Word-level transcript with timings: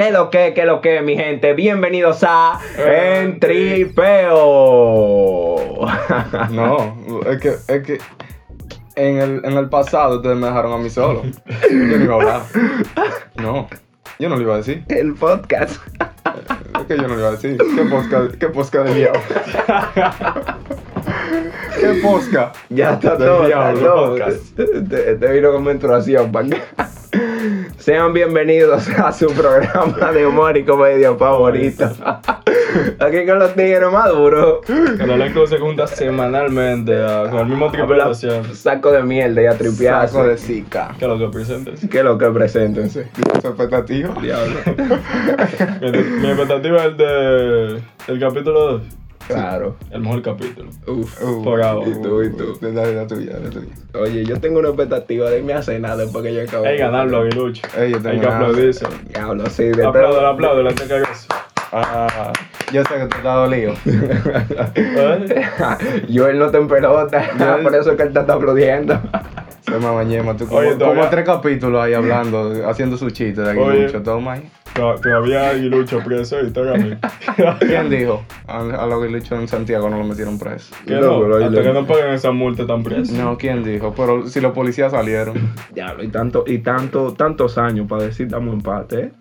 ¿Qué 0.00 0.10
lo 0.10 0.30
que, 0.30 0.54
qué 0.54 0.64
lo 0.64 0.80
que, 0.80 1.02
mi 1.02 1.14
gente? 1.14 1.52
Bienvenidos 1.52 2.24
a 2.26 2.58
Entripeo. 2.78 4.16
No, 6.50 6.96
es 7.26 7.38
que, 7.38 7.48
es 7.68 7.82
que 7.82 7.98
en 8.96 9.18
el, 9.18 9.44
en 9.44 9.58
el 9.58 9.68
pasado 9.68 10.16
ustedes 10.16 10.38
me 10.38 10.46
dejaron 10.46 10.72
a 10.72 10.78
mí 10.78 10.88
solo. 10.88 11.22
Yo 11.70 11.98
no 11.98 12.02
iba 12.02 12.14
a 12.14 12.16
hablar. 12.16 12.40
No, 13.42 13.68
yo 14.18 14.30
no 14.30 14.36
lo 14.36 14.40
iba 14.42 14.54
a 14.54 14.56
decir. 14.56 14.84
El 14.88 15.12
podcast. 15.12 15.82
Es 16.78 16.86
que 16.86 16.96
yo 16.96 17.02
no 17.02 17.08
lo 17.08 17.18
iba 17.18 17.28
a 17.28 17.32
decir. 17.32 17.58
¿Qué 17.58 17.82
podcast, 17.82 18.34
qué 18.36 18.48
podcast 18.48 18.88
de 18.88 18.94
diablo? 18.94 19.20
¿Qué 21.78 22.00
podcast? 22.02 22.56
Ya 22.70 22.94
está 22.94 23.18
todo. 23.18 23.46
está 23.46 23.74
todo. 23.74 24.16
podcast. 24.16 24.56
Te, 24.56 24.64
te 25.16 25.30
vino 25.30 25.52
con 25.52 25.62
menstruación, 25.62 26.32
pa' 26.32 26.44
que- 26.44 26.56
Sean 27.78 28.12
bienvenidos 28.12 28.88
a 28.90 29.12
su 29.12 29.26
programa 29.32 30.12
de 30.12 30.26
humor 30.26 30.56
y 30.56 30.64
comedia 30.64 31.14
favorito. 31.14 31.90
Aquí 32.98 33.26
con 33.26 33.38
los 33.38 33.54
tigres 33.54 33.90
maduros. 33.90 34.60
El 34.68 35.10
elenco 35.10 35.46
se 35.46 35.58
junta 35.58 35.86
semanalmente 35.86 36.94
ah, 37.02 37.26
con 37.30 37.40
el 37.40 37.46
mismo 37.46 37.70
tipo 37.70 37.86
de 37.86 38.02
Habla 38.02 38.14
situación. 38.14 38.54
saco 38.54 38.92
de 38.92 39.02
mierda 39.02 39.42
y 39.42 39.46
a 39.46 39.52
Saco 40.08 40.24
de 40.24 40.36
zika. 40.36 40.94
¿Qué 40.98 41.06
es 41.06 41.10
lo 41.10 41.18
que 41.18 41.28
presentes? 41.28 41.80
¿Qué 41.90 41.98
es 41.98 42.04
lo 42.04 42.18
que 42.18 42.26
preséntense? 42.30 43.08
¿Su 43.40 43.48
expectativa? 43.48 44.14
Diablo. 44.20 44.60
Mi, 45.80 45.90
mi 45.90 46.28
expectativa 46.28 46.78
es 46.78 46.84
el 46.86 46.96
de 46.96 47.82
el 48.08 48.20
capítulo 48.20 48.72
2. 48.72 48.82
Claro. 49.34 49.76
El 49.90 50.00
mejor 50.00 50.22
capítulo. 50.22 50.70
Uf. 50.86 51.20
Por 51.44 51.62
ahora. 51.62 51.88
Y 51.88 52.02
tú, 52.02 52.22
y 52.22 52.30
tú. 52.30 52.58
Dale 52.60 52.94
la 52.94 53.06
tuya, 53.06 53.38
la 53.42 53.50
tuya. 53.50 53.68
Oye, 54.00 54.24
yo 54.24 54.40
tengo 54.40 54.58
una 54.60 54.68
expectativa 54.68 55.30
de 55.30 55.38
irme 55.38 55.52
a 55.54 55.62
cenar 55.62 55.96
después 55.96 56.24
que 56.24 56.34
yo 56.34 56.42
acabe. 56.42 56.68
Hay 56.68 56.76
que 56.76 56.82
ganarlo, 56.82 57.18
Aguilucho. 57.20 57.62
Hay 57.78 57.92
que 57.92 57.98
una- 57.98 58.36
aplaudirse. 58.36 58.86
Diablo, 59.08 59.46
sí. 59.50 59.64
De 59.64 59.84
Aplaudo, 59.84 60.26
aplaudo, 60.26 60.62
la 60.62 60.72
tengo. 60.72 60.94
Ah, 61.72 62.32
yo 62.72 62.82
sé 62.84 62.94
que 62.94 63.06
tú 63.06 63.16
estás 63.18 63.22
dolido. 63.36 63.74
¿Eh? 64.74 65.42
yo 66.08 66.26
él 66.28 66.38
no 66.38 66.50
te 66.50 66.58
en 66.58 66.68
pelota. 66.68 67.22
Yo- 67.38 67.62
por 67.62 67.74
eso 67.74 67.90
es 67.92 67.96
que 67.96 68.02
él 68.04 68.12
te 68.12 68.20
está 68.20 68.34
aplaudiendo. 68.34 69.00
Se 69.62 69.72
me 69.78 69.90
bañema, 69.90 70.36
tú 70.36 70.46
como, 70.46 70.58
Oye, 70.60 70.76
como 70.76 71.08
tres 71.08 71.24
capítulos 71.24 71.80
ahí 71.82 71.94
hablando, 71.94 72.68
haciendo 72.68 72.96
su 72.96 73.10
chiste 73.10 73.40
de 73.42 73.54
mucho, 73.54 74.02
toma 74.02 74.32
ahí. 74.32 74.50
To- 74.74 74.94
Todavía 74.96 75.50
Aguilucho 75.50 75.98
preso 76.04 76.40
y 76.40 76.50
tócame. 76.50 76.98
¿Quién 77.60 77.90
dijo? 77.90 78.24
A, 78.46 78.60
a 78.60 78.86
los 78.86 79.02
Aguiluchos 79.02 79.32
en 79.38 79.48
Santiago 79.48 79.90
no 79.90 79.98
lo 79.98 80.04
metieron 80.04 80.38
preso. 80.38 80.74
Que 80.86 80.94
No, 80.94 81.00
no, 81.00 81.20
pero 81.22 81.36
ahí 81.38 81.44
hasta 81.44 81.56
le- 81.56 81.62
que 81.66 81.72
no 81.72 81.86
paguen 81.86 82.10
esa 82.12 82.30
multa 82.32 82.66
tan 82.66 82.82
preso. 82.82 83.12
No, 83.14 83.36
¿quién 83.36 83.62
dijo? 83.64 83.92
Pero 83.96 84.26
si 84.26 84.40
los 84.40 84.52
policías 84.52 84.92
salieron. 84.92 85.34
Diablo, 85.74 86.02
y 86.04 86.08
tanto, 86.08 86.44
y 86.46 86.58
tanto, 86.58 87.12
tantos 87.14 87.58
años 87.58 87.86
para 87.88 88.04
decir 88.04 88.28
damos 88.28 88.54
empate, 88.54 89.00
¿eh? 89.00 89.12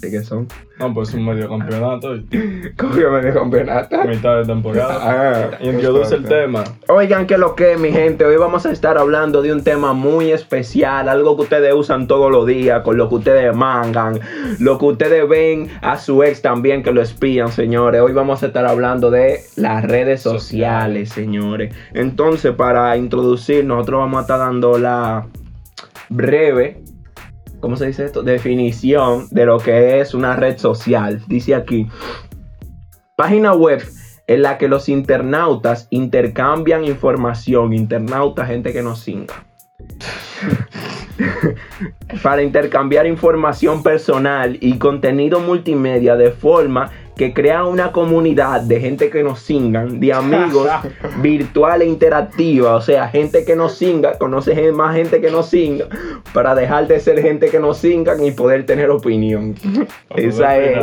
¿De 0.00 0.10
qué 0.10 0.22
son? 0.22 0.46
No, 0.78 0.94
pues 0.94 1.12
un 1.12 1.26
medio 1.26 1.48
campeonato 1.48 2.14
y 2.14 2.72
¿Cómo 2.76 2.94
que 2.94 3.06
me 3.06 3.20
de 3.20 3.32
campeonato? 3.32 4.04
mitad 4.04 4.36
de 4.36 4.44
temporada. 4.44 4.98
Ah. 5.08 5.58
Y 5.60 5.70
introduce 5.70 6.14
el 6.14 6.24
tema. 6.24 6.64
Oigan, 6.88 7.26
que 7.26 7.36
lo 7.38 7.54
que, 7.54 7.76
mi 7.76 7.90
gente, 7.90 8.24
hoy 8.24 8.36
vamos 8.36 8.66
a 8.66 8.70
estar 8.70 8.98
hablando 8.98 9.42
de 9.42 9.52
un 9.52 9.64
tema 9.64 9.92
muy 9.92 10.30
especial, 10.30 11.08
algo 11.08 11.36
que 11.36 11.42
ustedes 11.42 11.74
usan 11.74 12.06
todos 12.06 12.30
los 12.30 12.46
días, 12.46 12.82
con 12.82 12.96
lo 12.96 13.08
que 13.08 13.16
ustedes 13.16 13.54
mangan, 13.54 14.20
lo 14.60 14.78
que 14.78 14.84
ustedes 14.84 15.28
ven 15.28 15.68
a 15.82 15.98
su 15.98 16.22
ex 16.22 16.42
también 16.42 16.82
que 16.82 16.92
lo 16.92 17.02
espían, 17.02 17.50
señores. 17.50 18.00
Hoy 18.00 18.12
vamos 18.12 18.42
a 18.42 18.46
estar 18.46 18.66
hablando 18.66 19.10
de 19.10 19.40
las 19.56 19.84
redes 19.84 20.22
sociales, 20.22 21.10
señores. 21.10 21.74
Entonces, 21.94 22.54
para 22.54 22.96
introducir, 22.96 23.64
nosotros 23.64 24.00
vamos 24.00 24.18
a 24.18 24.20
estar 24.22 24.38
dando 24.38 24.78
la 24.78 25.26
breve, 26.08 26.82
¿cómo 27.60 27.76
se 27.76 27.86
dice 27.86 28.04
esto? 28.04 28.22
Definición 28.22 29.28
de 29.30 29.46
lo 29.46 29.58
que 29.58 30.00
es 30.00 30.14
una 30.14 30.36
red 30.36 30.58
social. 30.58 31.22
Dice 31.26 31.54
aquí, 31.54 31.88
página 33.16 33.54
web 33.54 33.82
en 34.26 34.42
la 34.42 34.58
que 34.58 34.68
los 34.68 34.88
internautas 34.88 35.86
intercambian 35.90 36.84
información, 36.84 37.72
internautas, 37.72 38.48
gente 38.48 38.72
que 38.72 38.82
nos 38.82 39.00
singa. 39.00 39.46
para 42.22 42.42
intercambiar 42.42 43.06
información 43.06 43.82
personal 43.82 44.56
y 44.60 44.78
contenido 44.78 45.40
multimedia 45.40 46.16
de 46.16 46.30
forma 46.30 46.90
que 47.18 47.34
crea 47.34 47.64
una 47.64 47.92
comunidad 47.92 48.62
de 48.62 48.80
gente 48.80 49.10
que 49.10 49.22
nos 49.22 49.40
singan, 49.40 50.00
de 50.00 50.12
amigos 50.14 50.68
virtual 51.20 51.82
e 51.82 51.86
interactiva, 51.86 52.74
o 52.76 52.80
sea, 52.80 53.08
gente 53.08 53.44
que 53.44 53.56
nos 53.56 53.74
singa, 53.76 54.16
conoce 54.18 54.70
más 54.72 54.94
gente 54.96 55.20
que 55.20 55.30
nos 55.30 55.48
singa, 55.50 55.86
para 56.32 56.54
dejar 56.54 56.86
de 56.86 56.98
ser 57.00 57.20
gente 57.20 57.48
que 57.48 57.58
nos 57.58 57.78
singan 57.78 58.24
y 58.24 58.30
poder 58.30 58.64
tener 58.64 58.88
opinión. 58.90 59.54
Esa 60.16 60.56
es, 60.58 60.78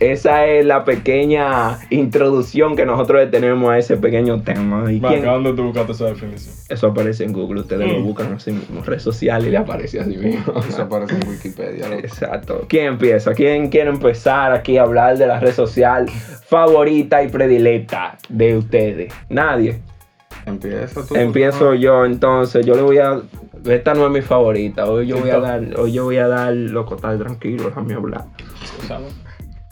esa 0.00 0.46
es 0.46 0.64
la 0.66 0.84
pequeña 0.84 1.78
introducción 1.90 2.76
que 2.76 2.84
nosotros 2.84 3.30
tenemos 3.30 3.70
a 3.70 3.78
ese 3.78 3.96
pequeño 3.96 4.42
tema. 4.42 4.90
¿Y 4.92 5.00
Va, 5.00 5.08
quién- 5.10 5.24
¿dónde 5.24 5.52
tú 5.54 5.64
buscaste 5.64 5.92
esa 5.92 6.04
definición? 6.06 6.54
Eso 6.68 6.86
aparece 6.88 7.24
en 7.24 7.32
Google, 7.32 7.60
ustedes 7.62 7.90
lo 7.92 7.98
Mm. 8.00 8.04
buscan 8.04 8.32
así 8.34 8.52
mismo, 8.52 8.82
red 8.84 8.98
social 8.98 9.46
y 9.46 9.50
le 9.50 9.56
aparece 9.56 10.00
así 10.00 10.16
mismo. 10.16 10.52
Eso 10.68 10.82
aparece 10.82 11.14
en 11.14 11.28
Wikipedia. 11.28 11.88
loco. 11.88 12.00
Exacto. 12.00 12.64
¿Quién 12.68 12.86
empieza? 12.86 13.32
¿Quién 13.34 13.68
quiere 13.70 13.90
empezar 13.90 14.52
aquí 14.52 14.76
a 14.78 14.82
hablar 14.82 15.16
de 15.18 15.26
la 15.26 15.40
red 15.40 15.52
social 15.68 16.08
favorita 16.08 17.22
y 17.22 17.28
predilecta 17.28 18.18
de 18.28 18.56
ustedes? 18.56 19.12
Nadie. 19.28 19.80
Empieza 20.46 21.06
tú. 21.06 21.14
Empiezo 21.14 21.74
yo 21.74 22.04
entonces. 22.04 22.64
Yo 22.64 22.74
le 22.74 22.82
voy 22.82 22.98
a. 22.98 23.20
Esta 23.64 23.94
no 23.94 24.06
es 24.06 24.12
mi 24.12 24.22
favorita. 24.22 24.86
Hoy 24.86 25.06
yo 25.06 25.18
voy 25.18 25.30
a 25.30 25.38
dar. 25.38 25.78
Hoy 25.78 25.92
yo 25.92 26.04
voy 26.04 26.18
a 26.18 26.28
dar 26.28 26.54
loco, 26.54 26.96
tal 26.96 27.18
tranquilo, 27.18 27.64
déjame 27.64 27.94
hablar. 27.94 28.24
¿Sabes? 28.86 29.14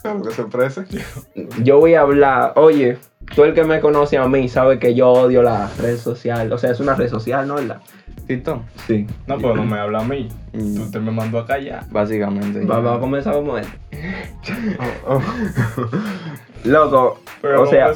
Claro 0.01 0.21
que 0.21 0.31
se 0.31 0.43
prese. 0.43 0.85
Yo 1.63 1.79
voy 1.79 1.95
a 1.95 2.01
hablar. 2.01 2.53
Oye, 2.55 2.97
tú 3.33 3.43
el 3.43 3.53
que 3.53 3.63
me 3.63 3.79
conoce 3.79 4.17
a 4.17 4.27
mí 4.27 4.47
sabe 4.47 4.79
que 4.79 4.93
yo 4.93 5.09
odio 5.09 5.41
la 5.41 5.69
red 5.79 5.97
social. 5.97 6.51
O 6.53 6.57
sea, 6.57 6.71
es 6.71 6.79
una 6.79 6.95
red 6.95 7.09
social, 7.09 7.47
¿no? 7.47 7.55
¿Verdad? 7.55 7.81
Tito. 8.27 8.61
Sí. 8.85 9.07
No, 9.25 9.37
pues 9.37 9.55
no 9.55 9.63
me 9.65 9.79
habla 9.79 9.99
a 9.99 10.03
mí. 10.03 10.27
Mm. 10.53 10.75
Tú 10.75 10.91
te 10.91 10.99
me 10.99 11.11
mandó 11.11 11.39
a 11.39 11.45
callar. 11.45 11.85
Básicamente. 11.89 12.65
Va- 12.65 12.75
Vamos 12.79 12.97
a 12.97 12.99
comenzar 12.99 13.33
como 13.33 13.57
él. 13.57 13.65
Oh, 15.07 15.15
oh. 15.15 15.21
Loco, 16.63 17.19
Pero 17.41 17.61
o 17.63 17.65
sea, 17.67 17.91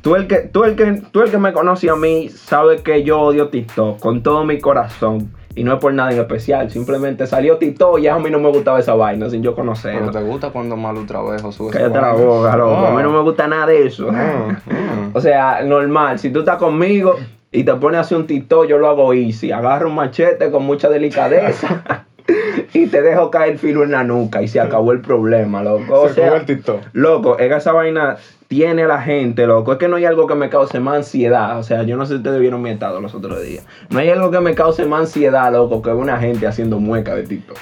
tú 0.00 0.14
el, 0.16 0.26
que, 0.26 0.36
tú, 0.38 0.64
el 0.64 0.76
que, 0.76 1.02
tú 1.10 1.20
el 1.22 1.30
que 1.30 1.38
me 1.38 1.52
conoce 1.52 1.90
a 1.90 1.96
mí 1.96 2.28
sabe 2.30 2.78
que 2.82 3.02
yo 3.02 3.20
odio 3.20 3.48
TikTok 3.48 3.98
con 4.00 4.22
todo 4.22 4.44
mi 4.44 4.58
corazón. 4.60 5.30
Y 5.56 5.62
no 5.62 5.74
es 5.74 5.78
por 5.78 5.92
nada 5.94 6.10
en 6.10 6.18
especial, 6.18 6.68
simplemente 6.68 7.28
salió 7.28 7.58
TikTok 7.58 8.00
y 8.00 8.02
ya 8.02 8.16
a 8.16 8.18
mí 8.18 8.28
no 8.28 8.40
me 8.40 8.48
gustaba 8.48 8.80
esa 8.80 8.94
vaina 8.94 9.30
sin 9.30 9.40
yo 9.40 9.52
Pero 9.54 9.66
conocerlo. 9.66 10.10
te 10.10 10.20
gusta 10.20 10.50
cuando 10.50 10.76
Malu 10.76 11.04
Travejo 11.06 11.52
sube 11.52 11.70
Cállate 11.70 12.00
la 12.00 12.12
boca, 12.12 12.56
loco. 12.56 12.74
A 12.86 12.90
mí 12.90 13.02
no 13.04 13.10
me 13.12 13.18
Ah. 13.18 13.22
gusta 13.22 13.46
nada 13.46 13.66
de 13.66 13.86
eso. 13.86 14.08
Ah, 14.12 14.58
ah. 14.68 15.10
O 15.12 15.20
sea, 15.20 15.62
normal, 15.62 16.18
si 16.18 16.30
tú 16.30 16.40
estás 16.40 16.56
conmigo 16.56 17.14
y 17.54 17.62
te 17.62 17.72
pones 17.74 17.98
a 17.98 18.00
hacer 18.00 18.18
un 18.18 18.26
TikTok, 18.26 18.66
yo 18.66 18.78
lo 18.78 18.88
hago 18.88 19.14
easy. 19.14 19.52
Agarro 19.52 19.88
un 19.88 19.94
machete 19.94 20.50
con 20.50 20.64
mucha 20.64 20.88
delicadeza 20.88 22.04
y 22.74 22.88
te 22.88 23.00
dejo 23.00 23.30
caer 23.30 23.52
el 23.52 23.58
filo 23.60 23.84
en 23.84 23.92
la 23.92 24.02
nuca 24.02 24.42
y 24.42 24.48
se 24.48 24.58
acabó 24.58 24.90
el 24.90 25.00
problema, 25.00 25.62
loco. 25.62 26.00
O 26.00 26.08
Se 26.08 26.14
sea, 26.14 26.24
acabó 26.24 26.40
el 26.40 26.46
TikTok. 26.46 26.80
Loco, 26.94 27.38
es 27.38 27.48
que 27.48 27.54
esa 27.54 27.70
vaina 27.70 28.16
tiene 28.48 28.82
a 28.82 28.88
la 28.88 29.00
gente, 29.00 29.46
loco. 29.46 29.72
Es 29.72 29.78
que 29.78 29.86
no 29.86 29.94
hay 29.94 30.04
algo 30.04 30.26
que 30.26 30.34
me 30.34 30.50
cause 30.50 30.80
más 30.80 30.96
ansiedad. 30.96 31.56
O 31.56 31.62
sea, 31.62 31.84
yo 31.84 31.96
no 31.96 32.06
sé 32.06 32.14
si 32.14 32.16
ustedes 32.16 32.40
vieron 32.40 32.60
mi 32.60 32.70
estado 32.70 33.00
los 33.00 33.14
otros 33.14 33.40
días. 33.40 33.64
No 33.88 34.00
hay 34.00 34.10
algo 34.10 34.32
que 34.32 34.40
me 34.40 34.56
cause 34.56 34.84
más 34.84 35.02
ansiedad, 35.02 35.52
loco, 35.52 35.80
que 35.80 35.90
una 35.90 36.18
gente 36.18 36.48
haciendo 36.48 36.80
mueca 36.80 37.14
de 37.14 37.22
TikTok. 37.22 37.58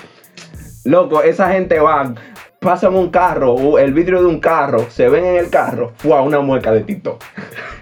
Loco, 0.85 1.23
esa 1.23 1.53
gente 1.53 1.81
va, 1.81 2.15
pasan 2.61 2.95
un 2.95 3.11
carro, 3.11 3.79
el 3.79 3.93
vidrio 3.93 4.23
de 4.23 4.27
un 4.27 4.41
carro, 4.41 4.87
se 4.89 5.11
ven 5.11 5.27
en 5.27 5.37
el 5.37 5.51
carro, 5.51 5.93
fue 5.97 6.19
una 6.23 6.41
mueca 6.41 6.73
de 6.73 6.81
TikTok. 6.81 7.23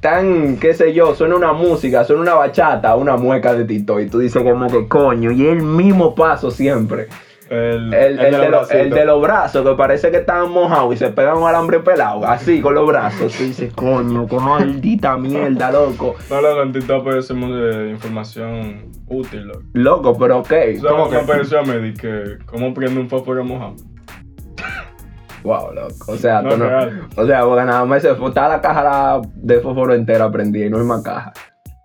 Tan, 0.00 0.56
qué 0.58 0.74
sé 0.74 0.92
yo, 0.92 1.14
suena 1.14 1.36
una 1.36 1.52
música, 1.52 2.04
suena 2.04 2.22
una 2.22 2.34
bachata, 2.34 2.96
una 2.96 3.16
mueca 3.16 3.54
de 3.54 3.64
TikTok. 3.64 4.00
Y 4.00 4.06
tú 4.08 4.18
dices 4.18 4.42
como 4.42 4.66
que 4.68 4.86
coño, 4.88 5.30
y 5.30 5.46
el 5.46 5.62
mismo 5.62 6.14
paso 6.14 6.50
siempre. 6.50 7.08
El, 7.50 7.92
El, 7.92 8.18
el 8.18 8.32
los 8.32 8.40
de, 8.40 8.48
los- 8.48 8.70
el 8.70 8.90
de 8.90 9.04
los 9.04 9.20
brazos, 9.20 9.68
que 9.68 9.74
parece 9.76 10.10
que 10.10 10.16
están 10.16 10.50
mojados 10.50 10.94
y 10.94 10.96
se 10.96 11.10
pegan 11.10 11.36
un 11.36 11.46
alambre 11.46 11.80
pelado, 11.80 12.24
así 12.26 12.60
con 12.62 12.74
los 12.74 12.86
brazos. 12.86 13.34
Tú 13.36 13.44
dices, 13.44 13.72
coño, 13.74 14.26
qué 14.26 14.38
maldita 14.38 15.16
mierda, 15.18 15.70
loco. 15.70 16.14
No, 16.30 16.40
loco, 16.40 16.62
en 16.62 16.72
TikTok 16.72 17.02
aparecemos 17.02 17.50
de 17.54 17.90
información 17.90 18.86
útil, 19.08 19.46
loco. 19.46 19.62
Loco, 19.74 20.18
pero 20.18 20.38
ok. 20.38 20.48
¿Sabes 20.48 20.80
¿Cómo 20.82 21.04
lo 21.04 21.10
que 21.10 21.56
a 21.56 21.62
mí? 21.62 21.92
Que, 21.94 22.38
¿cómo 22.46 22.72
prende 22.72 22.98
un 22.98 23.10
fósforo 23.10 23.44
mojado? 23.44 23.74
Wow, 25.44 25.72
loco. 25.74 26.12
O 26.12 26.16
sea, 26.16 26.40
No, 26.42 26.56
no- 26.56 26.66
o 27.16 27.26
sea, 27.26 27.44
porque 27.44 27.64
nada 27.64 27.84
más 27.84 28.02
se 28.02 28.10
está 28.10 28.48
la 28.48 28.60
caja 28.60 29.20
de 29.34 29.60
fósforo 29.60 29.94
entera 29.94 30.30
prendida 30.30 30.66
y 30.66 30.70
no 30.70 30.78
hay 30.78 30.84
más 30.84 31.02
caja. 31.02 31.32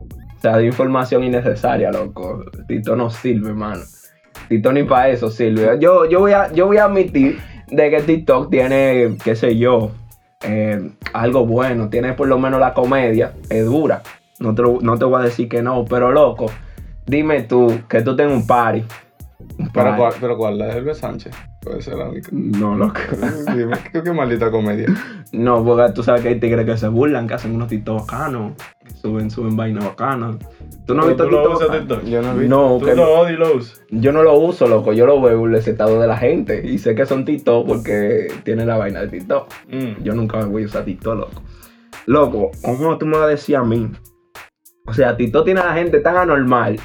O 0.01 0.41
sea, 0.41 0.57
de 0.57 0.65
información 0.65 1.23
innecesaria, 1.25 1.91
loco. 1.91 2.45
Tito 2.67 2.95
no 2.95 3.09
sirve, 3.09 3.49
hermano. 3.49 3.81
Tito 4.47 4.71
ni 4.71 4.83
para 4.83 5.09
eso 5.09 5.29
sirve. 5.29 5.77
Yo, 5.81 6.05
yo, 6.05 6.21
voy 6.21 6.31
a, 6.31 6.49
yo 6.53 6.67
voy 6.67 6.77
a 6.77 6.85
admitir 6.85 7.37
de 7.67 7.89
que 7.89 8.01
TikTok 8.01 8.49
tiene, 8.49 9.17
qué 9.21 9.35
sé 9.35 9.57
yo, 9.57 9.91
eh, 10.43 10.91
algo 11.11 11.45
bueno. 11.45 11.89
Tiene 11.89 12.13
por 12.13 12.29
lo 12.29 12.39
menos 12.39 12.61
la 12.61 12.73
comedia. 12.73 13.33
Es 13.49 13.65
dura. 13.65 14.01
No 14.39 14.55
te, 14.55 14.63
no 14.63 14.97
te 14.97 15.03
voy 15.03 15.21
a 15.21 15.25
decir 15.25 15.49
que 15.49 15.61
no, 15.61 15.83
pero 15.83 16.13
loco, 16.13 16.45
dime 17.05 17.41
tú 17.41 17.81
que 17.89 18.01
tú 18.01 18.15
tengas 18.15 18.33
un 18.37 18.47
party. 18.47 18.85
Un 19.57 19.69
¿Pero 19.73 19.97
cuál, 19.97 20.13
pero 20.21 20.37
cuál? 20.37 20.57
¿La 20.57 20.67
de 20.67 20.95
Sánchez? 20.95 21.35
Puede 21.69 21.83
ser 21.83 21.97
la 21.97 22.09
única. 22.09 22.29
No, 22.31 22.75
loco. 22.75 22.99
Dime, 23.55 23.77
¿qué, 23.93 24.01
qué 24.01 24.11
maldita 24.11 24.49
comedia. 24.49 24.87
No, 25.31 25.63
porque 25.63 25.93
tú 25.93 26.01
sabes 26.01 26.23
que 26.23 26.29
hay 26.29 26.39
tigres 26.39 26.65
que 26.65 26.75
se 26.75 26.87
burlan, 26.87 27.27
que 27.27 27.35
hacen 27.35 27.53
unos 27.53 27.67
titos 27.67 28.07
bacanos, 28.07 28.53
que 28.83 28.91
suben, 28.95 29.29
suben 29.29 29.55
vainas 29.55 29.85
bacanas. 29.85 30.37
¿Tú 30.87 30.95
no 30.95 31.03
has 31.03 31.09
visto 31.09 31.25
¿Tú 31.25 31.29
lo 31.29 31.59
TikTok? 31.59 32.05
Yo 32.05 32.23
no 32.23 32.35
vi. 32.35 32.47
No, 32.47 32.79
¿Tú 32.79 32.85
que 32.87 32.95
lo 32.95 33.19
odias 33.19 33.33
y 33.33 33.37
lo 33.37 33.55
usas? 33.55 33.83
yo 33.91 34.11
no 34.11 34.23
lo 34.23 34.39
uso, 34.39 34.67
loco. 34.67 34.93
Yo 34.93 35.05
lo 35.05 35.21
veo 35.21 35.45
en 35.45 35.53
el 35.53 35.59
estado 35.59 36.01
de 36.01 36.07
la 36.07 36.17
gente. 36.17 36.65
Y 36.65 36.79
sé 36.79 36.95
que 36.95 37.05
son 37.05 37.23
TikTok 37.23 37.67
porque 37.67 38.33
tienen 38.43 38.65
la 38.65 38.77
vaina 38.77 39.01
de 39.01 39.09
TikTok. 39.09 39.47
Mm. 39.71 40.01
Yo 40.03 40.15
nunca 40.15 40.39
me 40.39 40.45
voy 40.45 40.63
a 40.63 40.65
usar 40.65 40.85
TikTok, 40.85 41.19
loco. 41.19 41.43
Loco, 42.07 42.49
¿cómo 42.63 42.97
tú 42.97 43.05
me 43.05 43.17
vas 43.17 43.25
a 43.25 43.27
decir 43.27 43.57
a 43.57 43.63
mí? 43.63 43.91
O 44.87 44.93
sea, 44.95 45.15
TikTok 45.15 45.45
tiene 45.45 45.59
a 45.59 45.65
la 45.65 45.73
gente 45.75 45.99
tan 45.99 46.17
anormal 46.17 46.79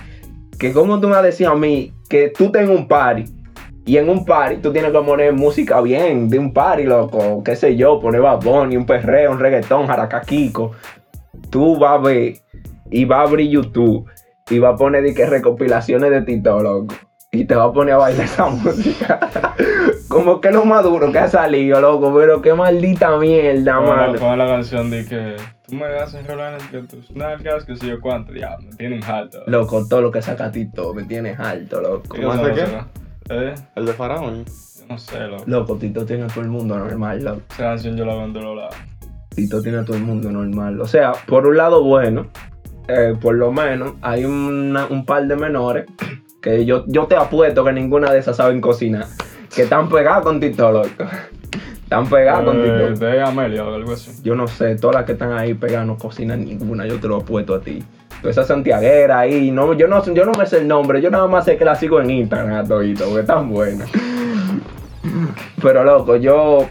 que 0.59 0.75
¿cómo 0.75 1.01
tú 1.01 1.07
me 1.07 1.15
vas 1.15 1.23
a 1.23 1.27
decir 1.27 1.47
a 1.47 1.55
mí 1.55 1.95
que 2.11 2.29
tú 2.29 2.53
tengas 2.53 2.77
un 2.77 2.87
party 2.87 3.25
y 3.87 3.99
en 3.99 4.09
un 4.09 4.25
party 4.25 4.57
tú 4.57 4.73
tienes 4.73 4.93
que 4.93 4.99
poner 5.01 5.33
música 5.35 5.81
bien 5.81 6.31
de 6.31 6.39
un 6.39 6.53
party, 6.53 6.85
loco? 6.85 7.43
¿Qué 7.45 7.55
sé 7.55 7.77
yo? 7.77 8.01
Poner 8.01 8.23
Bad 8.23 8.41
Bunny, 8.41 8.77
un 8.77 8.87
perreo, 8.87 9.31
un 9.31 9.39
reggaetón, 9.39 9.87
jaracaquico. 9.87 10.73
Tú 11.51 11.79
vas 11.79 11.99
a 11.99 11.99
ver 11.99 12.35
y 12.91 13.05
vas 13.05 13.19
a 13.19 13.23
abrir 13.23 13.51
YouTube 13.51 14.09
y 14.49 14.59
vas 14.59 14.75
a 14.75 14.77
poner 14.77 15.03
de 15.03 15.13
que 15.13 15.27
recopilaciones 15.27 16.11
de 16.11 16.23
TikTok, 16.23 16.63
loco. 16.63 16.95
Y 17.31 17.45
te 17.45 17.55
vas 17.57 17.69
a 17.69 17.73
poner 17.73 17.95
a 17.95 17.99
bailar 17.99 18.25
esa 18.25 18.47
música. 18.51 19.21
Como 20.09 20.41
que 20.41 20.51
lo 20.51 20.65
más 20.65 20.83
duro 20.85 21.11
que 21.13 21.19
ha 21.19 21.29
salido, 21.29 21.81
loco. 21.81 22.15
Pero 22.17 22.41
qué 22.41 22.55
maldita 22.55 23.19
mierda, 23.19 23.61
la, 23.61 23.81
mano. 23.81 24.19
pon 24.19 24.39
la 24.39 24.47
canción 24.47 24.91
de 24.91 25.05
que 25.05 25.37
tú 25.67 25.75
me 25.75 25.87
haces 25.87 26.27
rolar 26.27 26.59
en 26.59 26.69
que 26.69 26.89
tus 26.89 27.11
nalgas, 27.11 27.65
que 27.65 27.77
sé 27.77 27.89
yo 27.89 28.01
cuánto, 28.01 28.33
ya, 28.33 28.57
me 28.59 28.75
tienen 28.77 29.03
alto. 29.05 29.43
Loco, 29.47 29.87
todo 29.87 30.01
lo 30.01 30.11
que 30.11 30.23
saca 30.23 30.51
Tito 30.51 30.95
me 30.95 31.03
tienes 31.03 31.39
alto, 31.39 31.83
loco. 31.83 32.15
¿Qué 32.15 32.23
¿Cómo 32.23 32.39
cosa 32.39 32.53
hace 32.53 32.55
qué? 32.55 33.04
¿Eh? 33.31 33.55
El 33.77 33.87
de 33.87 33.93
Faraón. 33.93 34.45
Yo 34.45 34.87
no 34.89 34.99
sé, 34.99 35.19
loco. 35.27 35.45
Loco, 35.47 35.77
Tito 35.77 36.05
tiene 36.05 36.25
a 36.25 36.27
todo 36.27 36.43
el 36.43 36.51
mundo 36.51 36.77
normal, 36.79 37.23
loco. 37.25 37.43
Esa 37.51 37.63
canción 37.65 37.97
yo 37.97 38.05
la 38.05 38.15
veo 38.15 38.25
en 38.25 38.33
todos 38.33 38.57
lados. 38.57 38.75
Tito 39.35 39.63
tiene 39.63 39.79
a 39.79 39.85
todo 39.85 39.97
el 39.97 40.03
mundo 40.03 40.31
normal. 40.31 40.81
O 40.81 40.87
sea, 40.87 41.13
por 41.27 41.47
un 41.47 41.57
lado 41.57 41.83
bueno, 41.83 42.27
eh, 42.89 43.15
por 43.21 43.35
lo 43.35 43.51
menos 43.53 43.95
hay 44.03 44.25
una- 44.25 44.87
un 44.87 45.05
par 45.05 45.27
de 45.27 45.37
menores 45.37 45.87
que 46.43 46.65
yo, 46.67 46.85
yo 46.87 47.07
te 47.07 47.17
apuesto 47.17 47.65
que 47.65 47.73
ninguna 47.73 48.13
de 48.13 48.19
esas 48.19 48.37
saben 48.37 48.61
cocinar. 48.61 49.07
Que 49.55 49.63
están 49.63 49.89
pegadas 49.89 50.23
con 50.23 50.39
Tito, 50.41 50.71
loco. 50.71 50.89
Están 51.85 52.09
pegadas 52.09 52.45
con 52.45 52.59
Eh, 52.65 52.89
Tito. 52.93 53.05
de 53.07 53.23
Amelia 53.23 53.65
o 53.65 53.75
algo 53.75 53.93
así. 53.93 54.11
Yo 54.25 54.35
no 54.35 54.47
sé, 54.49 54.75
todas 54.77 54.97
las 54.97 55.05
que 55.05 55.13
están 55.13 55.33
ahí 55.33 55.55
pegadas 55.55 55.87
no 55.87 55.97
cocinan 55.97 56.45
ninguna, 56.45 56.87
yo 56.87 56.99
te 56.99 57.07
lo 57.09 57.17
apuesto 57.19 57.55
a 57.55 57.61
ti. 57.61 57.83
Toda 58.21 58.31
esa 58.33 58.45
santiaguera 58.45 59.21
ahí, 59.21 59.51
no, 59.51 59.75
yo, 59.75 59.87
no, 59.87 60.03
yo 60.13 60.25
no 60.25 60.33
me 60.33 60.47
sé 60.47 60.59
el 60.59 60.69
nombre, 60.69 61.01
yo 61.03 61.11
nada 61.11 61.27
más 61.27 61.45
sé 61.45 61.57
que 61.57 61.65
la 61.65 61.75
sigo 61.75 62.01
en 62.01 62.11
Instagram 62.11 62.55
a 62.55 62.65
todito, 62.65 63.05
porque 63.05 63.21
están 63.21 63.51
buenas. 63.51 63.89
Pero 65.63 65.85
loco, 65.85 66.17
yo 66.17 66.67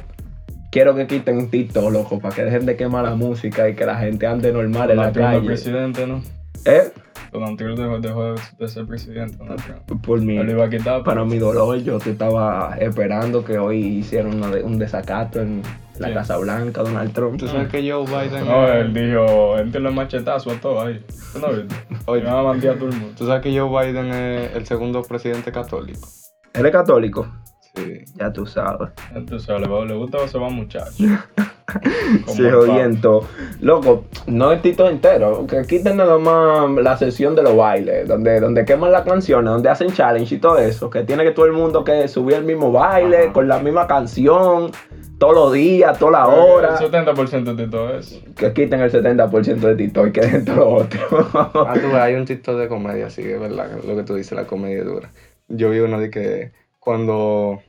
quiero 0.71 0.95
que 0.95 1.05
quiten 1.07 1.49
TikTok, 1.49 1.91
loco, 1.91 2.19
para 2.19 2.33
que 2.35 2.43
dejen 2.43 2.65
de 2.65 2.75
quemar 2.75 3.03
la 3.03 3.15
música 3.15 3.69
y 3.69 3.75
que 3.75 3.85
la 3.85 3.95
gente 3.97 4.25
ande 4.27 4.51
normal 4.51 4.91
en 4.91 4.97
la 4.97 5.11
calle. 5.11 5.45
presidente, 5.45 6.07
¿no? 6.07 6.21
¿Eh? 6.65 6.91
Donald 7.33 7.57
Trump 7.57 7.77
dejó, 7.77 7.99
dejó 7.99 8.35
de 8.57 8.67
ser 8.67 8.85
presidente. 8.85 9.37
Donald 9.37 9.61
Trump. 9.63 10.01
Por 10.05 10.21
mí. 10.21 10.37
Él 10.37 10.45
lo 10.45 10.51
iba 10.53 10.65
a 10.65 10.69
quitar. 10.69 11.03
Para 11.03 11.25
mi 11.25 11.37
dolor, 11.39 11.77
yo 11.79 11.97
te 11.99 12.11
estaba 12.11 12.75
esperando 12.79 13.43
que 13.43 13.57
hoy 13.57 13.79
hicieran 13.79 14.35
una 14.35 14.47
un 14.63 14.77
desacato 14.77 15.41
en 15.41 15.61
la 15.97 16.07
Sí. 16.07 16.13
Casa 16.13 16.37
Blanca, 16.37 16.81
Donald 16.81 17.13
Trump. 17.13 17.37
Tú 17.39 17.47
sabes 17.47 17.69
que 17.69 17.91
Joe 17.91 18.05
Biden. 18.05 18.45
No, 18.47 18.67
él 18.67 18.93
dijo, 18.93 19.57
él 19.57 19.71
tiene 19.71 19.89
el 19.89 19.95
machetazo 19.95 20.51
a 20.51 20.55
todo 20.55 20.81
ahí. 20.81 21.03
¿Tú 21.33 21.39
no 21.39 21.49
viste? 21.49 21.75
Oye. 22.05 22.23
Me 22.23 22.31
va 22.31 22.39
a 22.39 22.43
mandar 22.43 22.71
a 22.71 22.75
todo 22.75 22.89
el 22.89 22.95
mundo. 22.95 23.15
Tú 23.17 23.27
sabes 23.27 23.41
que 23.43 23.57
Joe 23.59 23.69
Biden 23.69 24.11
es 24.11 24.55
el 24.55 24.65
segundo 24.65 25.01
presidente 25.03 25.51
católico. 25.51 26.07
¿Él 26.53 26.65
es 26.65 26.71
católico? 26.71 27.27
Sí. 27.75 28.03
Ya 28.15 28.31
tú 28.31 28.45
sabes. 28.45 28.89
Entonces, 29.15 29.49
le, 29.59 29.67
va- 29.67 29.83
le 29.85 29.95
gusta 29.95 30.19
observar 30.19 30.51
muchachos. 30.51 30.95
Como 32.25 32.35
Se 32.35 32.47
el 32.47 32.53
jodiendo. 32.53 33.27
Loco, 33.61 34.03
no 34.27 34.51
es 34.51 34.61
Tito 34.61 34.87
entero. 34.87 35.47
Que 35.47 35.63
quiten 35.63 35.97
nada 35.97 36.17
más 36.19 36.69
la 36.83 36.97
sesión 36.97 37.35
de 37.35 37.41
los 37.41 37.55
bailes, 37.55 38.07
donde, 38.07 38.39
donde 38.39 38.65
queman 38.65 38.91
las 38.91 39.03
canciones, 39.03 39.51
donde 39.51 39.69
hacen 39.69 39.91
challenge 39.91 40.35
y 40.35 40.37
todo 40.39 40.57
eso. 40.59 40.89
Que 40.89 41.03
tiene 41.03 41.23
que 41.23 41.31
todo 41.31 41.45
el 41.47 41.53
mundo 41.53 41.83
que 41.83 42.07
subir 42.07 42.35
el 42.35 42.43
mismo 42.43 42.71
baile, 42.71 43.23
Ajá. 43.23 43.33
con 43.33 43.47
la 43.47 43.59
misma 43.59 43.87
canción, 43.87 44.71
todos 45.17 45.33
los 45.33 45.53
días, 45.53 45.97
toda 45.97 46.11
la 46.11 46.27
hora. 46.27 46.77
El 46.79 46.91
70% 46.91 47.55
de 47.55 47.67
todo 47.67 47.97
eso. 47.97 48.19
Que 48.35 48.53
quiten 48.53 48.81
el 48.81 48.91
70% 48.91 49.55
de 49.61 49.75
Tito 49.75 50.05
y 50.05 50.11
que 50.11 50.21
dejen 50.21 50.45
todo 50.45 50.55
lo 50.57 50.69
otro. 50.75 50.99
Ah, 51.33 51.73
tú 51.73 51.87
ves, 51.87 51.95
hay 51.95 52.15
un 52.15 52.25
TikTok 52.25 52.55
de 52.57 52.67
comedia, 52.67 53.09
sí, 53.09 53.21
es 53.23 53.39
verdad, 53.39 53.79
lo 53.87 53.95
que 53.95 54.03
tú 54.03 54.13
dices, 54.15 54.33
la 54.33 54.45
comedia 54.45 54.79
es 54.79 54.85
dura. 54.85 55.11
Yo 55.47 55.69
vi 55.71 55.79
uno 55.79 55.99
de 55.99 56.09
que 56.09 56.51
cuando, 56.83 57.61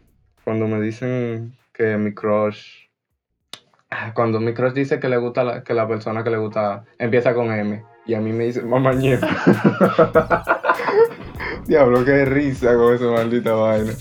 cuando 0.42 0.66
me 0.66 0.80
dicen 0.80 1.56
que 1.72 1.96
mi 1.96 2.14
crush, 2.14 2.88
ah, 3.90 4.12
cuando 4.14 4.40
mi 4.40 4.54
crush 4.54 4.72
dice 4.72 4.98
que 4.98 5.08
le 5.08 5.18
gusta, 5.18 5.44
la, 5.44 5.62
que 5.62 5.72
la 5.72 5.86
persona 5.86 6.24
que 6.24 6.30
le 6.30 6.38
gusta 6.38 6.84
empieza 6.98 7.32
con 7.32 7.52
M, 7.52 7.84
y 8.06 8.14
a 8.14 8.20
mí 8.20 8.32
me 8.32 8.44
dice 8.44 8.62
mamañeto. 8.62 9.26
Diablo, 11.66 12.04
qué 12.04 12.24
risa 12.24 12.74
con 12.74 12.94
esa 12.94 13.06
maldita 13.06 13.52
vaina. 13.52 13.92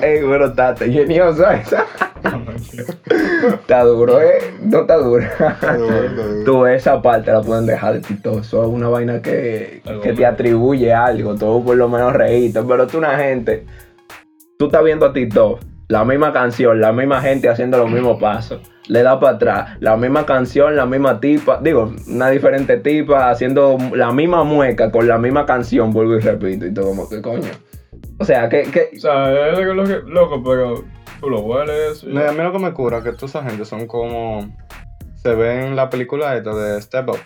Ey, 0.00 0.22
bueno, 0.22 0.46
está 0.46 0.74
ingenioso 0.86 1.50
esa. 1.50 1.84
Está 3.60 3.84
duro, 3.84 4.20
¿eh? 4.20 4.54
No 4.62 4.80
está 4.80 4.96
duro. 4.96 5.22
Está 5.22 5.76
duro, 5.76 5.94
está 5.94 6.22
duro. 6.22 6.44
Tú 6.44 6.66
esa 6.66 7.00
parte 7.00 7.32
la 7.32 7.42
pueden 7.42 7.66
dejar 7.66 7.94
de 7.94 8.00
TikTok. 8.00 8.40
Eso 8.40 8.62
es 8.62 8.68
una 8.68 8.88
vaina 8.88 9.22
que, 9.22 9.82
que 10.02 10.12
te 10.12 10.26
atribuye 10.26 10.92
algo. 10.92 11.34
Todo 11.34 11.62
por 11.62 11.76
lo 11.76 11.88
menos 11.88 12.12
reíste. 12.12 12.62
Pero 12.62 12.86
tú 12.86 12.98
una 12.98 13.16
gente, 13.16 13.66
tú 14.58 14.66
estás 14.66 14.84
viendo 14.84 15.12
TikTok, 15.12 15.60
la 15.88 16.04
misma 16.04 16.32
canción, 16.32 16.80
la 16.80 16.92
misma 16.92 17.20
gente 17.20 17.48
haciendo 17.48 17.78
los 17.78 17.90
mismos 17.90 18.20
pasos. 18.20 18.60
Le 18.88 19.02
da 19.02 19.18
para 19.20 19.36
atrás, 19.36 19.70
la 19.80 19.96
misma 19.96 20.26
canción, 20.26 20.76
la 20.76 20.86
misma 20.86 21.20
tipa, 21.20 21.60
digo, 21.62 21.92
una 22.08 22.28
diferente 22.28 22.76
tipa 22.76 23.30
haciendo 23.30 23.78
la 23.94 24.12
misma 24.12 24.42
mueca 24.44 24.90
con 24.90 25.06
la 25.06 25.18
misma 25.18 25.46
canción, 25.46 25.92
vuelvo 25.92 26.16
y 26.16 26.20
repito, 26.20 26.66
y 26.66 26.74
todo 26.74 26.86
como 26.86 27.08
que 27.08 27.20
coño. 27.22 27.50
O 28.18 28.24
sea, 28.24 28.48
que, 28.48 28.62
que 28.62 28.90
O 28.96 29.00
sea, 29.00 29.50
es 29.50 29.58
lo 29.66 29.84
que, 29.84 30.00
loco, 30.06 30.42
pero 30.44 30.84
tú 31.20 31.30
lo 31.30 31.40
hueles. 31.40 32.02
y- 32.02 32.06
No, 32.12 32.20
y 32.22 32.26
a 32.26 32.32
mí 32.32 32.38
lo 32.38 32.52
que 32.52 32.58
me 32.58 32.72
cura 32.72 32.98
es 32.98 33.04
que 33.04 33.12
toda 33.12 33.26
esa 33.26 33.42
gente 33.44 33.64
son 33.64 33.86
como. 33.86 34.48
Se 35.22 35.34
ve 35.34 35.66
en 35.66 35.76
la 35.76 35.90
película 35.90 36.34
esta 36.36 36.54
de 36.54 36.80
Step 36.80 37.08
Up. 37.10 37.18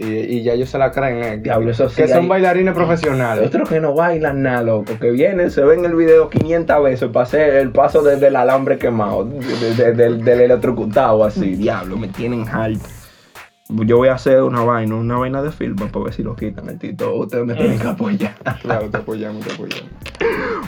Y, 0.00 0.06
y 0.06 0.42
ya 0.44 0.52
ellos 0.52 0.70
se 0.70 0.78
la 0.78 0.92
creen, 0.92 1.22
eh, 1.24 1.36
Diablo, 1.38 1.72
eso 1.72 1.88
sí 1.88 1.96
que 2.02 2.06
son 2.08 2.22
hay- 2.22 2.28
bailarines 2.28 2.72
profesionales. 2.72 3.44
otros 3.48 3.68
que 3.68 3.80
no 3.80 3.94
bailan 3.94 4.42
nada, 4.42 4.62
loco, 4.62 4.92
que 5.00 5.10
vienen, 5.10 5.50
se 5.50 5.62
ven 5.64 5.84
el 5.84 5.96
video 5.96 6.30
500 6.30 6.82
veces 6.84 7.08
para 7.10 7.24
hacer 7.24 7.54
el 7.56 7.72
paso 7.72 8.02
desde 8.02 8.28
el 8.28 8.36
alambre 8.36 8.78
quemado, 8.78 9.24
de- 9.24 9.74
de- 9.74 9.92
del, 9.94 10.24
del 10.24 10.40
electrocutado, 10.42 11.24
así, 11.24 11.56
diablo, 11.56 11.96
me 11.96 12.06
tienen 12.08 12.48
alto. 12.48 12.86
Yo 13.70 13.98
voy 13.98 14.08
a 14.08 14.14
hacer 14.14 14.42
una 14.42 14.62
vaina, 14.62 14.94
una 14.94 15.18
vaina 15.18 15.42
de 15.42 15.52
film 15.52 15.76
para 15.76 16.04
ver 16.04 16.14
si 16.14 16.22
lo 16.22 16.34
quitan 16.34 16.68
el 16.70 16.78
Tito. 16.78 17.14
Ustedes 17.14 17.44
me 17.44 17.54
tienen 17.54 17.78
que 17.78 17.86
apoyar. 17.86 18.34
Claro, 18.62 18.88
te 18.88 18.96
apoyamos, 18.96 19.46
te 19.46 19.52
apoyamos. 19.52 19.90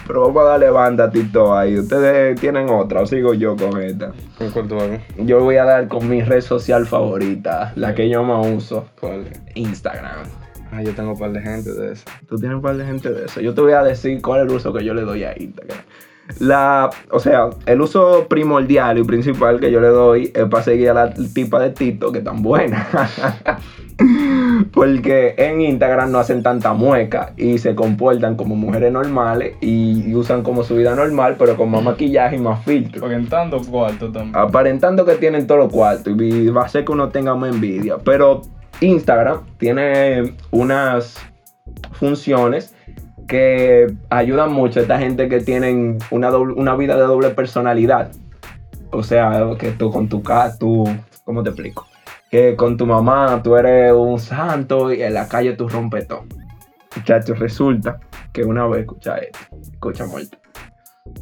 Pero 0.07 0.21
vamos 0.21 0.43
a 0.43 0.45
darle 0.45 0.71
banda 0.71 1.05
a 1.05 1.11
Tito 1.11 1.57
ahí. 1.57 1.79
Ustedes 1.79 2.39
tienen 2.39 2.69
otra, 2.69 3.01
o 3.01 3.07
sigo 3.07 3.33
yo 3.33 3.57
con 3.57 3.81
esta. 3.81 4.13
¿Con 4.37 4.51
cuál 4.51 4.69
tú 4.69 4.75
vas? 4.77 5.01
Yo 5.17 5.41
voy 5.41 5.57
a 5.57 5.65
dar 5.65 5.89
con 5.89 6.09
mi 6.09 6.21
red 6.23 6.43
social 6.43 6.87
favorita, 6.87 7.73
la 7.75 7.95
que 7.95 8.09
yo 8.09 8.23
más 8.23 8.47
uso, 8.47 8.87
¿Cuál? 9.01 9.25
Instagram. 9.55 10.27
Ah, 10.71 10.83
yo 10.83 10.95
tengo 10.95 11.13
un 11.13 11.19
par 11.19 11.33
de 11.33 11.41
gente 11.41 11.73
de 11.73 11.93
eso. 11.93 12.05
Tú 12.29 12.37
tienes 12.37 12.57
un 12.57 12.63
par 12.63 12.77
de 12.77 12.85
gente 12.85 13.11
de 13.11 13.25
eso. 13.25 13.41
Yo 13.41 13.55
te 13.55 13.61
voy 13.61 13.73
a 13.73 13.83
decir 13.83 14.21
cuál 14.23 14.41
es 14.41 14.51
el 14.51 14.57
uso 14.57 14.73
que 14.73 14.85
yo 14.85 14.95
le 14.95 15.03
doy 15.03 15.25
a 15.25 15.35
Instagram. 15.37 15.79
La, 16.39 16.91
o 17.11 17.19
sea, 17.19 17.51
el 17.67 17.81
uso 17.81 18.27
primordial 18.29 18.99
y 18.99 19.05
principal 19.05 19.61
que 19.61 19.71
yo 19.71 19.81
le 19.81 19.89
doy 19.89 20.33
es 20.35 20.45
para 20.47 20.63
seguir 20.63 20.91
a 20.91 20.95
la 20.95 21.15
tipa 21.15 21.61
de 21.61 21.71
Tito 21.71 22.13
que 22.13 22.21
tan 22.21 22.43
buena. 22.43 22.89
Porque 24.73 25.35
en 25.37 25.61
Instagram 25.61 26.11
no 26.11 26.19
hacen 26.19 26.43
tanta 26.43 26.73
mueca 26.73 27.33
y 27.37 27.59
se 27.59 27.75
comportan 27.75 28.37
como 28.37 28.57
mujeres 28.57 28.93
normales 28.93 29.57
y, 29.61 30.15
usan 30.15 30.43
como 30.43 30.65
su 30.65 30.77
vida 30.77 30.95
normal, 30.95 31.37
pero 31.39 31.57
con 31.57 31.71
más 31.71 31.83
maquillaje 31.83 32.37
y 32.37 32.39
más 32.39 32.65
filtro. 32.65 33.05
Orientando 33.05 33.61
cuarto 33.61 34.11
también. 34.11 34.37
Aparentando 34.37 35.05
que 35.05 35.15
tienen 35.15 35.47
todos 35.47 35.61
los 35.61 35.73
cuartos 35.73 36.15
y 36.19 36.49
va 36.49 36.65
a 36.65 36.69
ser 36.69 36.85
que 36.85 36.93
uno 36.93 37.09
tenga 37.09 37.35
más 37.35 37.55
envidia. 37.55 37.97
Pero 38.05 38.43
Instagram 38.81 39.41
tiene 39.59 40.35
unas 40.51 41.19
funciones 41.93 42.75
que 43.31 43.87
ayudan 44.11 44.53
mucho 44.53 44.81
a 44.81 44.83
esta 44.83 44.99
gente 44.99 45.29
que 45.29 45.39
tienen 45.39 45.99
una, 46.11 46.37
una 46.37 46.75
vida 46.75 46.97
de 46.97 47.03
doble 47.03 47.31
personalidad. 47.31 48.11
O 48.91 49.05
sea, 49.05 49.55
que 49.57 49.71
tú 49.71 49.93
con 49.93 50.09
tu 50.09 50.21
casa, 50.21 50.59
tú, 50.59 50.85
¿cómo 51.25 51.45
te 51.45 51.51
explico? 51.51 51.87
Que 52.29 52.57
con 52.57 52.77
tu 52.77 52.87
mamá 52.87 53.41
tú 53.41 53.55
eres 53.55 53.93
un 53.93 54.19
santo 54.19 54.93
y 54.93 55.01
en 55.01 55.15
la 55.15 55.29
calle 55.29 55.53
tú 55.53 55.69
rompes 55.69 56.09
todo. 56.09 56.25
Muchachos, 56.97 57.39
resulta 57.39 58.01
que 58.33 58.43
una 58.43 58.67
vez, 58.67 58.81
escucha 58.81 59.19
esto, 59.19 59.39
escucha 59.63 60.07
muerto. 60.07 60.37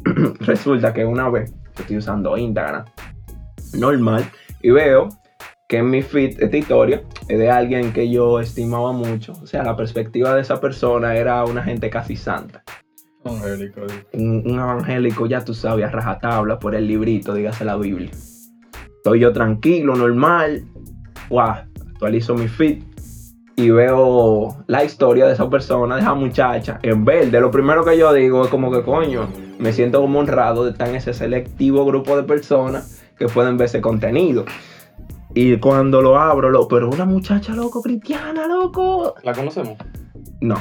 resulta 0.39 0.91
que 0.91 1.05
una 1.05 1.29
vez 1.29 1.53
estoy 1.77 1.97
usando 1.97 2.35
Instagram 2.35 2.85
normal 3.75 4.25
y 4.63 4.71
veo 4.71 5.09
que 5.69 5.77
en 5.77 5.89
mi 5.91 6.01
feed 6.01 6.41
esta 6.41 6.57
historia 6.57 7.03
es 7.27 7.37
de 7.37 7.51
alguien 7.51 7.93
que 7.93 8.09
yo 8.09 8.39
estimaba 8.39 8.91
mucho. 8.91 9.33
O 9.41 9.45
sea, 9.45 9.63
la 9.63 9.75
perspectiva 9.75 10.33
de 10.33 10.41
esa 10.41 10.59
persona 10.59 11.15
era 11.15 11.45
una 11.45 11.63
gente 11.63 11.91
casi 11.91 12.15
santa. 12.15 12.63
Angélico. 13.23 13.81
un, 14.13 14.43
un 14.45 14.59
evangélico, 14.59 15.27
ya 15.27 15.45
tú 15.45 15.53
sabes, 15.53 15.85
a 15.85 15.91
rajatabla 15.91 16.57
por 16.57 16.73
el 16.73 16.87
librito, 16.87 17.35
dígase 17.35 17.65
la 17.65 17.77
Biblia. 17.77 18.09
Estoy 18.97 19.19
yo 19.19 19.31
tranquilo, 19.31 19.95
normal. 19.95 20.63
Guau, 21.29 21.57
actualizo 21.91 22.33
mi 22.33 22.47
feed 22.47 22.81
y 23.55 23.69
veo 23.69 24.63
la 24.65 24.83
historia 24.83 25.27
de 25.27 25.33
esa 25.33 25.51
persona, 25.51 25.95
de 25.95 26.01
esa 26.01 26.15
muchacha, 26.15 26.79
en 26.81 27.05
verde. 27.05 27.39
Lo 27.39 27.51
primero 27.51 27.85
que 27.85 27.95
yo 27.95 28.11
digo 28.11 28.43
es 28.43 28.49
como 28.49 28.71
que, 28.71 28.81
coño, 28.81 29.29
me 29.59 29.71
siento 29.71 30.01
como 30.01 30.17
honrado 30.17 30.65
de 30.65 30.71
estar 30.71 30.89
en 30.89 30.95
ese 30.95 31.13
selectivo 31.13 31.85
grupo 31.85 32.17
de 32.17 32.23
personas 32.23 33.03
que 33.19 33.27
pueden 33.27 33.57
ver 33.57 33.65
ese 33.65 33.81
contenido. 33.81 34.45
Y 35.35 35.57
cuando 35.57 36.01
lo 36.01 36.17
abro, 36.17 36.49
lo, 36.49 36.67
pero 36.67 36.89
una 36.89 37.05
muchacha, 37.05 37.53
loco, 37.53 37.81
cristiana, 37.81 38.47
loco, 38.47 39.15
¿La 39.23 39.33
conocemos? 39.33 39.77
no. 40.41 40.55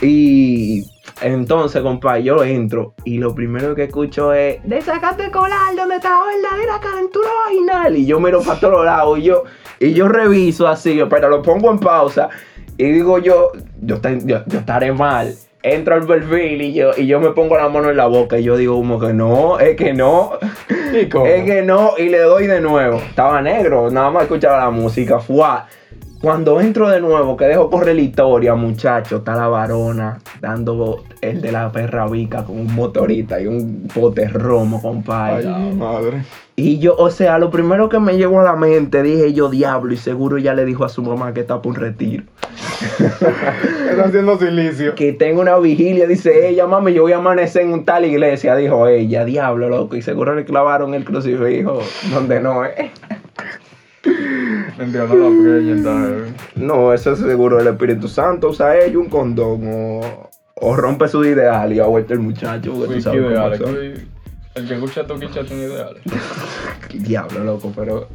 Y 0.00 0.84
entonces, 1.22 1.82
compa, 1.82 2.18
yo 2.20 2.44
entro 2.44 2.94
y 3.04 3.18
lo 3.18 3.34
primero 3.34 3.74
que 3.74 3.84
escucho 3.84 4.32
es 4.32 4.60
Desacate 4.62 5.30
colar 5.30 5.74
donde 5.74 5.96
está 5.96 6.10
la 6.10 6.24
verdadera 6.26 6.80
calentura 6.80 7.28
vaginal. 7.46 7.96
Y 7.96 8.06
yo 8.06 8.20
miro 8.20 8.40
para 8.42 8.60
todos 8.60 8.84
lados 8.84 9.18
y 9.18 9.22
yo, 9.22 9.42
y 9.80 9.92
yo 9.94 10.08
reviso 10.08 10.68
así, 10.68 11.00
pero 11.10 11.28
lo 11.28 11.42
pongo 11.42 11.70
en 11.70 11.80
pausa 11.80 12.28
y 12.76 12.84
digo 12.84 13.18
yo, 13.18 13.50
yo, 13.82 14.00
yo, 14.00 14.44
yo 14.46 14.58
estaré 14.58 14.92
mal. 14.92 15.34
Entro 15.64 15.96
al 15.96 16.06
perfil 16.06 16.62
y 16.62 16.72
yo, 16.72 16.92
y 16.96 17.08
yo 17.08 17.18
me 17.18 17.30
pongo 17.30 17.56
la 17.56 17.68
mano 17.68 17.90
en 17.90 17.96
la 17.96 18.06
boca 18.06 18.38
y 18.38 18.44
yo 18.44 18.56
digo 18.56 18.76
como 18.76 19.00
que 19.00 19.12
no, 19.12 19.58
es 19.58 19.76
que 19.76 19.92
no. 19.92 20.30
Es 21.26 21.44
que 21.44 21.62
no, 21.62 21.92
y 21.98 22.08
le 22.08 22.20
doy 22.20 22.46
de 22.46 22.60
nuevo. 22.60 22.96
Estaba 22.96 23.40
negro, 23.42 23.90
nada 23.90 24.10
más 24.10 24.24
escuchaba 24.24 24.58
la 24.58 24.70
música. 24.70 25.18
Fua. 25.20 25.66
Cuando 26.20 26.60
entro 26.60 26.88
de 26.88 27.00
nuevo, 27.00 27.36
que 27.36 27.44
dejo 27.44 27.70
correr 27.70 27.94
la 27.94 28.02
historia, 28.02 28.54
muchacho, 28.56 29.18
está 29.18 29.36
la 29.36 29.46
varona 29.46 30.18
dando 30.40 31.04
el 31.20 31.40
de 31.40 31.52
la 31.52 31.70
perra 31.70 32.08
vica 32.08 32.44
con 32.44 32.58
un 32.58 32.74
motorista 32.74 33.40
y 33.40 33.46
un 33.46 33.88
bote 33.94 34.26
romo, 34.26 34.82
compadre. 34.82 35.46
Ay, 35.46 35.74
madre. 35.74 36.24
Y 36.60 36.80
yo, 36.80 36.96
o 36.96 37.08
sea, 37.08 37.38
lo 37.38 37.52
primero 37.52 37.88
que 37.88 38.00
me 38.00 38.16
llegó 38.16 38.40
a 38.40 38.42
la 38.42 38.56
mente, 38.56 39.00
dije 39.04 39.32
yo, 39.32 39.48
diablo, 39.48 39.92
y 39.92 39.96
seguro 39.96 40.38
ya 40.38 40.54
le 40.54 40.64
dijo 40.64 40.84
a 40.84 40.88
su 40.88 41.04
mamá 41.04 41.32
que 41.32 41.38
está 41.42 41.62
por 41.62 41.70
un 41.70 41.76
retiro. 41.76 42.24
Está 42.98 44.04
haciendo 44.06 44.36
silicio. 44.36 44.96
Que 44.96 45.12
tengo 45.12 45.40
una 45.40 45.56
vigilia, 45.58 46.08
dice 46.08 46.48
ella, 46.48 46.66
mami, 46.66 46.94
yo 46.94 47.02
voy 47.02 47.12
a 47.12 47.18
amanecer 47.18 47.62
en 47.62 47.72
un 47.72 47.84
tal 47.84 48.06
iglesia, 48.06 48.56
dijo 48.56 48.88
ella, 48.88 49.24
diablo, 49.24 49.68
loco, 49.68 49.94
y 49.94 50.02
seguro 50.02 50.34
le 50.34 50.44
clavaron 50.44 50.94
el 50.94 51.04
crucifijo 51.04 51.78
donde 52.12 52.40
no 52.40 52.64
es. 52.64 52.90
Eh. 56.08 56.32
No, 56.56 56.92
eso 56.92 57.12
es 57.12 57.20
seguro 57.20 57.60
el 57.60 57.68
Espíritu 57.68 58.08
Santo, 58.08 58.48
usa 58.48 58.76
ella 58.76 58.98
un 58.98 59.08
condón 59.08 59.60
o, 59.64 60.28
o 60.56 60.76
rompe 60.76 61.06
su 61.06 61.24
ideal 61.24 61.72
y 61.72 61.78
ha 61.78 61.86
vuelto 61.86 62.14
el 62.14 62.18
muchacho, 62.18 62.72
porque 62.72 62.94
tú 62.94 63.00
sabes 63.00 63.22
cómo 63.22 63.56
son. 63.56 64.17
El 64.54 64.66
que 64.66 64.74
escucha 64.74 65.06
tu 65.06 65.18
quicha 65.18 65.44
tiene 65.44 65.64
ideales. 65.64 66.02
Diablo, 66.92 67.44
loco, 67.44 67.72
pero 67.76 68.08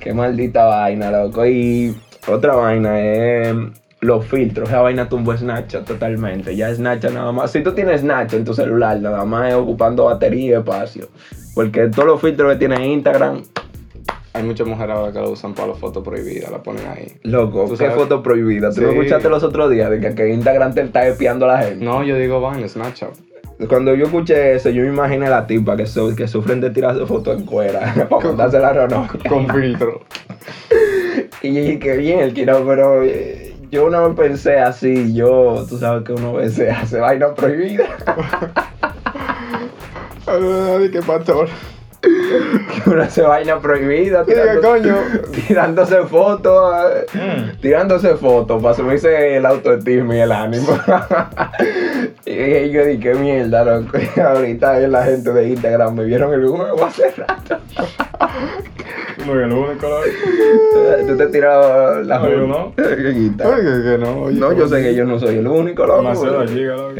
qué 0.00 0.12
maldita 0.12 0.64
vaina, 0.64 1.10
loco. 1.10 1.46
Y 1.46 1.96
otra 2.26 2.54
vaina 2.56 3.00
es 3.00 3.54
los 4.00 4.24
filtros. 4.26 4.68
Esa 4.68 4.82
vaina 4.82 5.08
tumbó 5.08 5.36
Snapchat 5.36 5.86
totalmente. 5.86 6.54
Ya 6.54 6.74
Snapchat 6.74 7.12
nada 7.12 7.32
más. 7.32 7.50
Si 7.52 7.62
tú 7.62 7.72
tienes 7.72 8.02
Snapchat 8.02 8.34
en 8.40 8.44
tu 8.44 8.54
celular, 8.54 9.00
nada 9.00 9.24
más 9.24 9.48
es 9.48 9.54
ocupando 9.54 10.04
batería 10.04 10.50
y 10.50 10.52
espacio. 10.58 11.08
Porque 11.54 11.88
todos 11.88 12.06
los 12.06 12.20
filtros 12.20 12.52
que 12.52 12.58
tiene 12.58 12.86
Instagram, 12.86 13.42
Hay 14.34 14.42
muchas 14.44 14.66
mujeres 14.68 14.94
ahora 14.94 15.10
que 15.10 15.18
lo 15.18 15.30
usan 15.30 15.52
para 15.54 15.68
las 15.68 15.78
fotos 15.78 16.04
prohibidas, 16.04 16.50
la 16.52 16.62
ponen 16.62 16.86
ahí. 16.86 17.12
loco, 17.24 17.64
Tú 17.64 17.70
qué 17.72 17.86
sabes- 17.86 17.94
foto 17.94 18.22
prohibida. 18.22 18.70
¿Tú 18.70 18.82
no 18.82 18.90
Sí. 18.90 18.94
escuchaste 18.98 19.28
los 19.30 19.42
otros 19.42 19.68
días 19.70 19.90
de 19.90 19.98
que, 20.00 20.14
que 20.14 20.28
Instagram 20.28 20.74
te 20.74 20.82
está 20.82 21.04
espiando 21.08 21.46
a 21.50 21.54
la 21.54 21.58
gente? 21.64 21.84
No, 21.84 22.04
yo 22.04 22.14
digo 22.16 22.40
van, 22.40 22.68
Snapchat. 22.68 23.08
Cuando 23.66 23.94
yo 23.94 24.06
escuché 24.06 24.54
eso, 24.54 24.70
yo 24.70 24.82
me 24.82 24.88
imaginé 24.88 25.26
a 25.26 25.30
la 25.30 25.46
tipa 25.46 25.76
que, 25.76 25.84
que 26.16 26.28
sufren 26.28 26.60
de 26.60 26.70
tirarse 26.70 27.04
fotos 27.06 27.36
en 27.36 27.44
cuera 27.44 27.92
para 28.08 28.26
mandarse 28.26 28.60
la 28.60 28.72
ronó. 28.72 29.08
Con 29.28 29.48
filtro. 29.48 30.02
Y 31.40 31.54
yo 31.54 31.60
dije, 31.60 31.78
qué 31.78 31.96
bien, 31.96 32.32
quiero, 32.32 32.64
pero 32.66 33.04
eh, 33.04 33.54
yo 33.70 33.86
una 33.86 34.00
vez 34.00 34.16
pensé 34.16 34.58
así, 34.58 35.14
yo, 35.14 35.64
tú 35.68 35.78
sabes 35.78 36.02
que 36.04 36.12
uno 36.12 36.30
a 36.30 36.40
veces 36.40 36.74
hace 36.76 36.98
vaina 36.98 37.32
prohibida. 37.32 37.84
Ay, 40.26 40.90
qué 40.90 41.00
pastor. 41.00 41.48
Que 42.84 42.90
uno 42.90 43.02
hace 43.02 43.22
vaina 43.22 43.58
prohibida. 43.60 44.24
¿Qué 44.24 44.34
coño? 44.62 44.96
Tirándose 45.46 46.02
fotos, 46.04 46.74
eh, 46.94 47.06
Mm. 47.18 47.60
tirándose 47.60 48.14
fotos 48.16 48.62
para 48.62 48.74
subirse 48.74 49.36
el 49.36 49.46
autoestima 49.46 50.16
y 50.16 50.20
el 50.20 50.32
ánimo. 50.32 50.66
y 52.26 52.70
yo 52.70 52.84
dije, 52.84 53.00
qué 53.00 53.14
mierda, 53.14 53.64
loco. 53.64 53.98
Y 54.16 54.20
ahorita 54.20 54.78
la 54.80 55.04
gente 55.04 55.32
de 55.32 55.48
Instagram 55.48 55.94
me 55.94 56.04
vieron 56.04 56.32
el 56.32 56.44
huevo 56.44 56.84
hace 56.84 57.10
rato. 57.12 57.58
No, 59.26 59.32
que 59.34 59.40
lo 59.46 59.60
único 59.60 59.88
Tú 61.06 61.16
te 61.16 61.26
tiras 61.26 62.06
la 62.06 62.18
No, 62.18 62.28
yo 62.30 62.46
no. 62.46 62.72
¿Qué 62.76 63.12
quita? 63.14 63.44
Ay, 63.54 63.62
que, 63.62 63.82
que 63.90 63.98
no. 63.98 64.22
oye, 64.22 64.38
No, 64.40 64.52
yo 64.52 64.68
sé 64.68 64.82
que 64.82 64.94
yo 64.94 65.04
no 65.04 65.18
soy 65.18 65.36
el 65.38 65.46
único, 65.46 65.84
loco. 65.86 65.98
Demasiado 66.02 66.44
loco. 66.44 66.94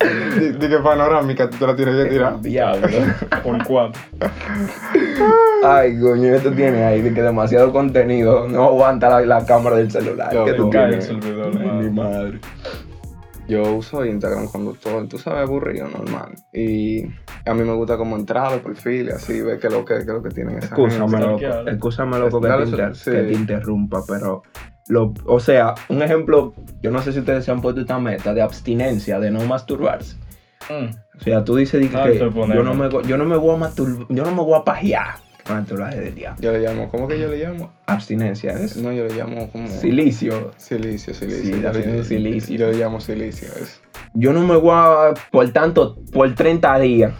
Eh. 0.00 0.38
Di, 0.38 0.52
di 0.52 0.68
que 0.68 0.78
panorámica 0.78 1.48
tú 1.50 1.56
te 1.58 1.66
la 1.66 1.76
tienes 1.76 1.96
que 2.04 2.10
tirar. 2.10 2.40
Diablo. 2.40 2.88
Por 3.42 3.64
cuatro. 3.64 4.00
Ay, 5.64 5.98
coño, 6.00 6.34
esto 6.34 6.52
tiene 6.52 6.84
ahí 6.84 7.02
de 7.02 7.12
que 7.12 7.22
demasiado 7.22 7.72
contenido. 7.72 8.48
No 8.48 8.64
aguanta 8.64 9.08
la, 9.08 9.20
la 9.22 9.44
cámara 9.46 9.76
del 9.76 9.90
celular. 9.90 10.32
Yo, 10.32 10.44
que 10.44 10.52
tú 10.54 10.70
el 10.72 10.94
Ay, 11.00 11.66
mi 11.84 11.90
madre. 11.90 12.40
Yo 13.48 13.62
uso 13.74 14.04
Instagram 14.04 14.48
cuando 14.48 14.72
estoy, 14.72 15.08
tú 15.08 15.16
sabes, 15.16 15.48
aburrido, 15.48 15.88
normal. 15.88 16.34
Y 16.52 17.04
a 17.46 17.54
mí 17.54 17.62
me 17.64 17.72
gusta 17.72 17.96
como 17.96 18.14
entrar 18.16 18.46
a 18.48 18.50
los 18.50 18.60
perfiles, 18.60 19.14
así, 19.14 19.40
ver 19.40 19.58
qué 19.58 19.68
es 19.68 19.72
lo 19.72 19.86
que, 19.86 19.94
qué 19.94 20.00
es 20.00 20.06
lo 20.06 20.22
que 20.22 20.28
tienen 20.28 20.58
esa 20.58 20.66
Excúsame, 20.74 21.18
gente. 21.18 21.46
loco. 21.48 21.70
Excúsame, 21.70 22.18
loco, 22.18 22.40
que 22.42 22.48
te, 22.48 22.62
inter- 22.64 22.94
sí. 22.94 23.10
que 23.10 23.22
te 23.22 23.32
interrumpa, 23.32 24.02
pero. 24.06 24.42
Lo, 24.88 25.12
o 25.26 25.38
sea, 25.40 25.74
un 25.88 26.02
ejemplo, 26.02 26.54
yo 26.82 26.90
no 26.90 27.00
sé 27.02 27.12
si 27.12 27.18
ustedes 27.20 27.44
se 27.44 27.50
han 27.50 27.60
puesto 27.60 27.80
esta 27.80 27.98
meta 27.98 28.32
de 28.34 28.42
abstinencia, 28.42 29.20
de 29.20 29.30
no 29.30 29.44
masturbarse. 29.44 30.16
Mm. 30.70 30.94
O 31.18 31.20
sea, 31.22 31.44
tú 31.44 31.56
dices 31.56 31.80
di 31.80 31.88
que, 31.88 31.96
Ah, 31.96 32.10
yo, 32.10 32.62
no 32.62 32.74
me, 32.74 32.88
yo 33.06 33.16
no 33.18 33.24
me 33.24 33.36
voy 33.36 33.54
a 33.54 33.58
masturbar, 33.58 34.06
yo 34.08 34.24
no 34.24 34.30
me 34.30 34.42
voy 34.42 34.58
a 34.58 34.64
pajear 34.64 35.16
con 35.44 35.56
el 35.56 35.62
masturbaje 35.62 36.00
del 36.00 36.14
diablo. 36.14 36.40
Yo 36.40 36.52
le 36.52 36.60
llamo, 36.60 36.88
¿cómo 36.90 37.08
que 37.08 37.18
yo 37.18 37.28
le 37.28 37.38
llamo? 37.38 37.72
Abstinencia 37.86 38.52
es 38.52 38.76
No, 38.76 38.92
yo 38.92 39.04
le 39.04 39.14
llamo 39.14 39.50
como... 39.50 39.66
silicio. 39.68 40.52
Silicio, 40.56 41.12
silicio. 41.14 41.54
Sí, 41.56 41.62
yo, 41.62 41.70
haciendo 41.70 41.96
le, 41.96 42.04
silicio. 42.04 42.56
yo 42.56 42.70
le 42.70 42.76
llamo 42.78 43.00
silicio, 43.00 43.48
eso. 43.60 43.80
Yo 44.14 44.32
no 44.32 44.40
me 44.46 44.56
voy 44.56 44.72
a, 44.74 45.14
por 45.30 45.48
tanto, 45.50 45.98
por 46.12 46.34
30 46.34 46.78
días. 46.80 47.12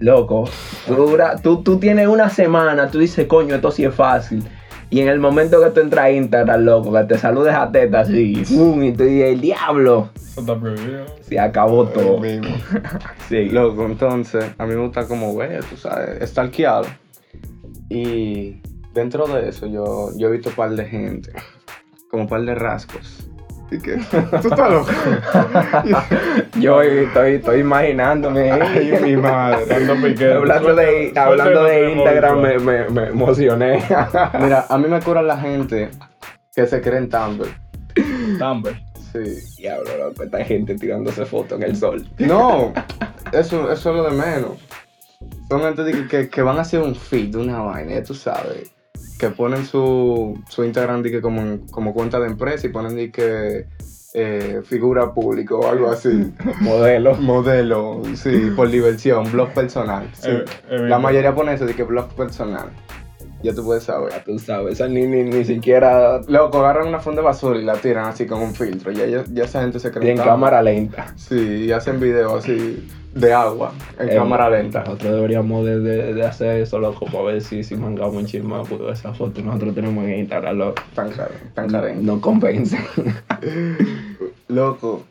Loco, 0.00 0.48
tú, 0.86 0.94
dura- 0.94 1.36
tú, 1.38 1.62
tú 1.62 1.78
tienes 1.78 2.08
una 2.08 2.28
semana, 2.28 2.90
tú 2.90 2.98
dices, 2.98 3.26
coño, 3.26 3.54
esto 3.54 3.70
sí 3.70 3.84
es 3.84 3.94
fácil. 3.94 4.44
Y 4.88 5.00
en 5.00 5.08
el 5.08 5.18
momento 5.18 5.60
que 5.62 5.70
tú 5.70 5.80
entras 5.80 6.04
a 6.04 6.10
Instagram, 6.12 6.60
loco, 6.62 6.92
que 6.92 7.04
te 7.04 7.18
saludes 7.18 7.54
a 7.54 7.70
teta 7.72 8.00
así, 8.00 8.42
¡pum! 8.48 8.82
y 8.84 8.92
tú 8.92 9.02
dices, 9.04 9.32
el 9.34 9.40
diablo, 9.40 10.10
Eso 10.14 10.40
está 10.40 10.58
prohibido. 10.58 11.06
se 11.22 11.40
acabó 11.40 11.86
todo. 11.86 12.12
Lo 12.12 12.20
mismo. 12.20 12.46
Sí. 13.28 13.48
Loco, 13.48 13.84
entonces, 13.86 14.44
a 14.56 14.64
mí 14.66 14.74
me 14.76 14.82
gusta 14.82 15.08
como 15.08 15.34
ver, 15.34 15.64
tú 15.64 15.76
sabes, 15.76 16.30
stalkeado. 16.30 16.86
Y 17.88 18.60
dentro 18.94 19.26
de 19.26 19.48
eso, 19.48 19.66
yo, 19.66 20.10
yo 20.16 20.28
he 20.28 20.32
visto 20.32 20.50
un 20.50 20.54
par 20.54 20.70
de 20.70 20.84
gente, 20.84 21.32
como 22.08 22.22
un 22.24 22.28
par 22.28 22.42
de 22.42 22.54
rasgos. 22.54 23.25
¿Y 23.70 23.78
qué? 23.78 23.96
¿Tú 24.42 24.48
estás 24.48 24.70
loco? 24.70 24.90
Yo 26.60 26.82
estoy, 26.82 27.34
estoy 27.34 27.60
imaginándome. 27.60 28.52
Ay, 28.52 28.98
mi 29.02 29.16
madre. 29.16 29.74
Hablando 29.74 30.74
de, 30.74 31.12
hablando 31.16 31.64
de 31.64 31.92
Instagram, 31.92 32.40
me, 32.40 32.58
me, 32.58 32.88
me 32.90 33.06
emocioné. 33.08 33.82
Mira, 34.40 34.66
a 34.68 34.78
mí 34.78 34.88
me 34.88 35.00
cura 35.00 35.22
la 35.22 35.36
gente 35.38 35.90
que 36.54 36.66
se 36.66 36.80
creen 36.80 37.08
Tumblr. 37.08 37.48
Tumblr. 38.38 38.76
Sí. 39.12 39.56
Diablo, 39.58 39.96
loco, 39.98 40.22
esta 40.22 40.44
gente 40.44 40.76
tirándose 40.76 41.24
fotos 41.26 41.60
en 41.60 41.64
el 41.64 41.76
sol. 41.76 42.06
No, 42.18 42.72
eso, 43.32 43.72
eso 43.72 43.90
es 43.90 43.96
lo 43.96 44.04
de 44.04 44.10
menos. 44.10 44.52
Son 45.48 45.60
gente 45.60 45.82
de 45.82 45.92
que, 45.92 46.06
que, 46.06 46.28
que 46.28 46.42
van 46.42 46.58
a 46.58 46.60
hacer 46.60 46.80
un 46.80 46.94
feed 46.94 47.32
de 47.32 47.38
una 47.38 47.60
vaina, 47.62 47.94
ya 47.94 48.02
tú 48.04 48.14
sabes. 48.14 48.75
Que 49.18 49.30
ponen 49.30 49.64
su, 49.64 50.38
su 50.48 50.64
Instagram 50.64 51.02
de 51.02 51.10
que 51.10 51.20
como, 51.20 51.58
como 51.70 51.94
cuenta 51.94 52.20
de 52.20 52.26
empresa 52.26 52.66
y 52.66 52.70
ponen 52.70 52.96
de 52.96 53.10
que 53.10 53.66
eh, 54.14 54.62
figura 54.64 55.12
pública 55.12 55.54
o 55.54 55.68
algo 55.68 55.90
así. 55.90 56.32
Modelo. 56.60 57.14
Modelo, 57.16 58.02
sí, 58.14 58.50
por 58.56 58.70
diversión, 58.70 59.30
blog 59.32 59.50
personal. 59.52 60.08
sí. 60.14 60.30
Eh, 60.30 60.44
eh, 60.70 60.78
La 60.88 60.98
mayoría 60.98 61.34
pone 61.34 61.52
eso 61.54 61.66
de 61.66 61.74
que 61.74 61.82
blog 61.82 62.08
personal. 62.14 62.68
Ya 63.42 63.54
tú 63.54 63.64
puedes 63.64 63.84
saber. 63.84 64.10
Ya 64.12 64.24
tú 64.24 64.38
sabes, 64.38 64.74
esa 64.74 64.88
ni, 64.88 65.06
ni, 65.06 65.22
ni 65.24 65.44
siquiera 65.44 66.20
Loco, 66.26 66.58
agarran 66.58 66.88
una 66.88 67.00
funda 67.00 67.20
de 67.20 67.26
basura 67.26 67.58
y 67.58 67.64
la 67.64 67.74
tiran 67.74 68.06
así 68.06 68.26
con 68.26 68.40
un 68.40 68.54
filtro. 68.54 68.90
Ya, 68.92 69.06
ya, 69.06 69.24
ya 69.30 69.44
esa 69.44 69.60
gente 69.62 69.78
se 69.78 69.90
cree 69.90 70.10
en 70.10 70.16
tan- 70.16 70.26
cámara 70.26 70.62
lenta. 70.62 71.12
Sí, 71.16 71.66
y 71.66 71.72
hacen 71.72 72.00
videos 72.00 72.32
así 72.32 72.88
de 73.14 73.32
agua 73.32 73.72
en 73.98 74.08
Eh, 74.10 74.14
cámara 74.14 74.50
lenta. 74.50 74.80
Nosotros 74.80 75.12
deberíamos 75.14 75.64
de, 75.64 75.80
de, 75.80 76.14
de 76.14 76.26
hacer 76.26 76.60
eso, 76.60 76.78
loco, 76.78 77.06
para 77.06 77.24
ver 77.24 77.40
si, 77.42 77.62
si 77.62 77.76
mangamos 77.76 78.16
un 78.16 78.26
chisme, 78.26 78.54
porque 78.68 78.90
esa 78.90 79.14
foto 79.14 79.40
nosotros 79.42 79.74
tenemos 79.74 80.04
en 80.04 80.18
Instagram, 80.20 80.56
loco. 80.56 80.82
Tan 80.94 81.10
caro, 81.10 81.32
tan 81.54 81.70
carente. 81.70 82.02
No 82.04 82.20
convence. 82.20 82.76
Loco, 84.48 85.04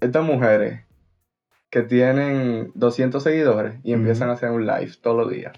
estas 0.00 0.24
mujeres 0.24 0.80
que 1.70 1.82
tienen 1.82 2.70
200 2.74 3.22
seguidores 3.22 3.74
y 3.82 3.92
empiezan 3.92 4.30
a 4.30 4.34
hacer 4.34 4.50
un 4.50 4.66
live 4.66 4.92
todos 5.02 5.16
los 5.16 5.30
días. 5.30 5.52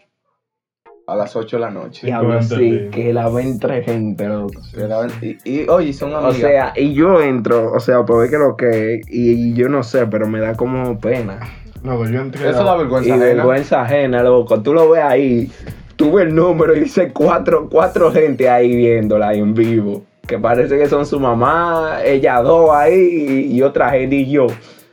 A 1.08 1.14
las 1.14 1.36
8 1.36 1.56
de 1.56 1.60
la 1.60 1.70
noche. 1.70 2.06
Diablo, 2.06 2.42
sí, 2.42 2.54
entendí. 2.54 2.90
que 2.90 3.12
la 3.12 3.28
ven 3.28 3.60
tres 3.60 3.84
gente, 3.84 4.26
loco. 4.26 4.60
La 4.76 5.06
Y, 5.22 5.38
y, 5.44 5.68
oye, 5.68 5.92
son 5.92 6.12
O 6.12 6.16
amigas. 6.18 6.36
sea, 6.36 6.72
y 6.76 6.94
yo 6.94 7.20
entro, 7.22 7.72
o 7.72 7.78
sea, 7.78 8.00
ver 8.00 8.28
que 8.30 8.38
lo 8.38 8.56
que 8.56 8.94
es, 8.96 9.08
y, 9.08 9.30
y 9.50 9.54
yo 9.54 9.68
no 9.68 9.82
sé, 9.84 10.06
pero 10.06 10.26
me 10.26 10.40
da 10.40 10.54
como 10.54 10.98
pena. 10.98 11.38
No, 11.84 11.96
pero 11.98 12.10
yo 12.10 12.20
entré. 12.22 12.48
eso 12.50 12.64
da 12.64 12.72
a- 12.72 12.76
vergüenza 12.76 13.08
y 13.08 13.12
ajena. 13.12 13.24
vergüenza 13.34 13.82
ajena, 13.82 14.22
loco. 14.24 14.60
Tú 14.62 14.74
lo 14.74 14.90
ves 14.90 15.02
ahí, 15.04 15.50
tú 15.94 16.14
ves 16.14 16.26
el 16.26 16.34
número 16.34 16.74
y 16.76 16.80
dice 16.80 17.12
cuatro, 17.12 17.68
cuatro 17.70 18.10
gente 18.10 18.50
ahí 18.50 18.74
viéndola 18.74 19.32
en 19.34 19.54
vivo. 19.54 20.02
Que 20.26 20.38
parece 20.40 20.76
que 20.76 20.88
son 20.88 21.06
su 21.06 21.20
mamá, 21.20 21.98
ella 22.04 22.42
dos 22.42 22.70
ahí 22.72 23.46
y, 23.48 23.56
y 23.56 23.62
otra 23.62 23.90
gente 23.90 24.16
y 24.16 24.28
yo 24.32 24.48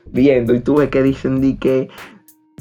viendo. 0.06 0.54
Y 0.54 0.60
tú 0.60 0.76
ves 0.76 0.90
que 0.90 1.02
dicen 1.02 1.42
di 1.42 1.56
que, 1.56 1.88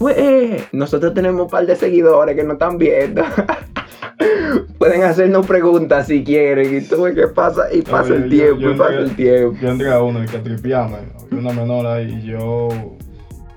pues, 0.02 0.64
nosotros 0.72 1.14
tenemos 1.14 1.42
un 1.42 1.48
par 1.50 1.66
de 1.66 1.76
seguidores 1.76 2.36
que 2.36 2.44
no 2.44 2.52
están 2.54 2.76
viendo. 2.78 3.22
Pueden 4.78 5.02
hacernos 5.02 5.46
preguntas 5.46 6.06
si 6.08 6.22
quieren. 6.24 6.76
Y 6.76 6.80
tú 6.82 7.02
ves 7.02 7.14
que 7.14 7.28
pasa 7.28 7.72
y 7.72 7.82
pasa 7.82 8.10
yo- 8.10 8.14
el 8.16 8.22
yo- 8.24 8.28
tiempo 8.30 8.60
yo 8.60 8.70
y 8.70 8.74
pasa 8.78 8.90
entré- 8.94 9.02
el 9.04 9.16
tiempo. 9.16 9.58
Yo 9.60 9.68
entré 9.70 9.92
a 9.92 10.02
uno 10.02 10.22
y 10.22 10.26
que 10.26 10.38
tripiame, 10.38 10.96
había 11.20 11.38
una 11.38 11.52
menor 11.52 11.86
ahí 11.86 12.20
y 12.22 12.26
yo 12.26 12.68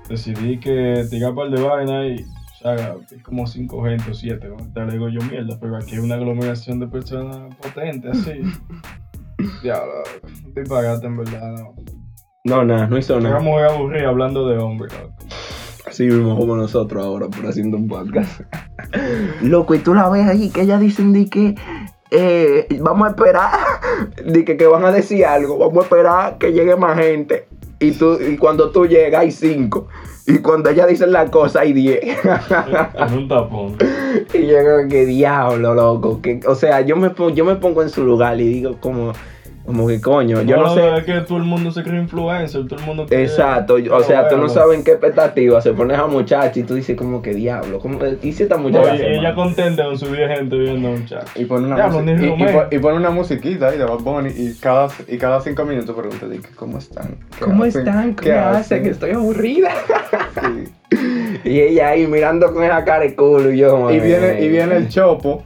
decidí 0.08 0.58
que 0.58 1.04
tirar 1.10 1.34
par 1.34 1.50
de 1.50 1.60
vaina 1.60 2.06
y 2.06 2.16
o 2.22 2.58
sea, 2.58 2.94
como 3.22 3.46
cinco 3.46 3.84
gente 3.84 4.10
o 4.10 4.14
siete, 4.14 4.48
¿no? 4.48 4.56
Te 4.72 4.90
digo 4.90 5.08
yo 5.08 5.20
mierda, 5.30 5.56
pero 5.60 5.76
aquí 5.76 5.94
hay 5.94 5.98
una 6.00 6.14
aglomeración 6.14 6.80
de 6.80 6.86
personas 6.88 7.54
potentes 7.60 8.10
así. 8.12 8.40
Diablo, 9.62 9.92
disparate 10.54 11.06
en 11.06 11.16
verdad, 11.18 11.52
no. 11.52 11.74
No, 12.44 12.64
nada, 12.64 12.86
no 12.86 12.96
hizo 12.96 13.16
Una 13.16 13.30
nada. 13.30 13.40
mujer 13.40 13.66
aburrida 13.66 14.08
hablando 14.08 14.48
de 14.48 14.58
hombres, 14.58 14.92
loco. 15.00 15.14
Así 15.96 16.04
mismo 16.04 16.36
como 16.36 16.56
nosotros 16.56 17.02
ahora, 17.02 17.28
por 17.28 17.46
haciendo 17.46 17.78
un 17.78 17.88
podcast. 17.88 18.42
Loco, 19.40 19.74
y 19.74 19.78
tú 19.78 19.94
la 19.94 20.10
ves 20.10 20.28
ahí 20.28 20.50
que 20.50 20.60
ellas 20.60 20.78
dicen 20.78 21.14
de 21.14 21.24
que 21.24 21.54
eh, 22.10 22.68
vamos 22.82 23.08
a 23.08 23.10
esperar, 23.12 23.50
de 24.26 24.44
que, 24.44 24.58
que 24.58 24.66
van 24.66 24.84
a 24.84 24.92
decir 24.92 25.24
algo, 25.24 25.56
vamos 25.56 25.78
a 25.78 25.82
esperar 25.84 26.36
que 26.36 26.52
llegue 26.52 26.76
más 26.76 26.98
gente. 26.98 27.48
Y, 27.78 27.92
tú, 27.92 28.18
y 28.20 28.36
cuando 28.36 28.72
tú 28.72 28.84
llegas 28.84 29.22
hay 29.22 29.30
cinco. 29.30 29.88
Y 30.26 30.40
cuando 30.40 30.68
ellas 30.68 30.86
dicen 30.86 31.12
la 31.12 31.30
cosa 31.30 31.60
hay 31.60 31.72
diez. 31.72 32.00
En 32.94 33.14
un 33.14 33.26
tapón. 33.26 33.78
y 34.34 34.46
yo 34.46 34.58
creo 34.58 34.88
que 34.90 35.06
diablo, 35.06 35.72
loco. 35.72 36.20
Que, 36.20 36.40
o 36.46 36.56
sea, 36.56 36.82
yo 36.82 36.96
me, 36.96 37.10
yo 37.32 37.46
me 37.46 37.56
pongo 37.56 37.80
en 37.80 37.88
su 37.88 38.04
lugar 38.04 38.38
y 38.38 38.46
digo 38.46 38.76
como, 38.82 39.14
como 39.66 39.86
que 39.88 40.00
coño, 40.00 40.42
yo 40.42 40.56
no, 40.58 40.74
sé. 40.74 40.96
Es 40.98 41.04
que 41.04 41.20
todo 41.22 41.38
el 41.38 41.44
mundo 41.44 41.70
se 41.72 41.82
cree 41.82 42.00
influencer, 42.00 42.66
todo 42.68 42.78
el 42.78 42.86
mundo 42.86 43.06
quiere- 43.06 43.24
Exacto, 43.24 43.76
o 43.92 44.02
sea, 44.02 44.28
tú 44.28 44.36
no 44.36 44.48
sabes 44.48 44.78
en 44.78 44.84
qué 44.84 44.92
expectativa 44.92 45.60
se 45.60 45.72
pone 45.72 45.94
esa 45.94 46.06
muchacha 46.06 46.58
y 46.58 46.62
tú 46.62 46.74
dices 46.74 46.96
como 46.96 47.20
que 47.20 47.34
diablo, 47.34 47.78
¿cómo, 47.80 47.98
¿y 48.22 48.32
si 48.32 48.44
esta 48.44 48.56
No, 48.56 48.62
muchacha 48.62 48.94
y 48.96 49.02
ella 49.18 49.34
contenta 49.34 49.84
con 49.84 49.98
su 49.98 50.06
vida 50.06 50.28
gente 50.28 50.56
viendo 50.56 50.90
un 50.90 51.04
chat. 51.06 51.26
Y 51.34 51.44
pone 51.44 51.66
una, 51.66 51.88
music- 51.88 52.70
y, 52.70 52.74
y 52.74 52.76
y 52.76 52.78
pone 52.78 52.96
una 52.96 53.10
musiquita 53.10 53.68
ahí 53.68 53.78
de 53.78 53.84
Bad 53.84 53.98
Bunny 54.00 54.30
y 54.36 54.54
cada, 54.54 54.88
y 55.08 55.18
cada 55.18 55.40
cinco 55.40 55.64
minutos 55.64 55.94
pregunta 55.96 56.26
¿cómo 56.54 56.78
están? 56.78 57.16
¿Qué 57.38 57.44
¿Cómo 57.44 57.64
hacen? 57.64 57.80
están? 57.86 58.14
¿Qué, 58.14 58.32
hacen? 58.32 58.82
Que 58.82 58.90
estoy 58.90 59.10
aburrida. 59.10 59.70
Sí. 60.40 60.96
y 61.44 61.60
ella 61.60 61.88
ahí 61.88 62.06
mirando 62.06 62.52
con 62.52 62.62
esa 62.62 62.84
cara 62.84 63.00
de 63.04 63.14
culo 63.14 63.50
y 63.52 63.58
yo 63.58 63.70
como 63.70 63.90
Y 63.90 63.98
viene, 64.00 64.40
y 64.40 64.48
viene 64.48 64.76
el 64.76 64.88
chopo 64.88 65.42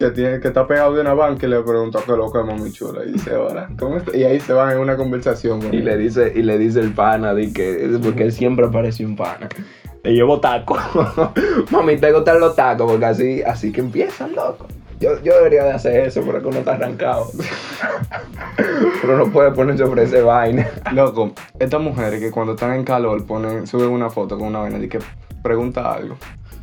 que, 0.00 0.10
tiene, 0.12 0.40
que 0.40 0.48
está 0.48 0.66
pegado 0.66 0.94
de 0.94 1.02
una 1.02 1.12
banca 1.12 1.46
y 1.46 1.50
le 1.50 1.60
pregunta 1.60 2.00
qué 2.04 2.12
loco 2.12 2.40
es 2.40 2.46
mami 2.46 2.72
chula. 2.72 3.04
Y 3.04 3.12
dice, 3.12 3.36
hola, 3.36 3.68
¿cómo 3.78 3.98
está? 3.98 4.16
Y 4.16 4.24
ahí 4.24 4.40
se 4.40 4.54
van 4.54 4.72
en 4.72 4.78
una 4.78 4.96
conversación. 4.96 5.60
con 5.60 5.74
Y 5.74 5.76
él. 5.76 5.84
le 5.84 5.98
dice, 5.98 6.32
y 6.34 6.42
le 6.42 6.56
dice 6.56 6.80
el 6.80 6.94
pana 6.94 7.34
de 7.34 7.52
que 7.52 7.98
porque 8.02 8.22
él 8.22 8.32
siempre 8.32 8.66
parece 8.68 9.04
un 9.04 9.14
pana. 9.14 9.46
Le 10.02 10.12
llevo 10.12 10.40
taco. 10.40 10.78
Mami, 11.70 11.98
te 11.98 12.10
gustan 12.12 12.40
los 12.40 12.56
tacos, 12.56 12.90
porque 12.90 13.04
así, 13.04 13.42
así 13.42 13.70
que 13.72 13.82
empiezan, 13.82 14.34
loco. 14.34 14.66
Yo, 15.00 15.22
yo 15.22 15.34
debería 15.34 15.64
de 15.64 15.72
hacer 15.72 16.06
eso, 16.06 16.22
pero 16.24 16.40
que 16.40 16.48
uno 16.48 16.58
está 16.60 16.72
arrancado. 16.72 17.26
pero 19.02 19.18
no 19.18 19.30
puede 19.30 19.50
ponerse 19.50 19.84
sobre 19.84 20.04
ese 20.04 20.22
vaina. 20.22 20.66
Loco, 20.94 21.32
estas 21.58 21.80
mujeres 21.80 22.20
que 22.20 22.30
cuando 22.30 22.54
están 22.54 22.72
en 22.72 22.84
calor 22.84 23.26
ponen, 23.26 23.66
suben 23.66 23.90
una 23.90 24.08
foto 24.08 24.38
con 24.38 24.48
una 24.48 24.60
vaina 24.60 24.78
y 24.78 24.88
que 24.88 24.98
pregunta 25.42 25.92
algo. 25.92 26.16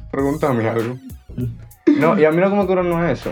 Pregúntame 0.09 0.67
algo. 0.67 0.95
No, 1.99 2.19
y 2.19 2.25
a 2.25 2.31
mí 2.31 2.37
lo 2.41 2.49
que 2.49 2.55
me 2.55 2.61
ocurre 2.63 2.83
no 2.83 3.05
es 3.07 3.19
eso. 3.19 3.31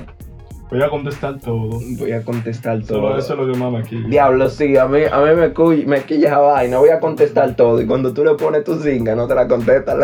Voy 0.72 0.82
a 0.82 0.90
contestar 0.90 1.40
todo. 1.40 1.80
Voy 2.00 2.12
a 2.12 2.24
contestar 2.24 2.84
Solo 2.84 3.10
todo. 3.10 3.18
eso 3.20 3.34
es 3.34 3.40
lo 3.40 3.52
que 3.54 3.58
más 3.60 3.72
me 3.72 3.84
quilla. 3.84 4.08
Diablo, 4.10 4.50
sí, 4.50 4.76
a 4.78 4.88
mí, 4.88 5.02
a 5.10 5.20
mí 5.20 5.36
me, 5.36 5.54
cuy- 5.54 5.86
me 5.86 6.02
quilla 6.02 6.30
esa 6.30 6.40
vaina, 6.40 6.80
voy 6.80 6.90
a 6.90 7.00
contestar 7.00 7.56
todo. 7.56 7.80
Y 7.82 7.86
cuando 7.86 8.14
tú 8.14 8.26
le 8.26 8.34
pones 8.34 8.64
tu 8.64 8.76
zinga, 8.80 9.16
no 9.16 9.28
te 9.28 9.36
la 9.36 9.48
contestas. 9.48 9.96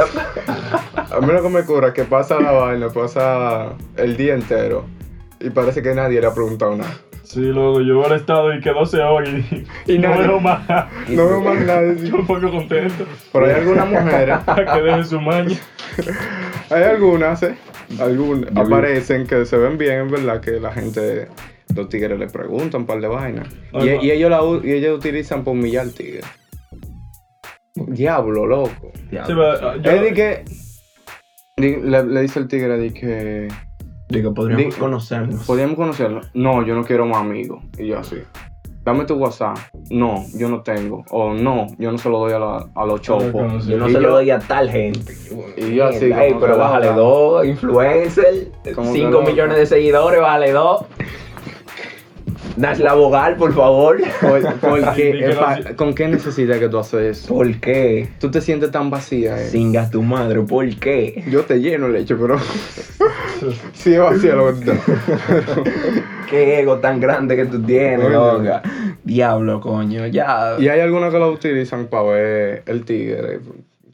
A 1.11 1.19
mí 1.19 1.27
lo 1.27 1.41
que 1.41 1.49
me 1.49 1.61
ocurre 1.61 1.87
es 1.89 1.93
que 1.93 2.03
pasa 2.03 2.39
la 2.39 2.51
vaina, 2.51 2.89
pasa 2.89 3.73
el 3.97 4.15
día 4.15 4.35
entero 4.35 4.85
y 5.39 5.49
parece 5.49 5.81
que 5.81 5.95
nadie 5.95 6.21
le 6.21 6.27
ha 6.27 6.33
preguntado 6.33 6.75
nada. 6.75 6.91
Sí, 7.23 7.39
luego 7.39 7.81
yo 7.81 8.05
al 8.05 8.11
estado 8.13 8.53
y 8.53 8.59
que 8.59 8.71
12 8.71 8.99
horas 9.01 9.29
y, 9.29 9.65
Y 9.93 9.97
no 9.97 10.09
nadie- 10.09 10.27
veo 10.27 10.39
más. 10.39 10.61
No 11.09 11.25
veo 11.27 11.41
más 11.41 11.59
nadie. 11.65 12.07
Yo 12.07 12.17
me 12.17 12.23
pongo 12.23 12.51
contento. 12.51 13.05
Pero 13.33 13.45
hay 13.45 13.51
algunas 13.53 13.89
mujeres, 13.89 14.37
Para 14.45 14.65
que 14.75 14.81
deje 14.81 15.03
su 15.05 15.19
maña. 15.19 15.57
hay 16.71 16.83
algunas, 16.83 17.43
¿eh? 17.43 17.55
Algunas 17.99 18.49
Yo 18.53 18.63
vi- 18.63 18.73
aparecen 18.73 19.27
que 19.27 19.45
se 19.45 19.57
ven 19.57 19.77
bien, 19.77 20.09
¿verdad? 20.09 20.39
Que 20.41 20.59
la 20.59 20.71
gente, 20.71 21.27
los 21.75 21.89
tigres 21.89 22.17
le 22.17 22.27
preguntan 22.27 22.81
un 22.81 22.87
par 22.87 23.01
de 23.01 23.07
vainas. 23.07 23.47
Y, 23.73 24.09
ellos 24.11 24.29
la 24.29 24.43
u- 24.43 24.61
y 24.63 24.71
ellos 24.71 24.97
utilizan 24.97 25.43
por 25.43 25.53
humillar 25.53 25.83
al 25.85 25.93
tigre. 25.93 26.21
Diablo, 27.75 28.45
loco. 28.45 28.91
Sí, 29.09 29.17
pero, 29.27 29.77
yo- 29.81 29.91
Es 29.91 30.01
de 30.01 30.13
que. 30.13 30.45
di- 31.57 31.77
Le, 31.81 32.03
le 32.03 32.21
dice 32.21 32.39
el 32.39 32.47
tigre 32.47 32.77
de 32.77 32.93
que. 32.93 33.47
Digo, 34.09 34.33
podríamos 34.33 34.75
Di- 34.75 34.79
conocernos. 34.79 35.45
¿Podríamos 35.45 35.77
conocerlo? 35.77 36.21
No, 36.33 36.65
yo 36.65 36.75
no 36.75 36.83
quiero 36.83 37.05
más 37.05 37.19
amigos. 37.21 37.63
Y 37.77 37.87
yo 37.87 37.97
así. 37.99 38.17
Dame 38.83 39.05
tu 39.05 39.13
WhatsApp. 39.15 39.57
No, 39.91 40.25
yo 40.33 40.49
no 40.49 40.61
tengo. 40.63 41.03
O 41.11 41.33
no, 41.33 41.67
yo 41.77 41.91
no 41.91 41.97
se 41.99 42.09
lo 42.09 42.17
doy 42.19 42.33
a, 42.33 42.39
la- 42.39 42.65
a 42.73 42.85
los 42.85 42.99
chopos. 43.01 43.65
Yo 43.67 43.77
no 43.77 43.87
Y 43.87 43.91
se 43.93 44.01
yo- 44.01 44.07
lo 44.07 44.11
doy 44.13 44.31
a 44.31 44.39
tal 44.39 44.69
gente. 44.71 45.13
Y 45.55 45.75
yo 45.75 45.85
así, 45.85 46.05
Ey, 46.05 46.35
pero 46.39 46.57
bájale 46.57 46.87
dos, 46.93 47.45
influencer, 47.45 48.47
Como 48.73 48.91
que 48.91 48.99
5 48.99 49.11
loca. 49.11 49.29
millones 49.29 49.57
de 49.57 49.65
seguidores, 49.67 50.19
bájale 50.19 50.51
dos. 50.51 50.85
Nasla 52.57 52.93
Bogal, 52.93 53.35
por 53.37 53.53
favor. 53.53 53.97
Por- 54.21 54.41
no- 54.41 55.75
¿Con 55.75 55.93
qué 55.93 56.07
necesidad 56.07 56.59
que 56.59 56.69
tú 56.69 56.79
haces 56.79 57.19
eso? 57.19 57.33
¿Por 57.33 57.59
qué? 57.59 58.09
Tú 58.19 58.29
te 58.31 58.41
sientes 58.41 58.71
tan 58.71 58.89
vacía. 58.89 59.41
eh. 59.41 59.47
Singa 59.47 59.89
tu 59.89 60.01
madre, 60.03 60.41
¿por 60.41 60.67
qué? 60.77 61.23
Yo 61.29 61.43
te 61.43 61.59
lleno 61.59 61.87
leche, 61.87 62.15
pero. 62.15 62.37
sí, 63.73 63.93
es 63.93 63.99
vacía 63.99 64.35
lo 64.35 64.47
que 64.53 64.65
tú 64.65 64.71
estás. 64.71 64.85
Qué 66.29 66.59
ego 66.61 66.77
tan 66.79 66.99
grande 66.99 67.35
que 67.35 67.45
tú 67.45 67.61
tienes, 67.61 68.09
loca. 68.11 68.61
Diablo, 69.03 69.59
coño, 69.59 70.07
ya. 70.07 70.55
Y 70.59 70.67
hay 70.67 70.79
algunos 70.79 71.11
que 71.11 71.19
lo 71.19 71.31
utilizan 71.31 71.87
para 71.87 72.03
ver 72.03 72.63
el 72.67 72.85
tigre. 72.85 73.39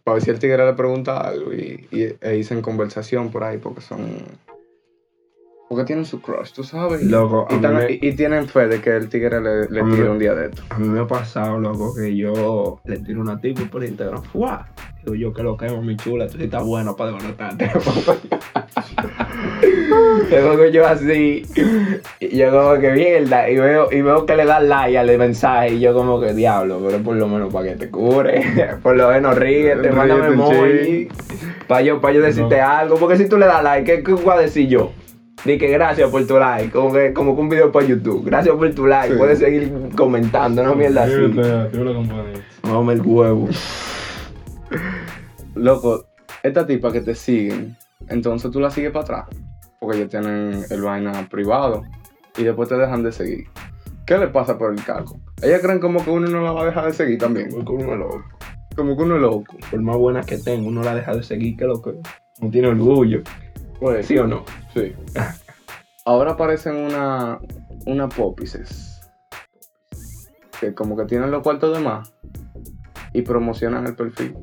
Para 0.04 0.16
ver 0.16 0.24
si 0.24 0.30
el 0.32 0.40
tigre 0.40 0.66
le 0.66 0.74
pregunta 0.74 1.18
algo. 1.20 1.54
Y, 1.54 1.88
y 1.92 2.04
e 2.22 2.32
dicen 2.34 2.62
conversación 2.62 3.30
por 3.32 3.44
ahí 3.44 3.58
porque 3.58 3.82
son. 3.82 4.00
Porque 5.70 5.84
tienen 5.84 6.06
su 6.06 6.22
crush, 6.22 6.54
tú 6.54 6.64
sabes. 6.64 7.04
Loco, 7.04 7.46
y, 7.50 7.58
tan- 7.58 7.76
me- 7.76 7.98
tienen 8.14 8.48
fe 8.48 8.68
de 8.68 8.80
que 8.80 8.96
el 8.96 9.10
tigre 9.10 9.42
le, 9.42 9.68
le 9.70 9.84
tire 9.84 10.10
un 10.10 10.18
día 10.18 10.34
de 10.34 10.46
esto. 10.48 10.62
A 10.70 10.80
mí 10.80 10.88
me 10.88 11.02
ha 11.02 11.08
pasado, 11.08 11.60
loco, 11.60 11.94
que 11.94 12.16
yo 12.16 12.80
le 12.86 13.00
tiro 13.00 13.20
una 13.20 13.42
tipo 13.42 13.64
por 13.66 13.84
Instagram. 13.84 14.24
¡Fua! 14.24 14.66
Digo 15.04 15.16
yo 15.16 15.34
que 15.34 15.44
lo 15.44 15.58
quemo, 15.58 15.82
mi 15.82 15.98
chula, 15.98 16.28
tú 16.28 16.38
sí 16.38 16.46
estás 16.46 16.64
bueno 16.64 16.96
para 16.96 17.12
desbaratarte. 17.12 17.70
Luego 20.30 20.66
yo 20.68 20.86
así, 20.88 21.44
y 22.20 22.38
yo 22.38 22.52
como 22.52 22.80
que 22.80 22.92
mierda, 22.92 23.50
y 23.50 23.58
veo, 23.58 23.88
y 23.92 24.02
veo 24.02 24.26
que 24.26 24.36
le 24.36 24.46
da 24.46 24.60
like 24.60 24.98
al 24.98 25.18
mensaje, 25.18 25.74
y 25.74 25.80
yo 25.80 25.94
como 25.94 26.20
que 26.20 26.34
diablo, 26.34 26.82
pero 26.86 27.02
por 27.04 27.16
lo 27.16 27.28
menos 27.28 27.54
para 27.54 27.70
que 27.70 27.76
te 27.76 27.90
cure, 27.90 28.78
por 28.84 28.96
lo 28.96 29.10
menos 29.10 29.38
ríete, 29.38 29.92
mándame 29.92 30.28
emoji, 30.28 31.08
para 31.68 31.82
yo, 31.82 32.02
para 32.02 32.14
yo 32.14 32.22
decirte 32.22 32.58
No. 32.58 32.68
algo, 32.68 32.96
porque 32.98 33.18
si 33.18 33.28
tú 33.30 33.38
le 33.38 33.46
das 33.46 33.64
like, 33.64 33.96
¿qué, 33.98 34.04
qué 34.04 34.12
voy 34.14 34.34
a 34.34 34.38
decir 34.40 34.68
yo? 34.68 34.92
Di 35.46 35.58
que 35.58 35.68
gracias 35.70 36.10
por 36.10 36.26
tu 36.26 36.38
like, 36.38 36.72
como 36.72 36.92
que, 36.92 37.14
como 37.14 37.36
que 37.36 37.42
un 37.42 37.50
video 37.50 37.72
para 37.72 37.86
YouTube, 37.86 38.26
gracias 38.26 38.56
por 38.56 38.74
tu 38.74 38.86
like, 38.88 39.14
Sí. 39.14 39.20
puedes 39.20 39.40
seguir 39.40 39.72
comentando, 39.96 40.64
no 40.64 40.76
mierda 40.76 41.04
así. 41.04 41.14
Vamos 42.64 42.94
el 42.94 43.02
huevo. 43.02 43.48
Loco, 45.56 46.06
esta 46.44 46.66
tipa 46.66 46.92
que 46.92 47.02
te 47.02 47.16
siguen, 47.16 47.76
entonces 48.10 48.52
tú 48.52 48.60
la 48.60 48.70
sigues 48.72 48.92
para 48.92 49.04
atrás. 49.04 49.26
Porque 49.80 49.98
ellos 49.98 50.10
tienen 50.10 50.64
el 50.70 50.82
vaina 50.82 51.28
privado. 51.30 51.84
Y 52.38 52.44
después 52.44 52.68
te 52.70 52.76
dejan 52.76 53.04
de 53.04 53.12
seguir. 53.12 53.46
¿Qué 54.06 54.18
le 54.18 54.28
pasa 54.28 54.58
por 54.58 54.72
el 54.74 54.84
caco? 54.84 55.20
Ellas 55.42 55.62
creen 55.62 55.80
como 55.80 56.04
que 56.04 56.10
uno 56.10 56.28
no 56.28 56.42
la 56.42 56.52
va 56.52 56.64
a 56.64 56.66
dejar 56.66 56.86
de 56.86 56.94
seguir 56.94 57.18
también. 57.20 57.50
Porque 57.52 57.72
uno 57.72 57.94
es 57.94 58.00
loco. 58.00 58.24
Como 58.76 58.96
que 58.98 59.04
uno 59.04 59.16
es 59.16 59.22
loco. 59.22 59.56
Por 59.70 59.82
más 59.82 59.98
buenas 59.98 60.26
que 60.26 60.38
tenga, 60.38 60.68
uno 60.68 60.82
la 60.84 60.96
deja 60.96 61.16
de 61.16 61.24
seguir, 61.24 61.58
que 61.58 61.66
lo 61.66 61.82
que 61.82 61.92
no 62.40 62.50
tiene 62.50 62.68
orgullo. 62.70 63.22
Pues, 63.80 64.06
¿Sí 64.08 64.18
o 64.18 64.26
no? 64.28 64.44
Sí. 64.74 64.94
Ahora 66.06 66.32
aparecen 66.32 66.76
una, 66.76 67.40
una 67.86 68.08
popices. 68.10 69.02
Que 70.60 70.74
como 70.74 70.98
que 70.98 71.06
tienen 71.06 71.30
los 71.32 71.44
cuartos 71.44 71.78
de 71.78 71.84
más. 71.84 72.14
y 73.14 73.22
promocionan 73.22 73.86
el 73.88 73.96
perfil. 73.96 74.36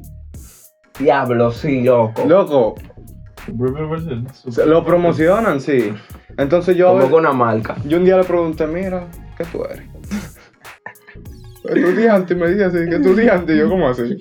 Diablo, 0.98 1.50
sí, 1.50 1.82
loco. 1.82 2.24
Loco, 2.26 2.74
lo 4.66 4.84
promocionan, 4.84 5.60
sí. 5.60 5.92
Entonces 6.38 6.76
yo, 6.76 6.88
Como 6.88 7.00
ver- 7.00 7.10
con 7.10 7.20
una 7.20 7.32
marca. 7.32 7.76
yo 7.84 7.98
un 7.98 8.04
día 8.04 8.16
le 8.16 8.24
pregunté, 8.24 8.66
mira, 8.66 9.06
¿qué 9.36 9.44
tú 9.44 9.64
eres? 9.64 9.82
Estudiante, 11.64 12.34
y 12.34 12.36
me 12.36 12.48
dice 12.50 12.64
así, 12.66 12.76
¿qué 12.88 12.96
estudiante? 12.96 13.54
Y 13.54 13.58
yo, 13.58 13.68
¿cómo 13.70 13.88
así? 13.88 14.20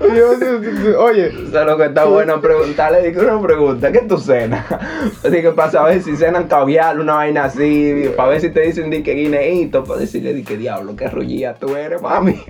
Yo, 0.00 1.00
oye, 1.00 1.30
lo 1.32 1.76
que 1.76 1.84
está 1.86 2.04
bueno 2.04 2.40
preguntarle, 2.40 3.02
dije 3.02 3.20
una 3.20 3.40
pregunta, 3.40 3.90
¿qué 3.92 4.00
tú 4.00 4.18
cenas? 4.18 4.64
Así 5.24 5.42
que 5.42 5.52
para 5.52 5.70
saber 5.70 6.02
si 6.02 6.16
cenan 6.16 6.48
caviar, 6.48 6.98
una 6.98 7.14
vaina 7.14 7.44
así, 7.44 8.10
para 8.16 8.30
ver 8.30 8.40
si 8.40 8.50
te 8.50 8.60
dicen 8.60 8.90
di 8.90 9.02
que 9.02 9.14
guineíto, 9.14 9.84
para 9.84 10.00
decirle 10.00 10.34
di 10.34 10.42
que 10.42 10.56
diablo, 10.56 10.96
qué 10.96 11.08
rullía 11.08 11.54
tú 11.54 11.76
eres, 11.76 12.00
mami. 12.02 12.42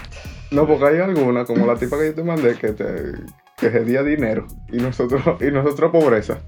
no, 0.50 0.66
porque 0.66 0.86
hay 0.86 1.00
alguna, 1.00 1.44
como 1.44 1.66
la 1.66 1.76
tipa 1.76 1.98
que 1.98 2.06
yo 2.06 2.14
te 2.14 2.24
mandé, 2.24 2.54
que 2.54 2.72
te 2.72 2.84
que 3.62 3.70
pedía 3.70 4.02
dinero 4.02 4.46
y 4.72 4.78
nosotros, 4.78 5.22
y 5.40 5.50
nosotros 5.52 5.92
pobreza. 5.92 6.38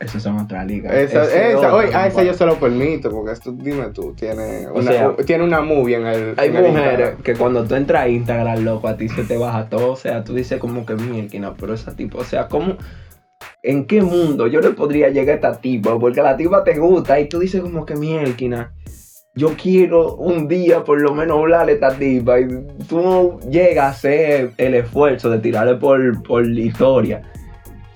Eso 0.00 0.20
son 0.20 0.38
otra 0.38 0.64
liga. 0.64 0.90
Esa, 0.90 1.24
Ese 1.24 1.52
esa, 1.52 1.74
oye, 1.74 1.88
a 1.88 1.88
esa 1.88 2.02
compadre. 2.04 2.26
yo 2.26 2.34
se 2.34 2.46
lo 2.46 2.54
permito, 2.60 3.10
porque 3.10 3.32
esto, 3.32 3.50
dime 3.52 3.86
tú, 3.92 4.14
tiene 4.14 4.68
una, 4.70 4.92
sea, 4.92 5.16
tiene 5.26 5.42
una 5.42 5.60
movie 5.60 5.96
en 5.96 6.06
el. 6.06 6.34
Hay 6.36 6.50
en 6.50 6.56
el 6.56 6.62
mujeres 6.62 6.90
Instagram. 6.90 7.22
que 7.22 7.34
cuando 7.34 7.64
tú 7.64 7.74
entras 7.74 8.02
a 8.02 8.08
Instagram, 8.08 8.64
loco, 8.64 8.86
a 8.86 8.96
ti 8.96 9.08
se 9.08 9.24
te 9.24 9.36
baja 9.36 9.68
todo. 9.68 9.92
O 9.92 9.96
sea, 9.96 10.22
tú 10.22 10.34
dices 10.34 10.60
como 10.60 10.86
que 10.86 10.94
mierda, 10.94 11.54
pero 11.58 11.74
esa 11.74 11.96
tipo, 11.96 12.18
o 12.18 12.24
sea, 12.24 12.46
¿cómo? 12.46 12.76
¿En 13.62 13.86
qué 13.86 14.02
mundo 14.02 14.46
yo 14.46 14.60
le 14.60 14.70
podría 14.70 15.08
llegar 15.08 15.30
a 15.30 15.34
esta 15.34 15.60
tipa? 15.60 15.98
Porque 15.98 16.22
la 16.22 16.36
tipa 16.36 16.62
te 16.62 16.78
gusta 16.78 17.18
y 17.18 17.28
tú 17.28 17.40
dices 17.40 17.60
como 17.60 17.84
que 17.84 17.96
mierda. 17.96 18.72
Yo 19.34 19.54
quiero 19.60 20.14
un 20.14 20.48
día 20.48 20.82
por 20.82 21.00
lo 21.00 21.14
menos 21.14 21.38
hablarle 21.38 21.72
a 21.72 21.74
esta 21.74 21.90
tipa 21.90 22.40
y 22.40 22.48
tú 22.88 23.38
llegas 23.48 23.84
a 23.84 23.88
hacer 23.88 24.52
el 24.56 24.74
esfuerzo 24.74 25.30
de 25.30 25.38
tirarle 25.38 25.74
por, 25.74 26.22
por 26.22 26.46
historia. 26.46 27.22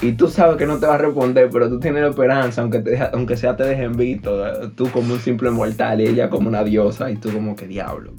Y 0.02 0.12
tú 0.12 0.28
sabes 0.28 0.56
que 0.56 0.66
no 0.66 0.78
te 0.78 0.86
va 0.86 0.96
a 0.96 0.98
responder, 0.98 1.48
pero 1.52 1.68
tú 1.68 1.78
tienes 1.78 2.02
la 2.02 2.08
esperanza, 2.10 2.60
aunque, 2.62 2.80
te 2.80 2.98
aunque 3.12 3.36
sea 3.36 3.56
te 3.56 3.62
dejen 3.64 3.96
visto, 3.96 4.70
tú 4.70 4.90
como 4.90 5.14
un 5.14 5.20
simple 5.20 5.50
mortal 5.50 6.00
y 6.00 6.08
ella 6.08 6.28
como 6.28 6.48
una 6.48 6.64
diosa, 6.64 7.08
y 7.10 7.16
tú 7.16 7.30
como 7.32 7.54
que 7.54 7.68
diablo. 7.68 8.12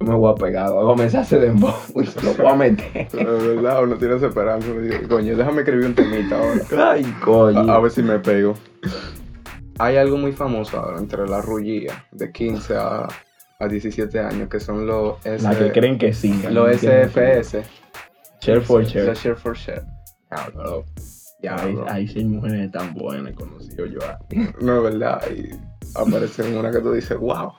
Yo 0.00 0.06
me 0.06 0.14
voy 0.14 0.32
a 0.32 0.34
pegar, 0.34 0.70
voy 0.72 0.82
a 0.82 0.86
comenzar 0.86 1.20
a 1.20 1.22
hacer 1.22 1.40
dembow 1.40 1.72
y 1.94 2.24
lo 2.24 2.34
voy 2.34 2.46
a 2.46 2.56
meter. 2.56 3.08
De 3.12 3.24
verdad, 3.24 3.84
uno 3.84 3.96
tiene 3.96 4.16
esa 4.16 4.26
esperanza. 4.26 4.66
Coño, 5.08 5.36
déjame 5.36 5.60
escribir 5.60 5.86
un 5.86 5.94
temita 5.94 6.36
ahora. 6.38 6.90
Ay, 6.92 7.04
coño. 7.24 7.58
A, 7.70 7.76
a 7.76 7.80
ver 7.80 7.90
si 7.92 8.02
me 8.02 8.18
pego. 8.18 8.54
Hay 9.78 9.96
algo 9.96 10.16
muy 10.16 10.32
famoso 10.32 10.78
ahora 10.78 10.98
entre 10.98 11.26
la 11.28 11.40
rullía 11.40 12.06
de 12.12 12.32
15 12.32 12.76
a, 12.76 13.06
a 13.60 13.68
17 13.68 14.18
años 14.18 14.48
que 14.48 14.58
son 14.58 14.86
los, 14.86 15.24
S- 15.24 15.42
La 15.44 15.56
que 15.56 15.70
creen 15.70 15.96
que 15.96 16.12
sí. 16.12 16.42
los 16.50 16.76
SFS. 16.76 17.62
Share 18.40 18.60
for 18.62 18.84
share. 18.84 19.14
Share 19.14 19.36
for 19.36 19.56
share. 19.56 19.84
Ya, 21.42 21.56
Ahí, 21.56 21.78
ahí 21.88 22.08
sí 22.08 22.18
hay 22.18 22.26
mujeres 22.26 22.70
tan 22.70 22.92
buenas 22.94 23.34
conocido 23.34 23.86
yo. 23.86 23.98
No 24.60 24.76
es 24.76 24.82
verdad. 24.82 25.22
Y 25.30 25.50
aparece 25.94 26.42
una 26.56 26.70
que 26.70 26.80
tú 26.80 26.92
dices, 26.92 27.18
wow, 27.18 27.52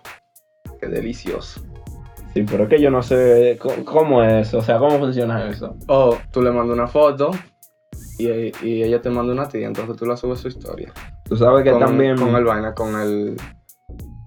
qué 0.79 0.87
delicioso. 0.87 1.61
Sí, 2.33 2.45
pero 2.49 2.63
es 2.63 2.69
que 2.69 2.81
yo 2.81 2.89
no 2.89 3.03
sé 3.03 3.59
cómo, 3.85 4.23
es 4.23 4.53
o 4.53 4.61
sea, 4.61 4.77
cómo 4.77 4.99
funciona 4.99 5.49
eso. 5.49 5.75
O 5.87 6.17
tú 6.31 6.41
le 6.41 6.51
mandas 6.51 6.77
una 6.77 6.87
foto 6.87 7.31
y, 8.17 8.27
y 8.65 8.83
ella 8.83 9.01
te 9.01 9.09
manda 9.09 9.33
una 9.33 9.49
tía, 9.49 9.67
entonces 9.67 9.97
tú 9.97 10.05
la 10.05 10.15
subes 10.15 10.39
a 10.39 10.41
su 10.43 10.47
historia. 10.47 10.93
Tú 11.25 11.35
sabes 11.35 11.63
que 11.63 11.71
con, 11.71 11.79
también... 11.79 12.17
Con 12.17 12.35
el 12.35 12.43
vaina, 12.45 12.73
con 12.73 12.99
el. 12.99 13.35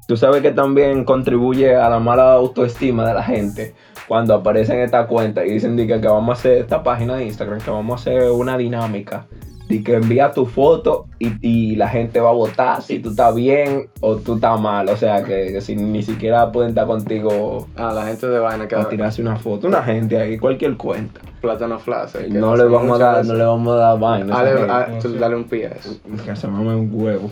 Tú 0.06 0.18
sabes 0.18 0.42
que 0.42 0.50
también 0.50 1.04
contribuye 1.04 1.74
a 1.74 1.88
la 1.88 1.98
mala 1.98 2.32
autoestima 2.32 3.06
de 3.06 3.14
la 3.14 3.22
gente 3.22 3.74
cuando 4.06 4.34
aparecen 4.34 4.80
estas 4.80 5.06
cuentas 5.06 5.46
y 5.46 5.52
dicen 5.52 5.76
di 5.76 5.86
que, 5.86 5.98
que 5.98 6.08
vamos 6.08 6.36
a 6.36 6.38
hacer 6.38 6.58
esta 6.58 6.82
página 6.82 7.16
de 7.16 7.24
Instagram, 7.24 7.60
que 7.60 7.70
vamos 7.70 7.92
a 7.92 8.10
hacer 8.10 8.30
una 8.30 8.58
dinámica. 8.58 9.26
Y 9.68 9.82
que 9.82 9.94
envía 9.94 10.30
tu 10.30 10.44
foto 10.44 11.06
y, 11.18 11.32
y 11.40 11.76
la 11.76 11.88
gente 11.88 12.20
va 12.20 12.30
a 12.30 12.34
votar 12.34 12.82
si 12.82 12.98
tú 12.98 13.10
estás 13.10 13.34
bien 13.34 13.88
o 14.00 14.16
tú 14.16 14.34
estás 14.34 14.60
mal. 14.60 14.88
O 14.90 14.96
sea, 14.96 15.24
que, 15.24 15.52
que 15.52 15.60
si 15.60 15.74
ni 15.74 16.02
siquiera 16.02 16.52
pueden 16.52 16.70
estar 16.70 16.86
contigo 16.86 17.66
Ah, 17.76 17.92
la 17.94 18.06
gente 18.06 18.26
de 18.26 18.38
vaina 18.38 18.68
que 18.68 18.76
a 18.76 18.88
tirarse 18.88 19.22
una 19.22 19.36
foto. 19.36 19.66
Una 19.66 19.82
gente 19.82 20.18
ahí, 20.18 20.38
cualquier 20.38 20.76
cuenta. 20.76 21.20
plátano 21.40 21.78
flash. 21.78 22.14
No 22.28 22.56
le 22.56 22.64
vamos 22.64 23.00
a 23.00 23.04
dar, 23.04 23.16
veces. 23.16 23.32
no 23.32 23.38
le 23.38 23.44
vamos 23.44 23.74
a 23.74 23.76
dar 23.76 23.98
vaina. 23.98 24.38
a 24.38 24.98
tú 24.98 25.14
dale 25.14 25.36
un 25.36 25.44
pie 25.44 25.68
a 25.68 25.70
eso. 25.70 25.96
Que 26.24 26.36
se 26.36 26.46
mame 26.46 26.74
un 26.74 26.90
huevo. 26.92 27.30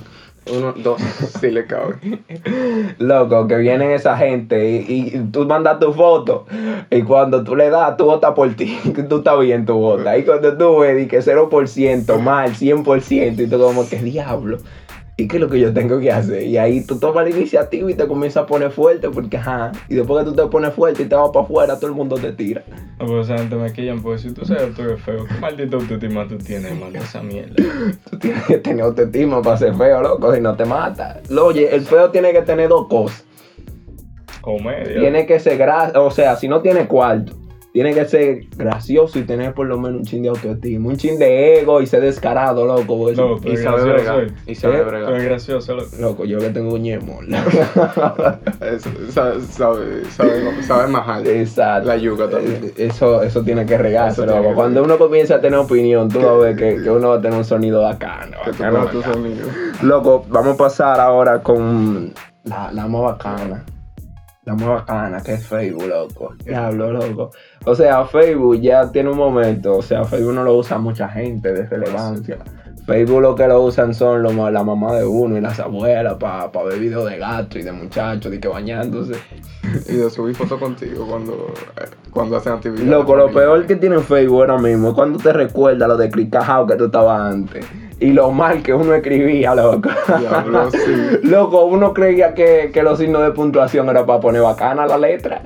Uno, 0.50 0.72
dos, 0.72 1.00
sí 1.40 1.50
le 1.50 1.66
cabe. 1.66 1.94
Loco, 2.98 3.46
que 3.46 3.56
vienen 3.56 3.92
esa 3.92 4.16
gente 4.16 4.70
y, 4.70 5.12
y 5.14 5.18
tú 5.30 5.46
mandas 5.46 5.78
tu 5.78 5.92
foto 5.92 6.46
y 6.90 7.02
cuando 7.02 7.44
tú 7.44 7.54
le 7.54 7.70
das, 7.70 7.96
tú 7.96 8.06
votas 8.06 8.32
por 8.34 8.52
ti, 8.54 8.76
tú 9.08 9.18
estás 9.18 9.38
bien, 9.40 9.64
tú 9.64 9.74
votas. 9.74 10.18
Y 10.18 10.24
cuando 10.24 10.56
tú 10.56 10.80
ves 10.80 11.08
que 11.08 11.20
0%, 11.20 12.18
mal, 12.20 12.54
100%, 12.54 13.40
y 13.40 13.46
tú 13.46 13.58
como 13.58 13.88
que 13.88 13.98
diablo. 13.98 14.58
¿Y 15.22 15.28
qué 15.28 15.36
es 15.36 15.40
lo 15.40 15.48
que 15.48 15.60
yo 15.60 15.72
tengo 15.72 16.00
que 16.00 16.10
hacer? 16.10 16.42
Y 16.42 16.58
ahí 16.58 16.84
tú 16.84 16.98
tomas 16.98 17.22
la 17.22 17.30
iniciativa 17.30 17.88
y 17.88 17.94
te 17.94 18.08
comienzas 18.08 18.42
a 18.42 18.46
poner 18.46 18.72
fuerte 18.72 19.08
porque, 19.08 19.36
ajá, 19.36 19.70
y 19.88 19.94
después 19.94 20.24
que 20.24 20.30
tú 20.30 20.34
te 20.34 20.44
pones 20.48 20.74
fuerte 20.74 21.04
y 21.04 21.06
te 21.06 21.14
vas 21.14 21.30
para 21.32 21.44
afuera, 21.44 21.76
todo 21.76 21.86
el 21.86 21.92
mundo 21.92 22.16
te 22.16 22.32
tira. 22.32 22.64
No, 22.98 23.06
pero 23.06 23.20
esa 23.20 23.38
gente 23.38 23.54
me 23.54 23.72
quillan, 23.72 24.02
porque 24.02 24.18
si 24.18 24.32
tú 24.32 24.44
sabes 24.44 24.64
que 24.64 24.70
tú 24.72 24.82
eres 24.82 25.00
feo, 25.00 25.24
¿qué 25.24 25.34
maldita 25.34 25.76
autoestima 25.76 26.26
tú 26.26 26.38
tienes, 26.38 26.76
manda 26.76 26.98
esa 26.98 27.22
mierda? 27.22 27.54
Tú 28.10 28.18
tienes 28.18 28.42
que 28.46 28.58
tener 28.58 28.84
autoestima 28.84 29.40
para 29.42 29.56
ser 29.58 29.76
feo, 29.76 30.02
loco, 30.02 30.34
si 30.34 30.40
no 30.40 30.56
te 30.56 30.64
mata. 30.64 31.20
Oye, 31.40 31.72
el 31.72 31.82
feo 31.82 32.10
tiene 32.10 32.32
que 32.32 32.42
tener 32.42 32.68
dos 32.68 32.88
cosas. 32.88 33.24
Comedia. 34.40 34.98
Tiene 34.98 35.24
que 35.24 35.38
ser 35.38 35.56
gracioso, 35.56 36.04
o 36.04 36.10
sea, 36.10 36.34
si 36.34 36.48
no 36.48 36.62
tiene 36.62 36.88
cuarto, 36.88 37.32
tiene 37.72 37.94
que 37.94 38.04
ser 38.04 38.44
gracioso 38.56 39.18
y 39.18 39.22
tener 39.22 39.54
por 39.54 39.66
lo 39.66 39.78
menos 39.78 40.00
un 40.00 40.04
chin 40.04 40.22
de 40.22 40.28
autoestima, 40.28 40.88
un 40.90 40.96
chin 40.96 41.18
de 41.18 41.60
ego 41.60 41.80
y 41.80 41.86
ser 41.86 42.02
descarado, 42.02 42.66
loco. 42.66 42.98
porque 42.98 43.16
No, 43.16 43.34
eso- 43.36 43.40
tú 43.42 43.48
Y 43.48 43.56
sabe 43.56 43.82
gracioso. 43.84 44.14
bregar. 44.16 44.26
Y 44.46 44.54
sabe 44.54 44.78
¿Eh? 44.78 44.82
Bregar. 44.84 45.12
eres 45.14 45.24
gracioso, 45.24 45.74
loco. 45.76 45.88
Loco, 45.98 46.24
yo 46.26 46.38
que 46.38 46.50
tengo 46.50 46.74
un 46.74 46.82
ñemo. 46.82 47.20
Eso, 48.60 48.90
sabe, 49.10 49.40
sabe, 49.42 50.04
sabe, 50.10 50.62
sabe 50.62 50.86
majar. 50.88 51.26
Exacto. 51.26 51.88
La 51.88 51.96
yuca 51.96 52.28
también. 52.28 52.60
Eh, 52.64 52.72
Eso, 52.76 53.22
eso 53.22 53.42
tiene 53.42 53.64
que 53.66 53.78
regarse, 53.78 54.26
loco. 54.26 54.48
que 54.50 54.54
Cuando 54.54 54.82
uno 54.82 54.98
comienza 54.98 55.36
a 55.36 55.40
tener 55.40 55.58
opinión, 55.58 56.08
tú 56.08 56.18
vas 56.18 56.28
a 56.28 56.32
ver 56.34 56.56
que, 56.56 56.82
que 56.82 56.90
uno 56.90 57.08
va 57.10 57.16
a 57.16 57.20
tener 57.20 57.38
un 57.38 57.44
sonido 57.44 57.82
bacano. 57.82 58.36
Bacano, 58.46 58.84
bacano. 58.84 59.14
Loco, 59.82 60.24
vamos 60.28 60.54
a 60.54 60.56
pasar 60.58 61.00
ahora 61.00 61.42
con 61.42 62.12
la, 62.44 62.70
la 62.72 62.86
más 62.86 63.02
bacana. 63.02 63.64
La 64.44 64.54
más 64.54 64.68
bacana, 64.68 65.22
que 65.22 65.34
es 65.34 65.46
Facebook, 65.46 65.86
loco. 65.86 66.34
Diablo, 66.44 66.90
loco. 66.90 67.30
O 67.64 67.74
sea, 67.76 68.04
Facebook 68.04 68.60
ya 68.60 68.90
tiene 68.90 69.10
un 69.10 69.16
momento. 69.16 69.76
O 69.76 69.82
sea, 69.82 70.04
Facebook 70.04 70.34
no 70.34 70.42
lo 70.42 70.56
usa 70.56 70.78
mucha 70.78 71.08
gente 71.08 71.52
de 71.52 71.64
relevancia. 71.66 72.38
Facebook 72.84 73.20
lo 73.20 73.36
que 73.36 73.46
lo 73.46 73.62
usan 73.62 73.94
son 73.94 74.22
lo 74.24 74.50
la 74.50 74.64
mamá 74.64 74.96
de 74.96 75.04
uno 75.04 75.38
y 75.38 75.40
las 75.40 75.60
abuelas 75.60 76.14
para 76.14 76.50
ver 76.64 76.80
videos 76.80 77.08
de 77.08 77.18
gato 77.18 77.56
y 77.58 77.62
de 77.62 77.70
muchachos 77.70 78.34
y 78.34 78.40
que 78.40 78.48
bañándose. 78.48 79.14
Y 79.88 79.92
de 79.94 80.10
subir 80.10 80.34
fotos 80.34 80.58
contigo 80.58 81.06
cuando, 81.06 81.54
cuando 82.10 82.36
hacen 82.36 82.54
actividades. 82.54 82.88
Loco, 82.88 83.14
lo 83.14 83.30
peor 83.30 83.64
que 83.66 83.76
tiene 83.76 84.00
Facebook 84.00 84.40
ahora 84.40 84.58
mismo 84.58 84.88
es 84.88 84.94
cuando 84.94 85.20
te 85.20 85.32
recuerda 85.32 85.86
lo 85.86 85.96
de 85.96 86.10
clicajao 86.10 86.66
que 86.66 86.74
tú 86.74 86.86
estabas 86.86 87.32
antes. 87.32 87.64
Y 88.02 88.10
lo 88.10 88.32
mal 88.32 88.64
que 88.64 88.74
uno 88.74 88.94
escribía, 88.94 89.54
loco. 89.54 89.88
Diablo, 90.18 90.68
sí. 90.72 90.78
Loco, 91.22 91.66
uno 91.66 91.94
creía 91.94 92.34
que, 92.34 92.72
que 92.74 92.82
los 92.82 92.98
signos 92.98 93.22
de 93.22 93.30
puntuación 93.30 93.88
era 93.88 94.04
para 94.04 94.18
poner 94.18 94.42
bacana 94.42 94.86
la 94.86 94.98
letra. 94.98 95.42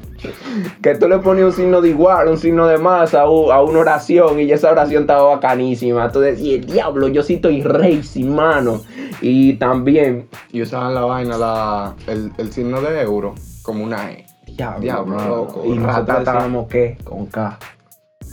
Que 0.81 0.95
tú 0.95 1.07
le 1.07 1.19
ponías 1.19 1.49
un 1.49 1.53
signo 1.53 1.83
de 1.83 1.91
igual, 1.91 2.29
un 2.29 2.39
signo 2.39 2.67
de 2.67 2.79
más 2.79 3.13
a, 3.13 3.25
a 3.25 3.27
una 3.63 3.79
oración 3.81 4.41
y 4.41 4.51
esa 4.51 4.73
oración 4.73 5.03
estaba 5.03 5.35
bacanísima. 5.35 6.11
Tú 6.11 6.21
decías, 6.21 6.67
diablo, 6.67 7.09
yo 7.09 7.23
sí 7.23 7.35
estoy 7.35 7.63
racing, 7.63 8.31
mano. 8.31 8.81
Y 9.21 9.57
también, 9.57 10.27
Y 10.51 10.63
usaban 10.63 10.95
la 10.95 11.03
vaina, 11.03 11.37
la, 11.37 11.95
el, 12.07 12.33
el 12.39 12.53
signo 12.53 12.81
de 12.81 13.03
euro, 13.03 13.35
como 13.63 13.85
una 13.85 14.13
E. 14.13 14.25
diablo, 14.47 14.81
Diablo, 14.81 15.29
loco. 15.29 15.63
Y 15.67 15.77
nosotros 15.77 16.25
decíamos 16.25 16.69
que 16.69 16.97
con 17.05 17.27
K. 17.27 17.59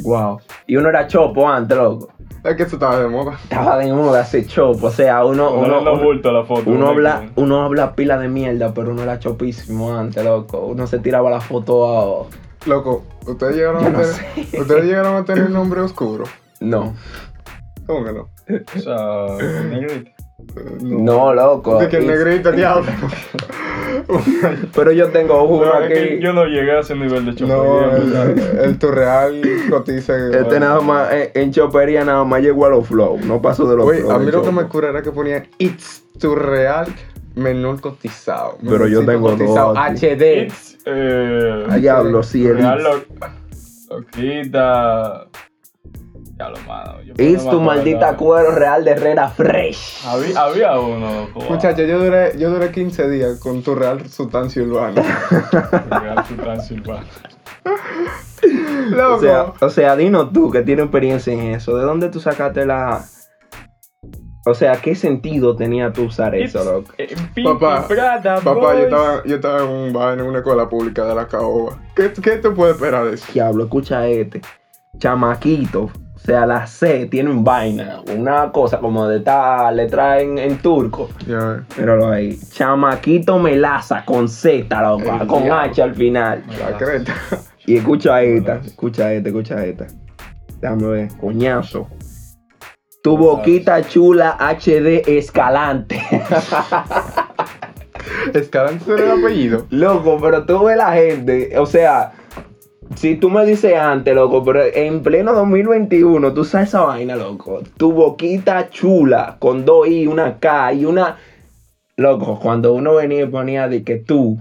Wow. 0.04 0.40
Y 0.66 0.78
uno 0.78 0.90
era 0.90 1.08
chopo 1.08 1.48
antes, 1.48 1.78
loco. 1.78 2.13
Es 2.44 2.56
que 2.58 2.64
eso 2.64 2.76
estaba 2.76 3.00
de 3.00 3.08
moda. 3.08 3.40
Estaba 3.44 3.78
de 3.78 3.94
moda 3.94 4.22
ese 4.22 4.46
chopo. 4.46 4.88
O 4.88 4.92
sea, 4.92 5.24
uno, 5.24 5.52
Uno, 5.54 5.80
uno, 5.80 6.32
la 6.32 6.44
foto. 6.44 6.70
Uno 6.70 6.80
¿no? 6.80 6.88
habla, 6.90 7.30
uno 7.36 7.64
habla 7.64 7.96
pila 7.96 8.18
de 8.18 8.28
mierda, 8.28 8.74
pero 8.74 8.92
uno 8.92 9.04
era 9.04 9.18
chopísimo 9.20 9.98
antes, 9.98 10.24
loco. 10.26 10.60
Uno 10.60 10.86
se 10.86 11.00
tiraba 11.00 11.30
la 11.30 11.40
foto 11.40 12.26
a... 12.26 12.68
Loco, 12.68 13.04
ustedes 13.26 13.56
llegaron, 13.56 13.82
Yo 13.82 13.88
a 13.88 13.92
no 13.92 14.00
tener, 14.00 14.14
sé. 14.14 14.58
ustedes 14.60 14.86
llegaron 14.86 15.16
a 15.16 15.26
tener 15.26 15.50
nombre 15.50 15.82
oscuro. 15.82 16.26
No. 16.60 16.94
¿Cómo 17.86 18.06
que 18.06 18.14
no? 18.14 18.30
O 18.76 18.80
sea, 18.80 19.28
negrita. 19.70 20.12
No, 20.82 21.34
loco. 21.34 21.78
De 21.78 21.88
que 21.90 22.00
negrito, 22.00 22.52
diablo. 22.52 22.86
Pero 24.76 24.92
yo 24.92 25.10
tengo 25.10 25.44
uno 25.44 25.66
No, 25.66 25.80
es 25.82 25.88
que 25.94 26.00
aquí. 26.16 26.20
yo 26.24 26.34
no 26.34 26.46
llegué 26.46 26.72
a 26.72 26.80
ese 26.80 26.96
nivel 26.96 27.26
de 27.26 27.36
chopo. 27.36 27.54
No, 27.54 27.96
el, 27.96 28.40
el 28.60 28.78
Turreal 28.80 29.42
cotiza. 29.70 30.14
Este 30.38 30.60
nada 30.60 30.82
más, 30.82 31.12
en, 31.12 31.30
en 31.34 31.52
chopería 31.52 32.04
nada 32.06 32.24
más 32.24 32.42
llegó 32.42 32.66
a 32.66 32.70
los 32.70 32.88
flow. 32.88 33.20
No 33.26 33.42
pasó 33.42 33.68
de 33.70 33.76
los 33.78 33.86
Oye, 33.86 34.00
flow. 34.02 34.12
a 34.12 34.20
mí 34.20 34.32
lo 34.32 34.42
que 34.42 34.52
me 34.52 34.64
cura 34.68 34.90
era 34.90 35.02
que 35.02 35.12
ponía 35.12 35.44
It's 35.58 36.04
Turreal 36.20 36.88
menor 37.36 37.82
cotizado. 37.82 38.58
Pero 38.68 38.88
yo 38.88 39.04
tengo 39.06 39.30
dos 39.32 39.40
cotizado, 39.40 39.78
aquí. 39.78 40.06
HD. 40.08 40.44
It's, 40.44 40.78
eh, 40.86 41.66
Ay, 41.70 41.82
diablo, 41.82 42.22
sí, 42.24 42.46
el 42.46 42.58
Real 42.58 42.80
It's. 42.80 43.88
lo, 43.90 43.98
loquita. 43.98 45.28
Ya 46.38 46.50
lo 46.50 46.58
mano. 46.62 47.02
yo 47.04 47.14
It's 47.18 47.44
no 47.44 47.52
me 47.52 47.58
tu 47.58 47.62
maldita 47.62 48.18
cuero 48.18 48.52
real 48.56 48.84
de 48.84 48.92
Herrera 48.92 49.30
Fresh. 49.30 50.04
Había, 50.06 50.42
había 50.42 50.80
uno, 50.80 51.28
loco. 51.28 51.42
Muchacho, 51.42 51.84
yo 51.84 52.00
duré, 52.00 52.38
yo 52.38 52.50
duré 52.50 52.72
15 52.72 53.10
días 53.10 53.40
con 53.40 53.62
tu 53.62 53.76
real 53.76 54.08
sustancia 54.10 54.64
urbana. 54.64 55.02
Real 55.90 56.26
su 56.28 56.36
Transilvania. 56.36 57.08
Loco. 58.90 59.16
O 59.16 59.20
sea, 59.20 59.54
o 59.62 59.70
sea, 59.70 59.96
dinos 59.96 60.34
tú 60.34 60.52
que 60.52 60.62
tienes 60.64 60.86
experiencia 60.86 61.34
en 61.34 61.54
eso. 61.54 61.78
¿De 61.78 61.84
dónde 61.84 62.10
tú 62.10 62.20
sacaste 62.20 62.66
la. 62.66 63.04
O 64.46 64.54
sea, 64.54 64.74
¿qué 64.82 64.96
sentido 64.96 65.56
tenía 65.56 65.94
tú 65.94 66.04
usar 66.06 66.36
eso, 66.36 66.64
loco? 66.66 66.92
eh, 66.98 67.16
Papá, 67.46 67.88
Prada, 67.88 68.42
Papá, 68.42 68.74
yo 68.74 68.80
estaba, 68.80 69.24
yo 69.24 69.36
estaba 69.36 69.64
en, 69.64 69.70
un 69.70 69.94
bar 69.94 70.20
en 70.20 70.26
una 70.26 70.40
escuela 70.40 70.68
pública 70.68 71.06
de 71.06 71.16
la 71.16 71.28
caoba. 71.28 71.80
¿Qué, 71.96 72.12
¿Qué 72.12 72.32
te 72.38 72.50
puede 72.50 72.74
esperar 72.74 73.06
de 73.06 73.14
eso? 73.14 73.26
Diablo, 73.32 73.64
escucha 73.64 74.06
este. 74.08 74.42
Chamaquito. 74.98 75.90
O 76.24 76.26
sea, 76.26 76.46
la 76.46 76.66
C 76.66 77.08
tiene 77.08 77.30
un 77.30 77.44
vaina. 77.44 78.00
Una 78.16 78.50
cosa 78.50 78.80
como 78.80 79.06
de 79.10 79.18
esta 79.18 79.70
letra 79.74 80.22
en, 80.22 80.38
en 80.38 80.58
turco. 80.60 81.10
Ya, 81.28 81.66
Míralo 81.78 82.12
ahí. 82.12 82.40
Chamaquito 82.50 83.38
melaza 83.40 84.06
con 84.06 84.30
Z, 84.30 84.82
loco. 84.82 85.04
El 85.04 85.28
Con 85.28 85.44
diablo. 85.44 85.70
H 85.70 85.82
al 85.84 85.94
final. 85.96 86.44
la 86.60 86.78
creta. 86.78 87.14
Y 87.66 87.78
escucha 87.78 88.22
esta. 88.22 88.56
Escucha 88.58 89.14
esta, 89.14 89.30
escucha 89.30 89.66
esta. 89.66 89.88
Déjame 90.62 90.88
ver. 90.88 91.08
Coñazo. 91.20 91.88
Tu 93.02 93.18
boquita 93.18 93.82
chula 93.88 94.38
HD 94.40 95.02
escalante. 95.08 96.02
Escalante 98.34 98.92
era 98.94 99.14
el 99.14 99.20
apellido. 99.24 99.66
Loco, 99.70 100.18
pero 100.22 100.46
tú 100.46 100.64
ves 100.66 100.78
la 100.78 100.94
gente, 100.94 101.58
o 101.58 101.66
sea, 101.66 102.12
si 102.96 103.16
tú 103.16 103.30
me 103.30 103.46
dices 103.46 103.76
antes, 103.76 104.14
loco, 104.16 104.44
pero 104.44 104.64
en 104.64 105.02
pleno 105.04 105.34
2021, 105.34 106.34
tú 106.34 106.44
sabes 106.46 106.70
esa 106.70 106.82
vaina, 106.82 107.16
loco. 107.16 107.62
Tu 107.78 107.92
boquita 107.92 108.70
chula, 108.70 109.38
con 109.40 109.66
dos 109.66 109.88
I, 109.88 110.08
una 110.08 110.40
K 110.40 110.74
y 110.74 110.86
una... 110.86 111.18
Loco, 111.96 112.40
cuando 112.42 112.74
uno 112.74 112.96
venía 112.96 113.24
y 113.24 113.28
ponía 113.28 113.68
de 113.68 113.84
que 113.84 113.98
tú, 113.98 114.40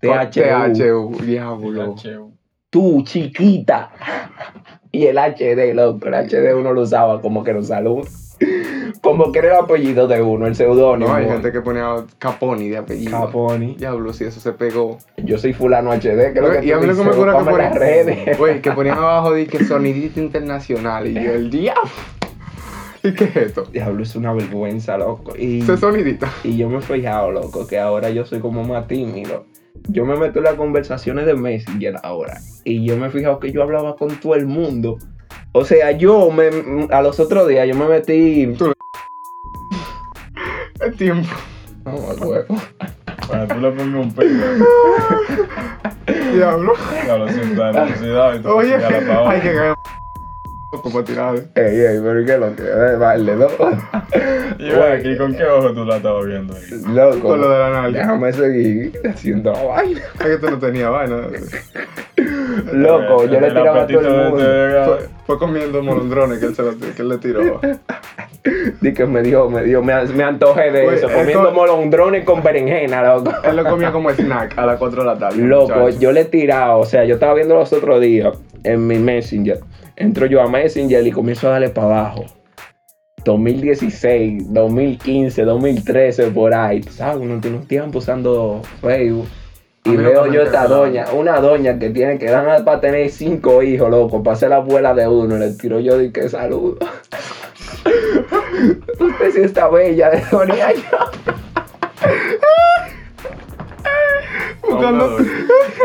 THU, 0.00 0.72
THU, 0.72 1.16
diablo. 1.24 1.94
Tú, 2.70 3.02
chiquita. 3.04 3.90
Y 4.90 5.06
el 5.06 5.16
HD, 5.16 5.74
loco, 5.74 6.06
el 6.08 6.14
HD 6.14 6.54
uno 6.54 6.72
lo 6.72 6.82
usaba 6.82 7.20
como 7.20 7.44
que 7.44 7.52
no 7.54 7.62
salud. 7.62 8.06
Como 9.02 9.32
que 9.32 9.40
era 9.40 9.58
el 9.58 9.64
apellido 9.64 10.06
de 10.08 10.22
uno, 10.22 10.46
el 10.46 10.54
seudónimo. 10.54 11.10
No, 11.10 11.14
hay 11.14 11.26
gente 11.26 11.52
que 11.52 11.60
ponía 11.60 11.96
Caponi 12.18 12.68
de 12.68 12.78
apellido. 12.78 13.10
Caponi. 13.10 13.74
Diablo, 13.76 14.12
si 14.12 14.24
eso 14.24 14.40
se 14.40 14.52
pegó. 14.52 14.98
Yo 15.16 15.38
soy 15.38 15.52
fulano 15.52 15.92
HD, 15.92 16.34
lo 16.34 16.50
que 16.50 16.64
y 16.64 16.72
a 16.72 16.78
mí 16.78 16.86
lo 16.86 16.96
que 16.96 17.04
me 17.04 17.10
acuerdo 17.10 17.44
que 17.44 17.52
las 17.52 17.74
redes. 17.74 18.38
Güey, 18.38 18.60
que 18.60 18.72
ponían 18.72 18.98
abajo 18.98 19.32
de 19.32 19.46
que 19.46 19.64
sonidito 19.64 20.20
internacional. 20.20 21.06
Y 21.06 21.14
yo, 21.14 21.32
el 21.32 21.50
diablo. 21.50 21.90
¿Y 23.02 23.12
qué 23.12 23.24
es 23.24 23.36
esto? 23.36 23.64
Diablo, 23.64 24.02
es 24.02 24.16
una 24.16 24.32
vergüenza, 24.32 24.98
loco. 24.98 25.34
Y, 25.36 25.60
Ese 25.60 25.76
sonidito. 25.76 26.26
y 26.42 26.56
yo 26.56 26.68
me 26.68 26.78
he 26.78 26.82
fijado, 26.82 27.30
loco, 27.30 27.66
que 27.66 27.78
ahora 27.78 28.10
yo 28.10 28.24
soy 28.24 28.40
como 28.40 28.64
más 28.64 28.86
tímido. 28.88 29.46
Yo 29.88 30.04
me 30.04 30.16
meto 30.16 30.38
en 30.38 30.44
las 30.44 30.54
conversaciones 30.54 31.26
de 31.26 31.34
Messenger 31.34 31.96
ahora. 32.02 32.38
Y 32.64 32.84
yo 32.84 32.96
me 32.96 33.06
he 33.06 33.10
fijado 33.10 33.38
que 33.38 33.52
yo 33.52 33.62
hablaba 33.62 33.96
con 33.96 34.08
todo 34.20 34.34
el 34.34 34.46
mundo. 34.46 34.98
O 35.52 35.64
sea, 35.64 35.92
yo 35.92 36.30
me, 36.30 36.48
a 36.90 37.02
los 37.02 37.18
otros 37.20 37.48
días 37.48 37.66
yo 37.66 37.74
me 37.74 37.86
metí. 37.86 38.54
El 40.80 40.94
tiempo. 40.96 41.28
No, 41.84 42.10
al 42.10 42.18
huevo. 42.20 42.56
Bueno, 43.28 43.46
tú 43.48 43.60
le 43.60 43.70
pones 43.72 44.06
un 44.06 44.14
pelo. 44.14 44.44
Diablo. 46.32 46.72
Ya 47.06 47.16
lo 47.16 47.28
siento, 47.28 47.72
la 47.72 47.84
necesidad 47.84 48.34
y 48.34 48.38
tú 48.40 48.48
Oye, 48.50 48.74
hay 48.74 49.40
que 49.40 49.54
caer. 49.54 49.74
Como 50.70 51.02
tirar. 51.02 51.34
Ey, 51.54 51.80
ey, 51.80 51.98
pero 52.02 52.26
¿qué 52.26 52.34
es 52.34 52.40
lo 52.40 52.54
que? 52.54 52.96
Vale, 52.96 53.36
¿no? 53.36 53.46
Y 54.58 54.70
bueno, 54.70 54.94
aquí, 54.98 55.16
¿con 55.16 55.34
qué 55.34 55.44
ojo 55.44 55.72
tú 55.72 55.84
la 55.84 55.98
estabas 55.98 56.26
viendo 56.26 56.54
ahí? 56.54 56.94
Loco. 56.94 57.28
Con 57.28 57.40
lo 57.40 57.48
de 57.48 57.58
la 57.58 57.70
nalga. 57.70 58.00
Déjame 58.00 58.32
seguir 58.32 59.00
haciendo 59.08 59.52
vaina. 59.52 60.00
Es 60.18 60.26
que 60.26 60.36
tú 60.36 60.50
no 60.50 60.58
tenías 60.58 60.90
vaina. 60.90 61.16
Loco, 62.72 63.24
yo 63.26 63.40
le 63.40 63.48
tiraba 63.48 63.82
a 63.82 63.86
todo 63.86 64.00
el 64.00 64.30
mundo. 64.30 64.98
Fue, 65.26 65.38
comiendo 65.38 65.82
molondrones 65.82 66.38
que 66.38 66.46
él, 66.46 66.54
se 66.54 66.62
lo, 66.62 66.78
que 66.78 67.02
él 67.02 67.08
le 67.08 67.18
tiró. 67.18 67.60
Di 68.80 68.94
que 68.94 69.04
me 69.04 69.22
dio, 69.22 69.50
me 69.50 69.62
dio, 69.62 69.82
me, 69.82 70.02
me 70.06 70.24
antojé 70.24 70.70
de 70.70 70.86
eso. 70.94 71.06
es 71.08 71.12
Comiendo 71.14 71.48
co- 71.50 71.54
molondrones 71.54 72.24
con 72.24 72.42
berenjena, 72.42 73.02
loco. 73.02 73.32
Él 73.44 73.56
lo 73.56 73.64
comía 73.64 73.92
como 73.92 74.10
snack 74.10 74.56
a 74.56 74.64
las 74.64 74.78
4 74.78 75.02
de 75.02 75.06
la 75.06 75.18
tarde. 75.18 75.42
Loco, 75.42 75.88
yo 75.90 76.12
le 76.12 76.20
he 76.20 76.24
tirado, 76.24 76.78
o 76.78 76.84
sea, 76.84 77.04
yo 77.04 77.14
estaba 77.14 77.34
viendo 77.34 77.54
los 77.56 77.72
otros 77.72 78.00
días 78.00 78.32
en 78.64 78.86
mi 78.86 78.98
Messenger. 78.98 79.60
Entro 79.96 80.26
yo 80.26 80.40
a 80.40 80.48
Messenger 80.48 81.06
y 81.06 81.10
comienzo 81.10 81.48
a 81.48 81.52
darle 81.52 81.68
para 81.70 81.86
abajo. 81.88 82.24
2016, 83.24 84.52
2015, 84.54 85.42
2013, 85.44 86.30
por 86.30 86.54
ahí. 86.54 86.82
Sabes, 86.84 87.18
uno 87.20 87.40
tiene 87.40 87.58
un 87.58 87.66
tiempo 87.66 87.98
usando 87.98 88.62
Facebook. 88.80 89.26
Y 89.84 89.96
veo 89.96 90.26
yo 90.26 90.42
esta 90.42 90.66
doña, 90.66 91.06
una 91.14 91.40
doña 91.40 91.78
que 91.78 91.88
tiene 91.90 92.18
que 92.18 92.26
dar 92.30 92.62
para 92.64 92.80
tener 92.80 93.08
cinco 93.10 93.62
hijos, 93.62 93.88
loco, 93.90 94.22
para 94.22 94.36
ser 94.36 94.50
la 94.50 94.56
abuela 94.56 94.92
de 94.94 95.08
uno. 95.08 95.36
Le 95.38 95.52
tiro 95.52 95.80
yo 95.80 95.96
de 95.96 96.12
que 96.12 96.28
saludo. 96.28 96.76
Usted 99.00 99.30
sí 99.32 99.40
está 99.42 99.68
bella, 99.68 100.10
de 100.10 100.22
doña 100.30 100.72
yo. 100.72 100.98
Buscando, 104.68 105.16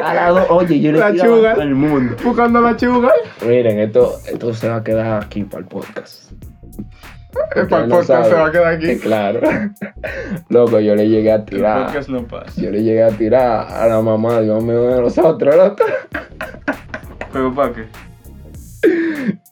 A 0.04 0.14
la 0.14 0.30
do- 0.30 0.48
Oye, 0.50 0.80
yo 0.82 0.92
le 0.92 1.00
La 1.00 1.14
chuga. 1.16 1.54
el 1.54 1.74
mundo. 1.76 2.16
buscando 2.24 2.60
la 2.60 2.76
chuga. 2.76 3.12
Miren, 3.46 3.80
esto, 3.80 4.18
esto 4.30 4.54
se 4.54 4.68
va 4.68 4.78
a 4.78 4.84
quedar 4.84 5.24
aquí 5.24 5.44
para 5.44 5.62
el 5.62 5.68
podcast. 5.70 6.32
El 7.56 7.68
podcast 7.68 8.08
se 8.28 8.34
va 8.34 8.48
a 8.48 8.52
quedar 8.52 8.74
aquí. 8.74 8.98
claro. 9.02 9.40
Loco, 10.50 10.80
yo 10.80 10.96
le 10.96 11.08
llegué 11.10 11.32
a 11.32 11.36
El 11.36 11.46
tirar. 11.46 11.86
podcast 11.88 12.10
no 12.10 12.24
pasa. 12.28 12.60
Yo 12.62 12.70
le 12.72 12.84
llegué 12.84 13.04
a 13.04 13.10
tirar 13.10 13.68
a 13.70 13.88
la 13.88 14.02
mamá, 14.02 14.42
Dios 14.42 14.64
mío, 14.64 14.84
de 14.84 15.02
nosotros, 15.02 15.56
loco. 15.56 15.84
¿Pero 17.34 17.54
para 17.54 17.74
qué? 17.74 17.86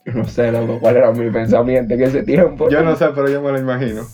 Yo 0.05 0.13
No 0.13 0.25
sé, 0.25 0.51
loco, 0.51 0.79
cuál 0.79 0.97
era 0.97 1.11
mi 1.11 1.29
pensamiento 1.31 1.93
en 1.93 2.01
ese 2.03 2.23
tiempo. 2.23 2.69
Yo 2.69 2.83
no 2.83 2.95
sé, 2.95 3.07
pero 3.15 3.29
yo 3.29 3.41
me 3.41 3.51
lo 3.51 3.59
imagino. 3.59 4.03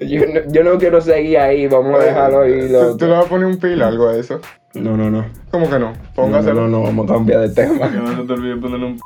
Yo 0.00 0.20
no, 0.26 0.40
yo 0.52 0.64
no 0.64 0.78
quiero 0.78 1.00
seguir 1.02 1.36
ahí, 1.38 1.66
vamos 1.66 2.00
a 2.00 2.04
dejarlo 2.04 2.40
ahí, 2.40 2.66
¿Tú, 2.68 2.72
loco. 2.72 2.96
tú 2.96 3.04
le 3.06 3.12
vas 3.12 3.26
a 3.26 3.28
poner 3.28 3.46
un 3.48 3.58
pila 3.58 3.88
algo 3.88 4.08
a 4.08 4.16
eso? 4.16 4.40
No, 4.74 4.96
no, 4.96 5.10
no. 5.10 5.26
¿Cómo 5.50 5.66
que 5.68 5.78
no? 5.78 5.90
No, 5.92 5.96
Póngaselo. 6.14 6.62
no, 6.62 6.68
no, 6.68 6.82
vamos 6.84 7.10
a 7.10 7.14
cambiar 7.14 7.40
de 7.40 7.48
Que 7.48 7.68
tema. 7.68 7.86
no 7.88 8.16
se 8.16 8.22
te 8.26 8.32
olvide 8.32 8.56
ponerle 8.56 8.86
un 8.86 9.00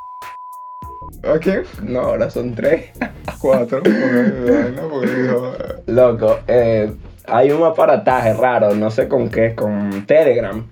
¿A 1.27 1.39
quién? 1.39 1.63
No, 1.83 2.01
ahora 2.01 2.31
son 2.31 2.55
tres. 2.55 2.91
Cuatro. 3.41 3.83
Porque, 3.83 4.75
porque 4.91 5.09
eh, 5.09 5.83
Loco, 5.87 6.39
eh, 6.49 6.93
hay 7.27 7.51
un 7.51 7.63
aparataje 7.63 8.35
raro, 8.35 8.75
no 8.75 8.91
sé 8.91 9.09
con 9.09 9.29
qué, 9.29 9.55
con 9.55 10.07
Telegram. 10.07 10.67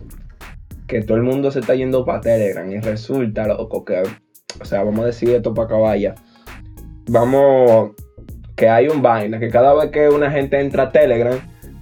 Que 0.87 1.03
todo 1.03 1.17
el 1.17 1.23
mundo 1.23 1.51
se 1.51 1.61
está 1.61 1.75
yendo 1.75 2.05
para 2.05 2.21
Telegram. 2.21 2.71
Y 2.71 2.81
resulta, 2.81 3.47
loco, 3.47 3.85
que, 3.85 4.03
o 4.61 4.65
sea, 4.65 4.83
vamos 4.83 5.01
a 5.01 5.07
decir 5.07 5.31
esto 5.31 5.55
para 5.55 5.77
vaya. 5.77 6.15
Vamos, 7.09 7.93
que 8.57 8.69
hay 8.69 8.89
un 8.89 9.01
vaina, 9.01 9.39
que 9.39 9.49
cada 9.49 9.75
vez 9.75 9.91
que 9.91 10.09
una 10.09 10.31
gente 10.31 10.61
entra 10.61 10.85
a 10.85 10.93
Telegram, 10.93 11.39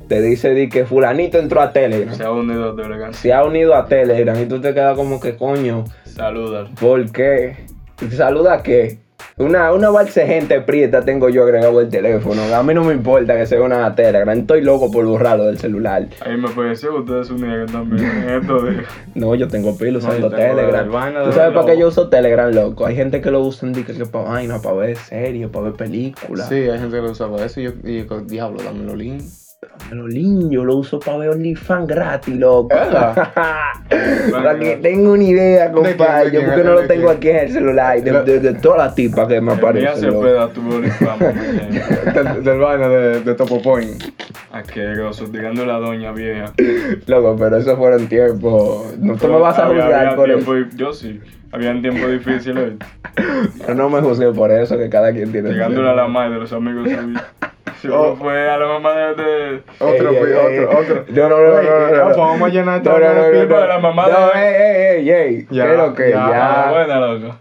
te 0.09 0.21
dice 0.21 0.55
di 0.55 0.69
que 0.69 0.87
fulanito 0.87 1.39
entró 1.39 1.61
a 1.61 1.73
Telegram. 1.73 2.15
Se 2.15 2.25
ha 2.25 2.33
unido 2.33 2.75
de 2.75 2.85
elegancia. 2.85 3.21
Se 3.21 3.33
ha 3.33 3.45
unido 3.45 3.75
a 3.75 3.87
Telegram 3.87 4.41
y 4.41 4.47
tú 4.47 4.61
te 4.61 4.75
quedas 4.75 4.97
como 4.97 5.21
que, 5.21 5.37
coño, 5.37 5.85
Saluda. 6.05 6.69
¿por 6.81 7.11
qué? 7.13 7.70
¿Saluda 8.09 8.55
a 8.55 8.63
qué? 8.63 8.99
Una, 9.37 9.73
una 9.73 9.91
balsa 9.91 10.21
de 10.21 10.27
gente 10.27 10.61
prieta 10.61 11.03
tengo 11.03 11.29
yo 11.29 11.45
agregado 11.45 11.81
el 11.81 11.89
teléfono. 11.89 12.43
A 12.55 12.63
mí 12.63 12.75
no 12.75 12.85
me 12.85 12.93
importa 12.93 13.37
que 13.37 13.47
sea 13.47 13.63
una 13.63 13.95
Telegram. 13.95 14.39
Estoy 14.39 14.63
loco 14.63 14.91
por 14.91 15.07
borrarlo 15.07 15.47
del 15.47 15.59
celular. 15.59 16.07
Ahí 16.21 16.37
me 16.37 16.49
pareció 16.49 16.91
que 16.91 17.01
ustedes 17.01 17.27
se 17.29 17.33
unieron 17.35 17.67
también 17.67 18.05
en 18.05 18.31
esto 18.41 18.61
de... 18.63 18.83
No, 19.15 19.35
yo 19.35 19.49
tengo 19.49 19.77
pila 19.77 19.99
usando 19.99 20.31
Telegram. 20.31 20.87
¿Tú 21.25 21.33
sabes 21.33 21.55
para 21.55 21.67
qué 21.67 21.79
yo 21.79 21.89
uso 21.89 22.09
Telegram, 22.09 22.53
loco? 22.53 22.87
Hay 22.87 22.97
gente 22.97 23.21
que 23.21 23.31
lo 23.31 23.41
usa 23.41 23.71
que, 23.73 23.85
que 23.85 24.07
para 24.07 24.25
vaina, 24.25 24.61
para 24.61 24.77
ver 24.77 24.97
series, 24.97 25.49
para 25.49 25.67
ver 25.67 25.75
películas. 25.75 26.49
Sí, 26.49 26.55
hay 26.55 26.79
gente 26.79 26.97
que 26.97 27.03
lo 27.03 27.11
usa 27.11 27.31
para 27.31 27.47
eso 27.47 27.61
y 27.61 27.65
yo, 27.65 27.71
y 27.85 28.07
yo 28.07 28.21
diablo, 28.21 28.63
dámelo 28.63 28.97
link. 28.97 29.23
Pero 29.91 30.09
lindo, 30.09 30.65
lo 30.65 30.77
uso 30.77 30.99
para 30.99 31.19
ver 31.19 31.29
OnlyFans 31.31 31.87
gratis, 31.87 32.35
loco. 32.35 32.69
Para 34.33 34.59
que 34.59 34.77
tenga 34.77 35.11
una 35.11 35.23
idea, 35.23 35.67
¿De 35.69 35.73
quién, 35.73 35.85
compadre. 35.97 36.31
Yo 36.33 36.45
porque 36.47 36.65
no 36.65 36.73
lo 36.75 36.87
tengo 36.87 37.11
aquí 37.11 37.29
en 37.29 37.37
el 37.37 37.53
celular. 37.53 38.01
De, 38.03 38.11
La- 38.11 38.23
de, 38.23 38.41
de 38.41 38.55
todas 38.55 38.79
las 38.79 38.95
tipas 38.95 39.29
que 39.29 39.39
me 39.43 39.53
aparecen. 39.53 39.97
se 40.01 40.07
loco. 40.07 40.23
peda 40.23 40.49
tu 40.49 40.61
OnlyFans. 40.61 41.21
Del, 42.45 42.59
vaina 42.59 42.89
de, 42.89 43.21
de 43.21 43.35
Topo 43.35 43.61
Point. 43.61 44.03
Asqueroso, 44.51 45.27
tirando 45.27 45.67
la 45.67 45.75
doña 45.79 46.13
vieja. 46.13 46.55
Loco, 47.07 47.37
pero 47.39 47.59
eso 47.59 47.77
fueron 47.77 48.07
tiempos. 48.07 48.97
No 48.99 49.15
tú 49.17 49.29
me 49.29 49.39
vas 49.41 49.59
a 49.59 49.67
juzgar 49.67 49.93
había 50.07 50.17
por 50.17 50.25
tiempo 50.27 50.57
eso. 50.57 50.69
Yo 50.77 50.93
sí. 50.95 51.21
Habían 51.53 51.83
tiempos 51.83 52.09
difíciles. 52.11 52.75
Pero 53.59 53.75
no 53.75 53.91
me 53.91 54.01
juzgué 54.01 54.31
por 54.31 54.53
eso, 54.53 54.79
que 54.79 54.89
cada 54.89 55.11
quien 55.13 55.33
tiene 55.33 55.49
su 55.49 55.55
Llegándole 55.55 55.91
a 55.91 55.95
la 55.95 56.07
madre 56.07 56.35
de 56.35 56.41
los 56.41 56.53
amigos 56.53 56.89
suyos. 56.89 57.21
Yo 57.83 58.17
fue 58.17 58.51
a 58.51 58.57
la 58.59 58.67
mamá 58.67 58.93
de. 58.95 59.15
de- 59.23 59.63
Otro, 59.79 60.11
otro, 60.11 60.79
otro. 60.81 61.05
No, 61.09 61.29
no, 61.29 61.39
no, 61.39 61.63
no, 61.63 61.91
no, 61.91 62.09
no. 62.11 62.17
vamos 62.17 62.43
a 62.43 62.53
llenar 62.53 62.83
No, 62.85 62.93
no, 62.93 62.99
de 62.99 63.15
no, 63.15 63.45
no, 63.55 63.61
no. 63.61 63.67
la 63.67 63.79
mamá 63.79 64.09
No, 64.09 64.27
de- 64.29 64.41
ey, 64.41 64.55
ey, 64.55 65.11
ey, 65.11 65.11
ey. 65.37 65.47
Ya, 65.51 65.67
¿Qué 65.67 65.77
lo 65.77 65.95
que? 65.95 66.11
ya. 66.11 66.17
Ya. 66.31 66.69
Ah, 66.69 66.71
buena, 66.73 67.01
loco. 67.01 67.37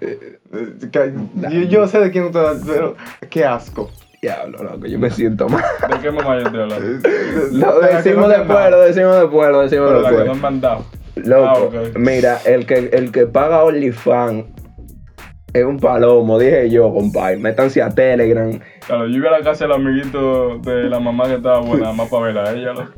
Yo, 0.91 1.59
yo 1.67 1.87
sé 1.87 1.99
de 1.99 2.11
quién 2.11 2.25
usted 2.25 2.39
va, 2.39 2.53
pero 2.65 2.95
qué 3.29 3.45
asco. 3.45 3.89
Diablo, 4.21 4.63
loco, 4.63 4.85
yo 4.85 4.99
me 4.99 5.09
siento 5.09 5.47
mal. 5.47 5.63
¿De 5.89 5.99
qué 5.99 6.11
mamá 6.11 6.35
yo 6.39 6.45
estoy 6.47 6.61
hablando? 6.61 6.85
Lo 7.53 7.79
decimos 7.79 8.23
no 8.23 8.29
después, 8.29 8.69
lo 8.71 8.81
decimos 8.81 9.19
después, 9.19 9.49
lo 9.49 9.61
decimos 9.61 9.87
Pero 9.89 10.01
la 10.01 10.09
que 10.09 10.15
no 10.15 10.19
después. 10.23 10.35
han 10.35 10.41
mandado. 10.41 10.85
Loco, 11.15 11.71
Ah, 11.73 11.89
mira, 11.95 12.37
el 12.45 12.65
que, 12.65 12.89
el 12.93 13.11
que 13.11 13.27
paga 13.27 13.63
OnlyFans 13.63 14.45
es 15.53 15.63
un 15.65 15.79
palomo, 15.79 16.37
dije 16.39 16.69
yo, 16.69 16.93
compadre. 16.93 17.37
Métanse 17.37 17.81
a 17.81 17.89
Telegram. 17.89 18.59
Claro, 18.85 19.07
yo 19.07 19.17
iba 19.17 19.29
a 19.29 19.39
la 19.39 19.43
casa 19.43 19.65
del 19.65 19.73
amiguito 19.73 20.57
de 20.59 20.89
la 20.89 20.99
mamá 20.99 21.25
que 21.25 21.35
estaba 21.35 21.59
buena, 21.61 21.91
más 21.93 22.09
para 22.09 22.23
verla 22.25 22.43
a 22.43 22.53
ella, 22.53 22.73
loco. 22.73 22.91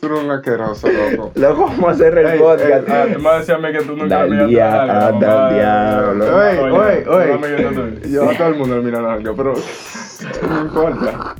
Tú 0.00 0.06
eres 0.06 0.20
un 0.20 0.30
asqueroso, 0.30 0.86
loco. 0.88 1.32
Loco, 1.34 1.62
vamos 1.66 1.84
a 1.88 1.90
hacer 1.90 2.16
el 2.18 2.26
Ey, 2.26 2.38
podcast. 2.38 2.88
ey, 2.88 2.94
Además 2.94 3.38
decía 3.40 3.54
a 3.56 3.58
mí 3.58 3.72
que 3.72 3.78
tú 3.84 3.96
nunca 3.96 4.16
Dal 4.18 4.30
me 4.30 4.36
miraste 4.46 4.54
dia- 4.54 4.70
la 4.70 4.86
nalga, 4.86 5.08
ah, 5.08 5.12
mamá 5.12 5.26
dal 5.26 5.48
de- 5.48 5.54
diablo. 5.58 6.24
de- 6.24 6.68
Oye, 6.68 7.08
oye. 7.08 8.10
Yo 8.12 8.30
a 8.30 8.34
todo 8.36 8.48
el 8.48 8.54
mundo 8.54 8.76
le 8.78 8.82
mira 8.84 9.00
la 9.00 9.16
pero 9.36 9.54
no 10.48 10.60
importa. 10.62 11.34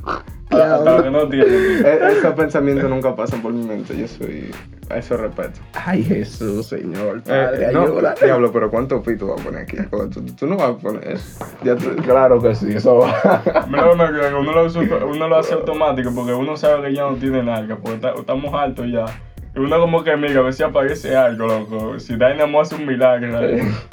Hasta 0.49 1.03
que 1.03 1.11
no. 1.11 1.21
E- 1.31 2.11
Esos 2.17 2.33
pensamientos 2.33 2.89
nunca 2.89 3.15
pasan 3.15 3.41
por 3.41 3.53
mi 3.53 3.65
mente. 3.65 3.97
Yo 3.97 4.07
soy. 4.07 4.51
A 4.89 4.97
eso 4.97 5.15
respeto. 5.17 5.59
Ay, 5.73 6.03
Jesús, 6.03 6.65
Señor, 6.65 7.17
Eh, 7.19 7.21
Padre, 7.27 7.71
no, 7.71 7.81
ayúdala. 7.83 8.15
diablo, 8.19 8.51
pero 8.51 8.71
¿cuántos 8.71 9.05
pitos 9.05 9.29
vas 9.29 9.39
a 9.39 9.43
poner 9.43 9.61
aquí? 9.61 9.77
Tú, 10.11 10.25
tú 10.35 10.47
no 10.47 10.57
vas 10.57 10.71
a 10.71 10.77
poner 10.77 11.07
eso. 11.09 11.45
Ya 11.63 11.75
tú- 11.75 11.95
Claro 11.97 12.41
que 12.41 12.55
sí, 12.55 12.71
eso 12.73 12.97
va. 12.97 13.65
Mira, 13.69 13.83
que 14.11 14.35
uno 14.35 14.51
lo, 14.51 14.61
hace- 14.65 14.79
uno 14.79 15.27
lo 15.27 15.35
hace 15.37 15.53
automático 15.53 16.09
porque 16.15 16.33
uno 16.33 16.57
sabe 16.57 16.87
que 16.87 16.95
ya 16.95 17.03
no 17.03 17.13
tiene 17.17 17.43
nalga, 17.43 17.75
porque 17.75 17.95
está- 17.97 18.13
estamos 18.15 18.51
altos 18.55 18.87
ya. 18.91 19.05
Y 19.59 19.65
uno 19.65 19.79
como 19.79 20.03
que 20.03 20.15
mira, 20.15 20.39
a 20.39 20.43
ver 20.43 20.53
si 20.53 20.63
aparece 20.63 21.15
algo, 21.15 21.45
loco. 21.47 21.99
Si 21.99 22.13
Dynamo 22.13 22.61
hace 22.61 22.75
un 22.75 22.85
milagro. 22.85 23.39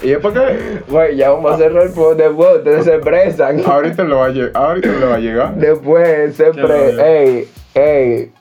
Y 0.03 0.11
es 0.13 0.19
porque 0.19 0.81
Güey, 0.89 1.17
ya 1.17 1.31
vamos 1.31 1.53
a 1.55 1.57
cerrar 1.59 1.83
el 1.85 1.91
podcast 1.93 2.19
después, 2.21 2.49
ustedes 2.59 2.85
se 2.85 2.95
expresan. 2.95 3.61
ahorita 3.67 4.05
le 4.05 4.15
va 4.15 4.27
a 4.27 4.29
llegar. 4.29 4.51
Ahorita 4.55 4.89
le 4.89 5.07
va 5.07 5.15
a 5.15 5.19
llegar. 5.19 5.55
Después, 5.57 6.37
siempre, 6.37 7.25
ey, 7.25 7.49
ey. 7.75 8.33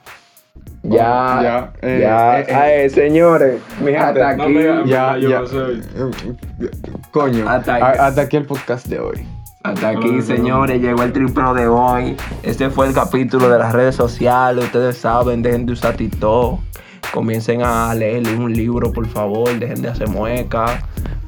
Ya, 0.83 1.39
Ya, 1.41 1.73
eh, 1.81 1.99
ya, 1.99 2.39
eh, 2.41 2.45
eh. 2.47 2.53
ay, 2.53 2.89
señores, 2.91 3.59
Mi 3.79 3.87
gente, 3.91 3.97
hasta 4.21 4.35
no 4.35 4.43
aquí. 4.43 4.53
me- 4.53 4.87
Ya, 4.87 5.17
yo 5.17 5.29
ya. 5.29 5.39
lo. 5.41 6.11
Coño, 7.11 7.49
Hasta 7.49 7.73
a- 7.75 7.89
aquí. 7.89 7.97
hasta 7.99 8.21
aquí 8.21 8.37
el 8.37 8.45
podcast 8.45 8.85
de 8.87 8.99
hoy. 8.99 9.25
Hasta 9.63 9.89
aquí, 9.89 10.21
señores, 10.21 10.79
llegó 10.79 11.01
el 11.01 11.11
triplo 11.11 11.55
de 11.55 11.65
hoy. 11.67 12.15
Este 12.43 12.69
fue 12.69 12.85
el 12.87 12.93
capítulo 12.93 13.49
de 13.49 13.57
las 13.57 13.73
redes 13.73 13.95
sociales. 13.95 14.65
Ustedes 14.65 14.95
saben, 14.97 15.41
dejen 15.41 15.65
de 15.65 15.73
usar 15.73 15.95
TikTok. 15.95 16.59
Comiencen 17.13 17.61
a 17.63 17.93
leer 17.93 18.27
un 18.37 18.51
libro, 18.53 18.91
por 18.91 19.07
favor. 19.07 19.57
Dejen 19.57 19.81
de 19.81 19.89
hacer 19.89 20.09
muecas. 20.09 20.81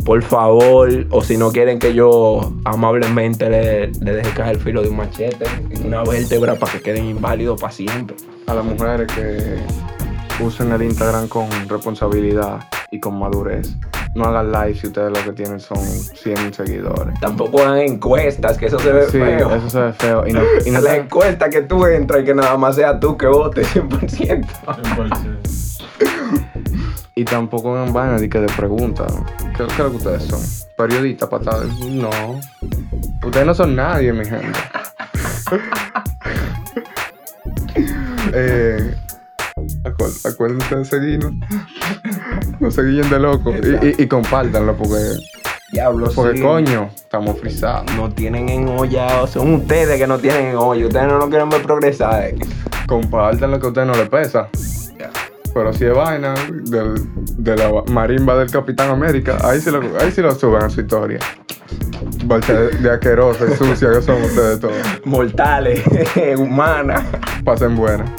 Por 0.05 0.21
favor. 0.21 0.89
O 1.11 1.21
si 1.21 1.37
no 1.37 1.51
quieren 1.51 1.79
que 1.79 1.93
yo 1.93 2.53
amablemente 2.65 3.49
le, 3.49 3.87
le 3.91 4.11
deje 4.13 4.31
caer 4.31 4.55
el 4.55 4.61
filo 4.61 4.81
de 4.81 4.89
un 4.89 4.97
machete 4.97 5.45
en 5.71 5.85
una 5.87 6.03
vértebra 6.03 6.55
para 6.55 6.71
que 6.73 6.81
queden 6.81 7.05
inválidos 7.05 7.59
para 7.59 7.73
siempre. 7.73 8.15
A 8.47 8.53
las 8.53 8.63
mujeres 8.65 9.07
que 9.13 9.57
usen 10.43 10.71
el 10.71 10.81
Instagram 10.83 11.27
con 11.27 11.47
responsabilidad 11.67 12.59
y 12.91 12.99
con 12.99 13.17
madurez. 13.19 13.75
No 14.15 14.23
hagan 14.25 14.51
live 14.51 14.75
si 14.75 14.87
ustedes 14.87 15.09
lo 15.11 15.23
que 15.23 15.33
tienen 15.33 15.59
son 15.59 15.77
100 15.77 16.53
seguidores. 16.53 17.19
Tampoco 17.19 17.59
hagan 17.61 17.79
encuestas, 17.79 18.57
que 18.57 18.67
eso 18.67 18.79
se 18.79 18.91
ve 18.91 19.03
Sí, 19.05 19.11
feo. 19.19 19.53
eso 19.55 19.69
se 19.69 19.79
ve 19.79 19.93
feo. 19.93 20.25
Y 20.25 20.31
no, 20.33 20.41
y 20.65 20.71
no 20.71 20.79
la 20.81 20.91
te- 20.91 20.97
encuesta 21.01 21.49
que 21.49 21.61
tú 21.61 21.85
entras 21.85 22.21
y 22.21 22.25
que 22.25 22.33
nada 22.33 22.57
más 22.57 22.75
sea 22.77 22.99
tú 22.99 23.17
que 23.17 23.27
votes 23.27 23.67
100%. 23.75 24.47
100%. 24.65 25.56
Y 27.17 27.25
tampoco 27.25 27.75
hagan 27.75 27.91
vaina 27.93 28.17
de 28.19 28.29
que 28.29 28.39
de 28.39 28.47
preguntas. 28.55 29.11
¿Qué, 29.57 29.65
¿Qué 29.65 29.73
es 29.73 29.79
lo 29.79 29.89
que 29.89 29.97
ustedes 29.97 30.23
son? 30.25 30.39
¿Periodistas, 30.77 31.27
patadas? 31.27 31.67
No. 31.89 32.09
Ustedes 33.25 33.45
no 33.45 33.53
son 33.55 33.75
nadie, 33.75 34.13
mi 34.13 34.23
gente. 34.23 34.47
eh, 38.33 38.95
acu- 39.83 40.29
acuérdense 40.31 40.75
de 40.75 40.85
seguirnos. 40.85 41.33
No 42.59 42.69
se 42.69 42.83
guíen 42.83 43.09
de 43.09 43.19
loco. 43.19 43.51
Y, 43.51 43.87
y, 43.87 43.95
y 44.03 44.07
compártanlo 44.07 44.75
porque, 44.77 45.15
Diablo, 45.71 46.09
porque 46.13 46.37
sí. 46.37 46.43
coño, 46.43 46.89
estamos 46.95 47.39
frisados. 47.39 47.91
no 47.95 48.09
tienen 48.11 48.49
en 48.49 48.67
olla, 48.69 49.25
son 49.27 49.55
ustedes 49.55 49.99
que 49.99 50.07
no 50.07 50.19
tienen 50.19 50.47
en 50.47 50.55
olla, 50.57 50.85
ustedes 50.85 51.07
no 51.07 51.17
lo 51.17 51.29
quieren 51.29 51.49
ver 51.49 51.63
progresar. 51.63 52.33
Compartan 52.87 53.51
lo 53.51 53.59
que 53.59 53.65
a 53.65 53.69
ustedes 53.69 53.87
no 53.87 53.93
les 53.95 54.09
pesa. 54.09 54.47
Pero 55.57 55.73
si 55.73 55.85
es 55.85 55.93
vaina 55.95 56.35
del, 56.51 56.93
de 57.35 57.55
la 57.55 57.83
marimba 57.91 58.37
del 58.37 58.51
Capitán 58.51 58.91
América, 58.91 59.39
ahí 59.41 59.59
sí 59.59 59.71
lo, 59.71 59.81
ahí 59.99 60.11
sí 60.11 60.21
lo 60.21 60.31
suben 60.35 60.61
a 60.61 60.69
su 60.69 60.81
historia. 60.81 61.17
Balcha 62.27 62.53
de, 62.53 62.91
asquerosa 62.91 63.45
y 63.51 63.55
sucia 63.55 63.89
que 63.91 64.01
son 64.01 64.21
ustedes 64.21 64.59
todos. 64.59 64.73
Mortales, 65.05 65.81
humanas. 66.37 67.03
Pasen 67.45 67.75
buenas. 67.75 68.09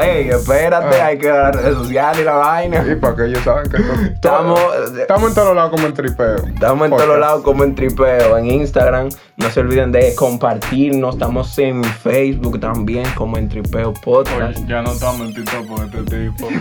Ey, 0.00 0.28
espérate, 0.28 1.00
Ah. 1.00 1.06
hay 1.06 1.18
que 1.18 1.26
dar 1.26 1.52
las 1.56 1.64
redes 1.64 1.78
sociales 1.78 2.20
y 2.20 2.24
la 2.24 2.34
vaina. 2.34 2.84
Y 2.88 2.94
para 2.94 3.16
que 3.16 3.24
ellos 3.26 3.40
saben 3.42 3.68
que 3.68 3.78
Estamos- 4.14 4.60
estamos 5.00 5.28
en 5.30 5.34
todos 5.34 5.56
lados 5.56 5.70
como 5.72 5.86
en 5.88 5.94
tripeo. 5.94 6.36
Estamos 6.46 6.84
en 6.88 6.96
todos 6.96 7.18
lados 7.18 7.42
como 7.42 7.64
en 7.64 7.74
tripeo, 7.74 8.38
en 8.38 8.46
Instagram. 8.46 9.08
No 9.36 9.50
se 9.50 9.60
olviden 9.60 9.90
de 9.90 10.14
compartirnos. 10.14 11.14
Estamos 11.16 11.58
en 11.58 11.82
Facebook 11.82 12.60
también 12.60 13.04
como 13.16 13.36
en 13.36 13.48
tripeo 13.48 13.92
podcast. 13.94 14.58
Oye, 14.58 14.66
ya 14.68 14.82
no 14.82 14.92
estamos 14.92 15.22
en 15.22 15.34
TikTok 15.34 15.66
porque 15.66 15.98
este 15.98 16.28
tipo. 16.28 16.48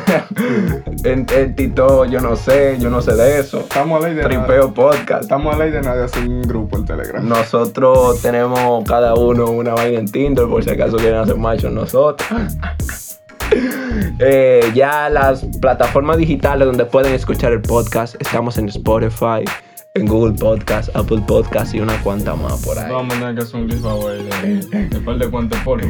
En, 1.03 1.25
en 1.33 1.55
Tito, 1.55 2.05
yo 2.05 2.19
no 2.19 2.35
sé, 2.35 2.77
yo 2.79 2.89
no 2.89 3.01
sé 3.01 3.13
de 3.15 3.39
eso. 3.39 3.59
Estamos 3.59 4.03
a 4.03 4.07
ley 4.07 4.15
de 4.15 4.23
nada. 4.23 4.45
Tripeo 4.45 4.73
podcast. 4.73 5.23
Estamos 5.23 5.55
a 5.55 5.57
ley 5.59 5.71
de 5.71 5.81
nadie 5.81 6.03
hacer 6.03 6.27
un 6.27 6.41
grupo 6.41 6.77
Telegram. 6.85 7.27
Nosotros 7.27 8.21
tenemos 8.21 8.83
cada 8.85 9.13
uno 9.15 9.49
una 9.49 9.73
vaina 9.73 9.99
en 9.99 10.11
Tinder 10.11 10.47
por 10.47 10.63
si 10.63 10.69
acaso 10.69 10.97
quieren 10.97 11.19
hacer 11.19 11.37
machos 11.37 11.71
nosotros. 11.71 12.27
Eh, 14.19 14.71
ya 14.75 15.09
las 15.09 15.43
plataformas 15.59 16.17
digitales 16.17 16.67
donde 16.67 16.85
pueden 16.85 17.13
escuchar 17.13 17.51
el 17.51 17.61
podcast, 17.61 18.15
estamos 18.19 18.59
en 18.59 18.69
Spotify, 18.69 19.43
en 19.95 20.05
Google 20.05 20.35
Podcast, 20.37 20.95
Apple 20.95 21.23
Podcast 21.25 21.73
y 21.73 21.79
una 21.79 21.99
cuanta 22.03 22.35
más 22.35 22.63
por 22.63 22.77
ahí. 22.77 22.91
Vamos 22.91 23.15
a 23.15 23.19
tener 23.19 23.35
que 23.35 23.41
hacer 23.41 23.61
un 23.61 23.69
giveaway 23.69 24.23
de, 24.23 24.87
de 24.87 25.17
de 25.17 25.29
cuantos 25.31 25.59
polvo. 25.61 25.87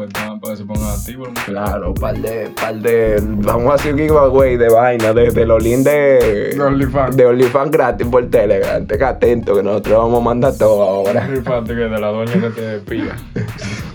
Pues, 0.00 0.12
para 0.14 0.38
que 0.54 0.56
se 0.56 0.64
pongan 0.64 0.98
activos. 0.98 1.28
Claro, 1.44 1.92
par 1.92 2.16
de, 2.16 2.48
par 2.58 2.74
de, 2.74 3.18
vamos 3.22 3.70
a 3.70 3.74
hacer 3.74 3.92
un 3.92 4.00
giveaway 4.00 4.56
de 4.56 4.68
vaina, 4.70 5.12
de, 5.12 5.30
de 5.30 5.44
los 5.44 5.62
links 5.62 5.84
de, 5.84 6.54
De 6.54 6.60
OnlyFans. 6.62 7.16
de 7.18 7.26
OnlyFans 7.26 7.70
gratis 7.70 8.06
por 8.06 8.26
Telegram. 8.30 8.80
Estén 8.80 9.02
atentos 9.02 9.58
que 9.58 9.62
nosotros 9.62 9.98
vamos 9.98 10.20
a 10.20 10.24
mandar 10.24 10.56
todo 10.56 10.82
ahora. 10.82 11.26
Rifate 11.26 11.74
que 11.74 11.80
de 11.80 12.00
la 12.00 12.08
doña 12.08 12.32
que 12.32 12.48
te 12.48 12.78
pilla. 12.78 13.14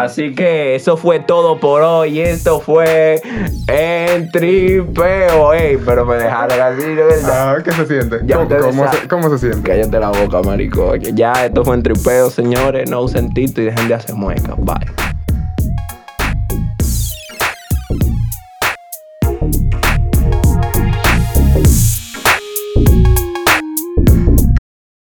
Así 0.00 0.34
que 0.34 0.74
eso 0.74 0.96
fue 0.96 1.20
todo 1.20 1.58
por 1.58 1.82
hoy. 1.82 2.20
Esto 2.20 2.60
fue 2.60 3.20
en 3.66 4.30
tripeo. 4.30 5.52
Ey, 5.52 5.78
pero 5.84 6.04
me 6.04 6.16
dejaron 6.16 6.60
así, 6.60 6.82
de 6.82 7.04
verdad. 7.04 7.56
Ah, 7.56 7.62
¿Qué 7.62 7.72
se 7.72 7.86
siente? 7.86 8.20
Ya 8.24 8.36
¿Cómo, 8.36 8.90
se, 8.90 9.08
cómo 9.08 9.30
se 9.30 9.38
siente? 9.38 9.68
Cállate 9.68 9.98
la 9.98 10.10
boca, 10.10 10.42
marico. 10.42 10.94
Ya 10.96 11.32
esto 11.46 11.64
fue 11.64 11.74
en 11.74 11.82
tripeo, 11.82 12.30
señores. 12.30 12.90
No 12.90 13.02
usen 13.02 13.32
tito 13.32 13.60
y 13.60 13.66
dejen 13.66 13.88
de 13.88 13.94
hacer 13.94 14.14
muecas. 14.14 14.56
Bye. 14.58 15.13